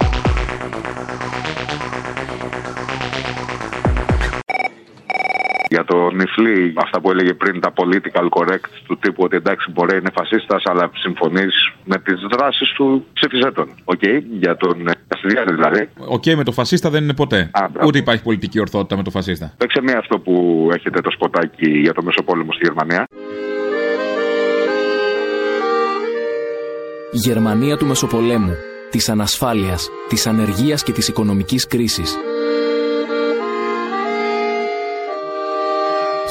Για 5.82 5.96
τον 5.96 6.16
Νιφλή, 6.16 6.74
αυτά 6.78 7.02
που 7.02 7.12
έλεγε 7.12 7.34
πριν, 7.34 7.60
τα 7.60 7.74
political 7.76 8.28
correct 8.30 8.70
του 8.88 8.98
τύπου 9.00 9.24
ότι 9.24 9.36
εντάξει 9.36 9.72
μπορεί 9.72 9.92
να 9.92 9.98
είναι 9.98 10.12
φασίστας, 10.14 10.64
αλλά 10.66 10.92
συμφωνείς 10.94 11.72
με 11.86 11.98
τις 11.98 12.20
δράσεις 12.32 12.70
του, 12.70 13.06
ψήφισε 13.14 13.52
τον. 13.52 13.70
Οκ, 13.84 14.04
για 14.40 14.58
τον 14.58 14.88
ε, 14.88 14.92
Κασιδιάρη 15.08 15.54
δηλαδή. 15.54 15.90
Οκ, 16.08 16.26
με 16.26 16.44
το 16.44 16.52
φασίστα 16.52 16.90
δεν 16.90 17.04
είναι 17.04 17.14
ποτέ. 17.14 17.52
Ούτε 17.86 17.98
υπάρχει 17.98 18.24
πολιτική 18.24 18.60
ορθότητα 18.60 18.96
με 18.96 19.04
το 19.04 19.10
φασίστα. 19.10 19.54
Παίξε 19.58 19.82
μία 19.82 19.98
αυτό 19.98 20.20
που 20.20 20.68
έχετε 20.74 21.02
το 21.02 21.12
σποτάκι 21.12 21.70
για 21.80 21.94
το 21.94 22.04
Μεσοπόλεμο 22.04 22.52
στη 22.52 22.64
Γερμανία. 22.66 23.08
Γερμανία 27.12 27.78
του 27.78 27.86
Μεσοπολέμου, 27.86 28.56
της 28.90 29.10
ανασφάλειας, 29.10 29.90
της 30.08 30.28
ανεργίας 30.28 30.84
και 30.84 30.92
της 30.92 31.08
οικονομικής 31.08 31.68
κρίσης. 31.68 32.18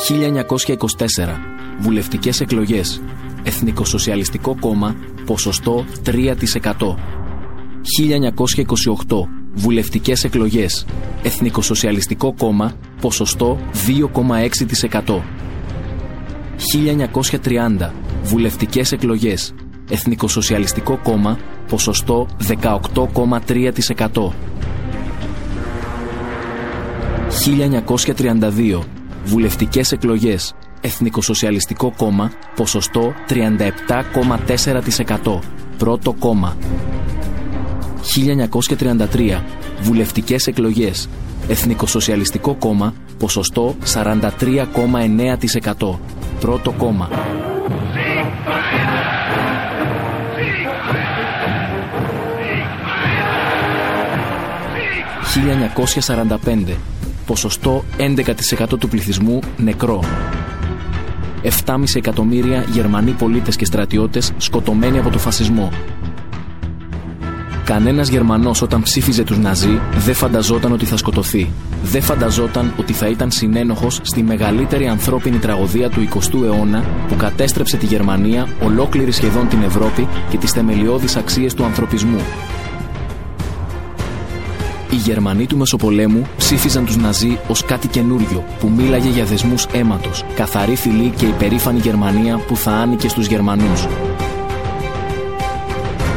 1924. 0.09 1.40
Βουλευτικές 1.80 2.40
εκλογές. 2.40 3.03
Εθνικοσοσιαλιστικό 3.42 4.57
κόμμα, 4.61 4.96
ποσοστό 5.26 5.84
3%. 6.05 6.98
1928. 7.82 9.28
Βουλευτικές 9.55 10.24
εκλογές. 10.24 10.86
Εθνικοσοσιαλιστικό 11.22 12.34
κόμμα, 12.38 12.72
ποσοστό 13.01 13.59
2,6%. 13.86 15.22
1930. 16.57 17.94
Βουλευτικές 18.22 18.92
εκλογές. 18.92 19.55
Εθνικοσοσιαλιστικό 19.90 20.98
κόμμα, 21.03 21.38
ποσοστό 21.68 22.26
18,3%. 22.38 24.34
1932. 27.28 28.99
Βουλευτικές 29.24 29.92
εκλογές. 29.92 30.54
Εθνικοσοσιαλιστικό 30.80 31.92
κόμμα, 31.96 32.32
ποσοστό 32.54 33.14
37,4%. 33.28 35.38
Πρώτο 35.78 36.12
κόμμα. 36.12 36.56
1933. 38.02 39.44
Βουλευτικές 39.80 40.46
εκλογές. 40.46 41.08
Εθνικοσοσιαλιστικό 41.48 42.54
κόμμα, 42.54 42.94
ποσοστό 43.18 43.76
43,9%. 43.84 46.00
Πρώτο 46.40 46.72
κόμμα. 46.72 47.08
1945. 55.34 56.76
Ποσοστό 57.30 57.84
11% 57.98 58.78
του 58.78 58.88
πληθυσμού 58.88 59.40
νεκρό. 59.56 60.04
7,5 61.66 61.82
εκατομμύρια 61.94 62.64
Γερμανοί 62.72 63.10
πολίτες 63.10 63.56
και 63.56 63.64
στρατιώτες 63.64 64.32
σκοτωμένοι 64.36 64.98
από 64.98 65.10
το 65.10 65.18
φασισμό. 65.18 65.72
Κανένας 67.64 68.08
Γερμανός 68.08 68.62
όταν 68.62 68.82
ψήφιζε 68.82 69.24
τους 69.24 69.38
Ναζί 69.38 69.80
δεν 69.96 70.14
φανταζόταν 70.14 70.72
ότι 70.72 70.84
θα 70.84 70.96
σκοτωθεί. 70.96 71.50
Δεν 71.82 72.02
φανταζόταν 72.02 72.72
ότι 72.78 72.92
θα 72.92 73.08
ήταν 73.08 73.30
συνένοχος 73.30 74.00
στη 74.02 74.22
μεγαλύτερη 74.22 74.88
ανθρώπινη 74.88 75.38
τραγωδία 75.38 75.90
του 75.90 76.08
20ου 76.14 76.44
αιώνα 76.44 76.84
που 77.08 77.16
κατέστρεψε 77.16 77.76
τη 77.76 77.86
Γερμανία, 77.86 78.48
ολόκληρη 78.62 79.10
σχεδόν 79.10 79.48
την 79.48 79.62
Ευρώπη 79.62 80.08
και 80.30 80.36
τις 80.36 80.52
θεμελιώδεις 80.52 81.16
αξίες 81.16 81.54
του 81.54 81.64
ανθρωπισμού. 81.64 82.20
Οι 84.91 84.97
Γερμανοί 84.97 85.47
του 85.47 85.57
Μεσοπολέμου 85.57 86.26
ψήφιζαν 86.36 86.84
τους 86.84 86.97
Ναζί 86.97 87.38
ως 87.49 87.64
κάτι 87.64 87.88
καινούριο 87.88 88.45
που 88.61 88.68
μίλαγε 88.68 89.09
για 89.09 89.24
δεσμούς 89.24 89.66
αίματος, 89.72 90.24
καθαρή 90.34 90.74
φυλή 90.74 91.12
και 91.16 91.26
υπερήφανη 91.26 91.78
Γερμανία 91.78 92.36
που 92.38 92.57
θα 92.57 92.70
άνοικε 92.70 93.09
στους 93.09 93.26
Γερμανούς. 93.26 93.86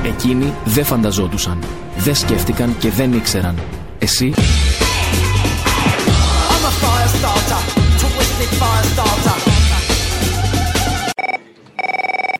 Εκείνοι 0.05 0.53
δεν 0.65 0.85
φανταζόντουσαν, 0.85 1.59
δεν 1.97 2.15
σκέφτηκαν 2.15 2.75
και 2.79 2.89
δεν 2.89 3.13
ήξεραν. 3.13 3.55
Εσύ; 3.99 4.33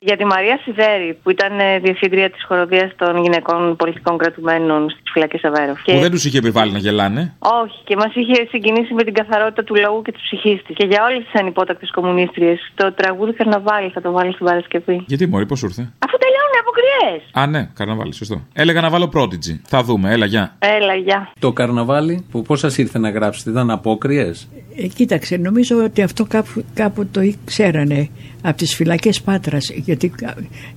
Για 0.06 0.18
τη 0.18 0.26
Μαρία 0.26 0.60
Σιδέρη, 0.64 1.20
που 1.24 1.30
ήταν 1.30 1.60
ε, 1.60 1.80
διευθύντρια 1.80 2.30
της 2.30 2.44
χοροδίας 2.48 2.90
των 2.96 3.22
γυναικών 3.24 3.76
πολιτικών 3.76 4.18
κρατουμένων 4.18 4.90
στις 4.90 5.12
φυλακές 5.14 5.44
Αβέροφ. 5.44 5.82
Που 5.84 6.00
δεν 6.00 6.12
τους 6.12 6.26
είχε 6.26 6.38
επιβάλει 6.38 6.72
να 6.72 6.78
γελάνε. 6.78 7.34
Όχι, 7.40 7.80
και 7.84 7.96
μας 7.96 8.12
είχε 8.16 8.48
συγκινήσει 8.50 8.94
με 8.94 9.04
την 9.04 9.14
καθαρότητα 9.14 9.64
του 9.64 9.76
λαού 9.76 10.02
και 10.02 10.12
της 10.12 10.22
ψυχής 10.22 10.64
της. 10.64 10.76
Και 10.76 10.86
για 10.86 11.04
όλες 11.08 11.24
τις 11.24 11.40
ανυπότακτες 11.42 11.92
κομμουνίστριες, 11.92 12.72
το 12.76 12.94
τραγούδι 12.94 13.34
Καρναβάλι 13.34 13.90
θα 13.90 14.02
το 14.02 14.12
βάλει 14.12 14.34
στην 14.34 14.46
Παρασκευή. 14.46 15.04
Γιατί 15.08 15.28
μωρή, 15.28 15.46
πώς 15.46 15.62
ήρθε; 15.62 15.82
Αφού 16.06 16.18
τελειώνουν 16.54 16.56
οι 16.56 16.60
αποκριές. 16.60 17.30
Α, 17.34 17.48
ναι, 17.48 17.70
καρναβάλι, 17.74 18.14
σωστό. 18.14 18.42
Έλεγα 18.54 18.82
να 18.82 18.90
βάλω 18.90 19.12
Prodigy. 19.14 19.60
Θα 19.64 19.84
δούμε, 19.84 20.12
έλα, 20.12 20.26
γεια. 20.26 20.56
Έλα, 20.60 20.96
γεια. 20.96 21.32
Το 21.40 21.52
καρναβάλι, 21.54 22.26
που 22.32 22.42
πώς 22.42 22.60
σας 22.60 22.78
ήρθε 22.78 23.00
να 23.00 23.10
γράψετε, 23.10 23.50
ήταν 23.50 23.72
απόκριες; 23.72 24.48
Ε, 24.78 24.88
κοίταξε, 24.88 25.38
νομίζω 25.38 25.84
ότι 25.84 26.02
αυτό 26.02 26.26
κάπου, 26.26 26.64
κάπου 26.74 27.06
το 27.06 27.22
ξέρανε 27.46 28.10
από 28.42 28.58
τις 28.58 28.76
φυλακές 28.76 29.22
Πάτρας, 29.22 29.70
γιατί 29.76 30.10
κα- 30.10 30.36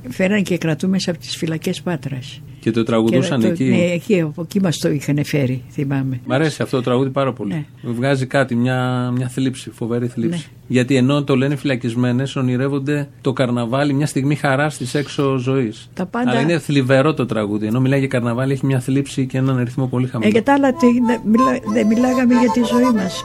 φέραν 0.09 0.43
και 0.43 0.59
κρατούμες 0.59 1.09
από 1.09 1.19
τις 1.19 1.37
φυλακές 1.37 1.83
Πάτρας. 1.83 2.41
Και 2.67 2.73
το 2.73 2.83
τραγουδούσαν 2.83 3.41
Και 3.41 3.47
το- 3.47 3.53
εκεί. 3.53 3.65
Ναι, 3.65 3.77
εκεί, 3.93 4.21
από 4.21 4.43
εκεί 4.43 4.61
μας 4.61 4.79
το 4.79 4.89
είχαν 4.91 5.25
φέρει, 5.25 5.63
θυμάμαι. 5.71 6.21
Μ' 6.27 6.33
αρέσει 6.33 6.63
αυτό 6.63 6.77
το 6.77 6.83
τραγούδι 6.83 7.11
πάρα 7.11 7.33
πολύ. 7.33 7.53
Ναι. 7.53 7.65
Βγάζει 7.93 8.27
κάτι, 8.27 8.55
μια, 8.55 9.11
μια 9.15 9.29
θλίψη, 9.29 9.71
φοβερή 9.71 10.07
θλίψη. 10.07 10.47
Γιατί 10.67 10.97
ενώ 10.97 11.25
το 11.25 11.37
λένε 11.37 11.57
φυλακισμένες, 11.57 12.37
ονειρεύονται 12.37 13.09
το 13.21 13.33
καρναβάλι, 13.33 13.93
μια 13.93 14.07
στιγμή 14.07 14.35
χαράς 14.35 14.77
της 14.77 14.95
έξω 14.95 15.37
ζωής. 15.37 15.91
Τα 15.95 16.07
πάντα- 16.07 16.31
Αλλά 16.31 16.41
είναι 16.41 16.59
θλιβερό 16.59 17.15
το 17.15 17.27
τραγούδι. 17.27 17.67
Ενώ 17.67 17.81
μιλάει 17.81 17.99
για 17.99 18.09
καρναβάλι, 18.09 18.53
έχει 18.53 18.67
μια 18.67 18.81
θλίψη 18.81 19.27
και 19.27 19.39
έναν 19.39 19.59
ρυθμό 19.65 19.87
πολύ 19.87 20.05
Ε, 20.05 20.09
χαμηλό. 20.09 20.31
για 20.31 20.43
τα 20.43 20.53
άλλα 20.53 20.73
τι, 20.73 20.87
δεν 21.07 21.21
μιλά, 21.25 21.59
δεν 21.73 21.87
μιλάγαμε 21.87 22.35
για 22.35 22.51
τη 22.53 22.61
ζωή 22.65 22.93
μας. 23.03 23.25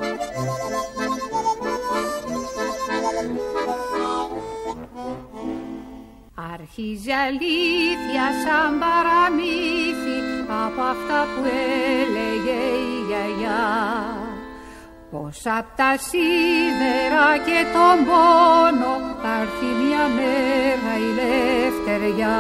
Αρχίζει 6.73 7.11
αλήθεια 7.11 8.25
σαν 8.43 8.79
παραμύθι 8.79 10.19
από 10.65 10.81
αυτά 10.81 11.19
που 11.31 11.41
έλεγε 11.43 12.59
η 12.87 12.93
γιαγιά. 13.07 13.65
Πως 15.11 15.41
απ' 15.45 15.75
τα 15.75 15.97
σίδερα 15.97 17.27
και 17.45 17.59
τον 17.75 18.05
πόνο 18.05 18.93
θα 19.21 19.41
έρθει 19.41 19.65
μια 19.65 20.05
μέρα 20.17 20.93
η 21.07 21.09
λευτεριά 21.19 22.39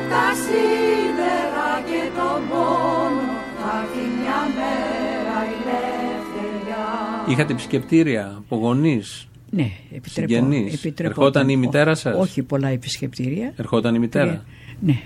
απ' 0.00 0.08
τα 0.12 0.26
σίδερα 0.44 1.68
και 1.88 2.02
τον 2.18 2.40
πόνο 2.50 3.28
θα 3.60 3.72
έρθει 3.82 4.04
μια 4.20 4.40
μέρα 4.58 5.36
η 5.52 5.56
ελευθεριά 5.62 6.84
Είχατε 7.28 7.52
επισκεπτήρια 7.52 8.34
από 8.38 8.56
γονείς. 8.56 9.24
Ναι, 9.50 9.70
επιτρέπω. 9.96 10.32
Συγγενείς. 10.32 10.74
επιτρέπω 10.74 11.10
Ερχόταν 11.20 11.48
η 11.48 11.54
Ό- 11.54 11.58
μητέρα 11.58 11.94
σας; 11.94 12.16
Όχι 12.18 12.42
πολλά 12.42 12.68
επισκεπτήρια. 12.68 13.52
Ερχόταν 13.56 13.94
η 13.94 13.98
μητέρα; 13.98 14.24
Τρία. 14.26 14.44
Ναι. 14.80 14.96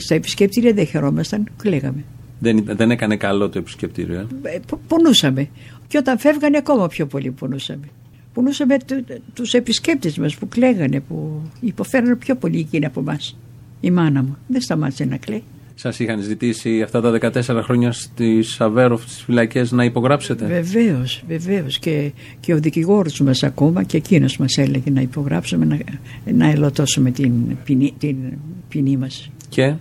Στα 0.00 0.14
επισκεπτήρια 0.14 0.72
δεν 0.72 0.86
χαιρόμασταν, 0.86 1.48
κλαίγαμε. 1.56 2.04
Δεν, 2.38 2.64
δεν 2.66 2.90
έκανε 2.90 3.16
καλό 3.16 3.48
το 3.48 3.58
επισκεπτήριο. 3.58 4.18
ε; 4.18 4.26
Ε, 4.54 4.58
πο- 4.66 4.80
Πονούσαμε. 4.88 5.48
Και 5.88 5.98
όταν 5.98 6.18
φεύγανε 6.18 6.56
ακόμα 6.56 6.86
πιο 6.86 7.06
πολύ 7.06 7.30
πονούσαμε. 7.30 7.86
Πονούσαμε 8.34 8.76
του, 8.86 9.04
τους 9.34 9.54
επισκέπτες 9.54 10.18
μας 10.18 10.34
που 10.36 10.48
κλαίγανε, 10.48 11.00
που 11.00 11.42
υποφέρανε 11.60 12.16
πιο 12.16 12.34
πολύ 12.36 12.58
εκείνοι 12.58 12.84
από 12.84 13.00
εμά. 13.00 13.18
Η 13.84 13.90
μάνα 13.90 14.22
μου 14.22 14.36
δεν 14.46 14.60
σταμάτησε 14.60 15.04
να 15.04 15.16
κλαίει. 15.16 15.42
Σας 15.74 15.98
είχαν 15.98 16.20
ζητήσει 16.20 16.82
αυτά 16.82 17.00
τα 17.00 17.10
14 17.10 17.60
χρόνια 17.62 17.92
στις 17.92 18.60
Αβέροφ, 18.60 19.02
στις 19.02 19.22
φυλακές, 19.22 19.72
να 19.72 19.84
υπογράψετε. 19.84 20.46
Βεβαίως, 20.46 21.22
βεβαίως. 21.28 21.78
Και, 21.78 22.12
και 22.40 22.54
ο 22.54 22.58
δικηγόρος 22.58 23.20
μας 23.20 23.42
ακόμα 23.42 23.82
και 23.82 23.96
εκείνος 23.96 24.36
μας 24.36 24.56
έλεγε 24.56 24.90
να 24.90 25.00
υπογράψουμε, 25.00 25.64
να, 25.64 25.78
να 26.32 26.50
ελωτώσουμε 26.50 27.10
την 27.10 27.32
ποινή, 27.64 27.94
την 27.98 28.16
ποινή 28.68 28.96
μας. 28.96 29.30
Και; 29.48 29.74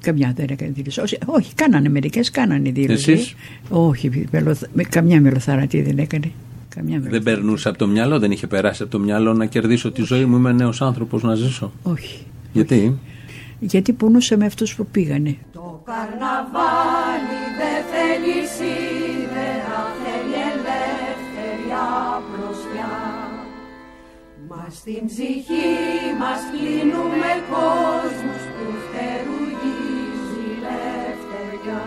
Καμιά 0.00 0.32
δεν 0.36 0.46
έκανε 0.50 0.70
δήλωση. 0.74 1.00
Όχι, 1.00 1.18
όχι 1.26 1.54
κάνανε 1.54 1.88
μερικές, 1.88 2.30
κάνανε 2.30 2.70
δήλωση. 2.70 3.12
Εσείς; 3.12 3.34
Όχι, 3.68 4.26
μελοθ- 4.30 4.68
με, 4.74 4.82
καμιά 4.82 5.20
μελοθαρατή 5.20 5.82
δεν 5.82 5.98
έκανε. 5.98 6.30
Καμιά 6.68 7.00
δεν 7.00 7.22
περνούσε 7.22 7.68
από 7.68 7.78
το 7.78 7.86
μυαλό, 7.86 8.18
δεν 8.18 8.30
είχε 8.30 8.46
περάσει 8.46 8.82
από 8.82 8.90
το 8.92 8.98
μυαλό 8.98 9.32
να 9.32 9.46
κερδίσω 9.46 9.90
τη 9.92 10.02
ζωή 10.02 10.24
μου. 10.24 10.36
Είμαι 10.36 10.52
νέος 10.52 10.82
άνθρωπος 10.82 11.22
να 11.22 11.34
ζήσω. 11.34 11.72
Όχι. 11.82 12.18
Γιατί; 12.52 12.98
Γιατί 13.60 13.92
πονούσε 13.92 14.36
με 14.36 14.46
αυτούς 14.46 14.74
που 14.74 14.86
πήγανε. 14.86 15.36
Το 15.52 15.82
καρναβάλι 15.84 17.40
δεν 17.60 17.80
θέλει 17.92 18.38
σίδερα, 18.56 19.80
θέλει 20.02 20.34
ελεύθερια 20.52 21.82
απλωσιά. 22.16 22.94
Μας 24.48 24.76
στην 24.76 25.06
ψυχή 25.06 25.74
μας 26.20 26.40
κλείνουμε 26.50 27.30
κόσμους 27.50 28.42
που 28.54 28.66
φτερουγίζει 28.82 30.44
η 30.46 30.58
ελευθεριά. 30.58 31.84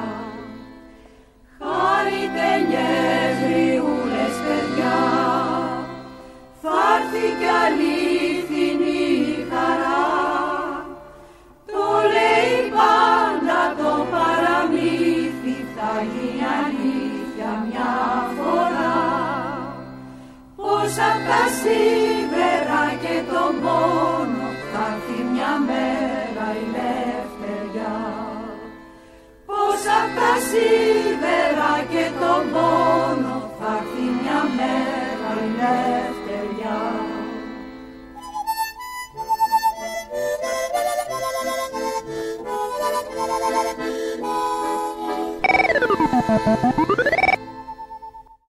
Χαριτενιές 1.59 3.35
γριούλες 3.43 4.35
παιδιά, 4.45 4.97
πάντα 12.79 13.61
το 13.79 13.91
παραμύθι 14.13 15.57
θα 15.75 15.93
γίνει 16.11 16.43
αλήθεια 16.59 17.51
μια 17.67 17.93
φορά. 18.37 18.97
Πως 20.55 20.93
απ' 21.09 21.23
τα 21.29 21.43
σίδερα 21.59 22.83
και 23.03 23.15
το 23.31 23.43
μόνο 23.63 24.45
θα 24.71 24.83
έρθει 24.93 25.19
μια 25.33 25.53
μέρα 25.69 26.47
η 26.61 26.65
πως 29.49 29.83
απ' 29.99 30.11
τα 30.17 30.33
σίδερα 30.49 31.71
και 31.91 32.05
το 32.21 32.33
μόνο 32.53 33.33
θα 33.59 33.71
έρθει 33.79 34.05
μια 34.21 34.39
μέρα 34.57 35.31
η 35.47 36.08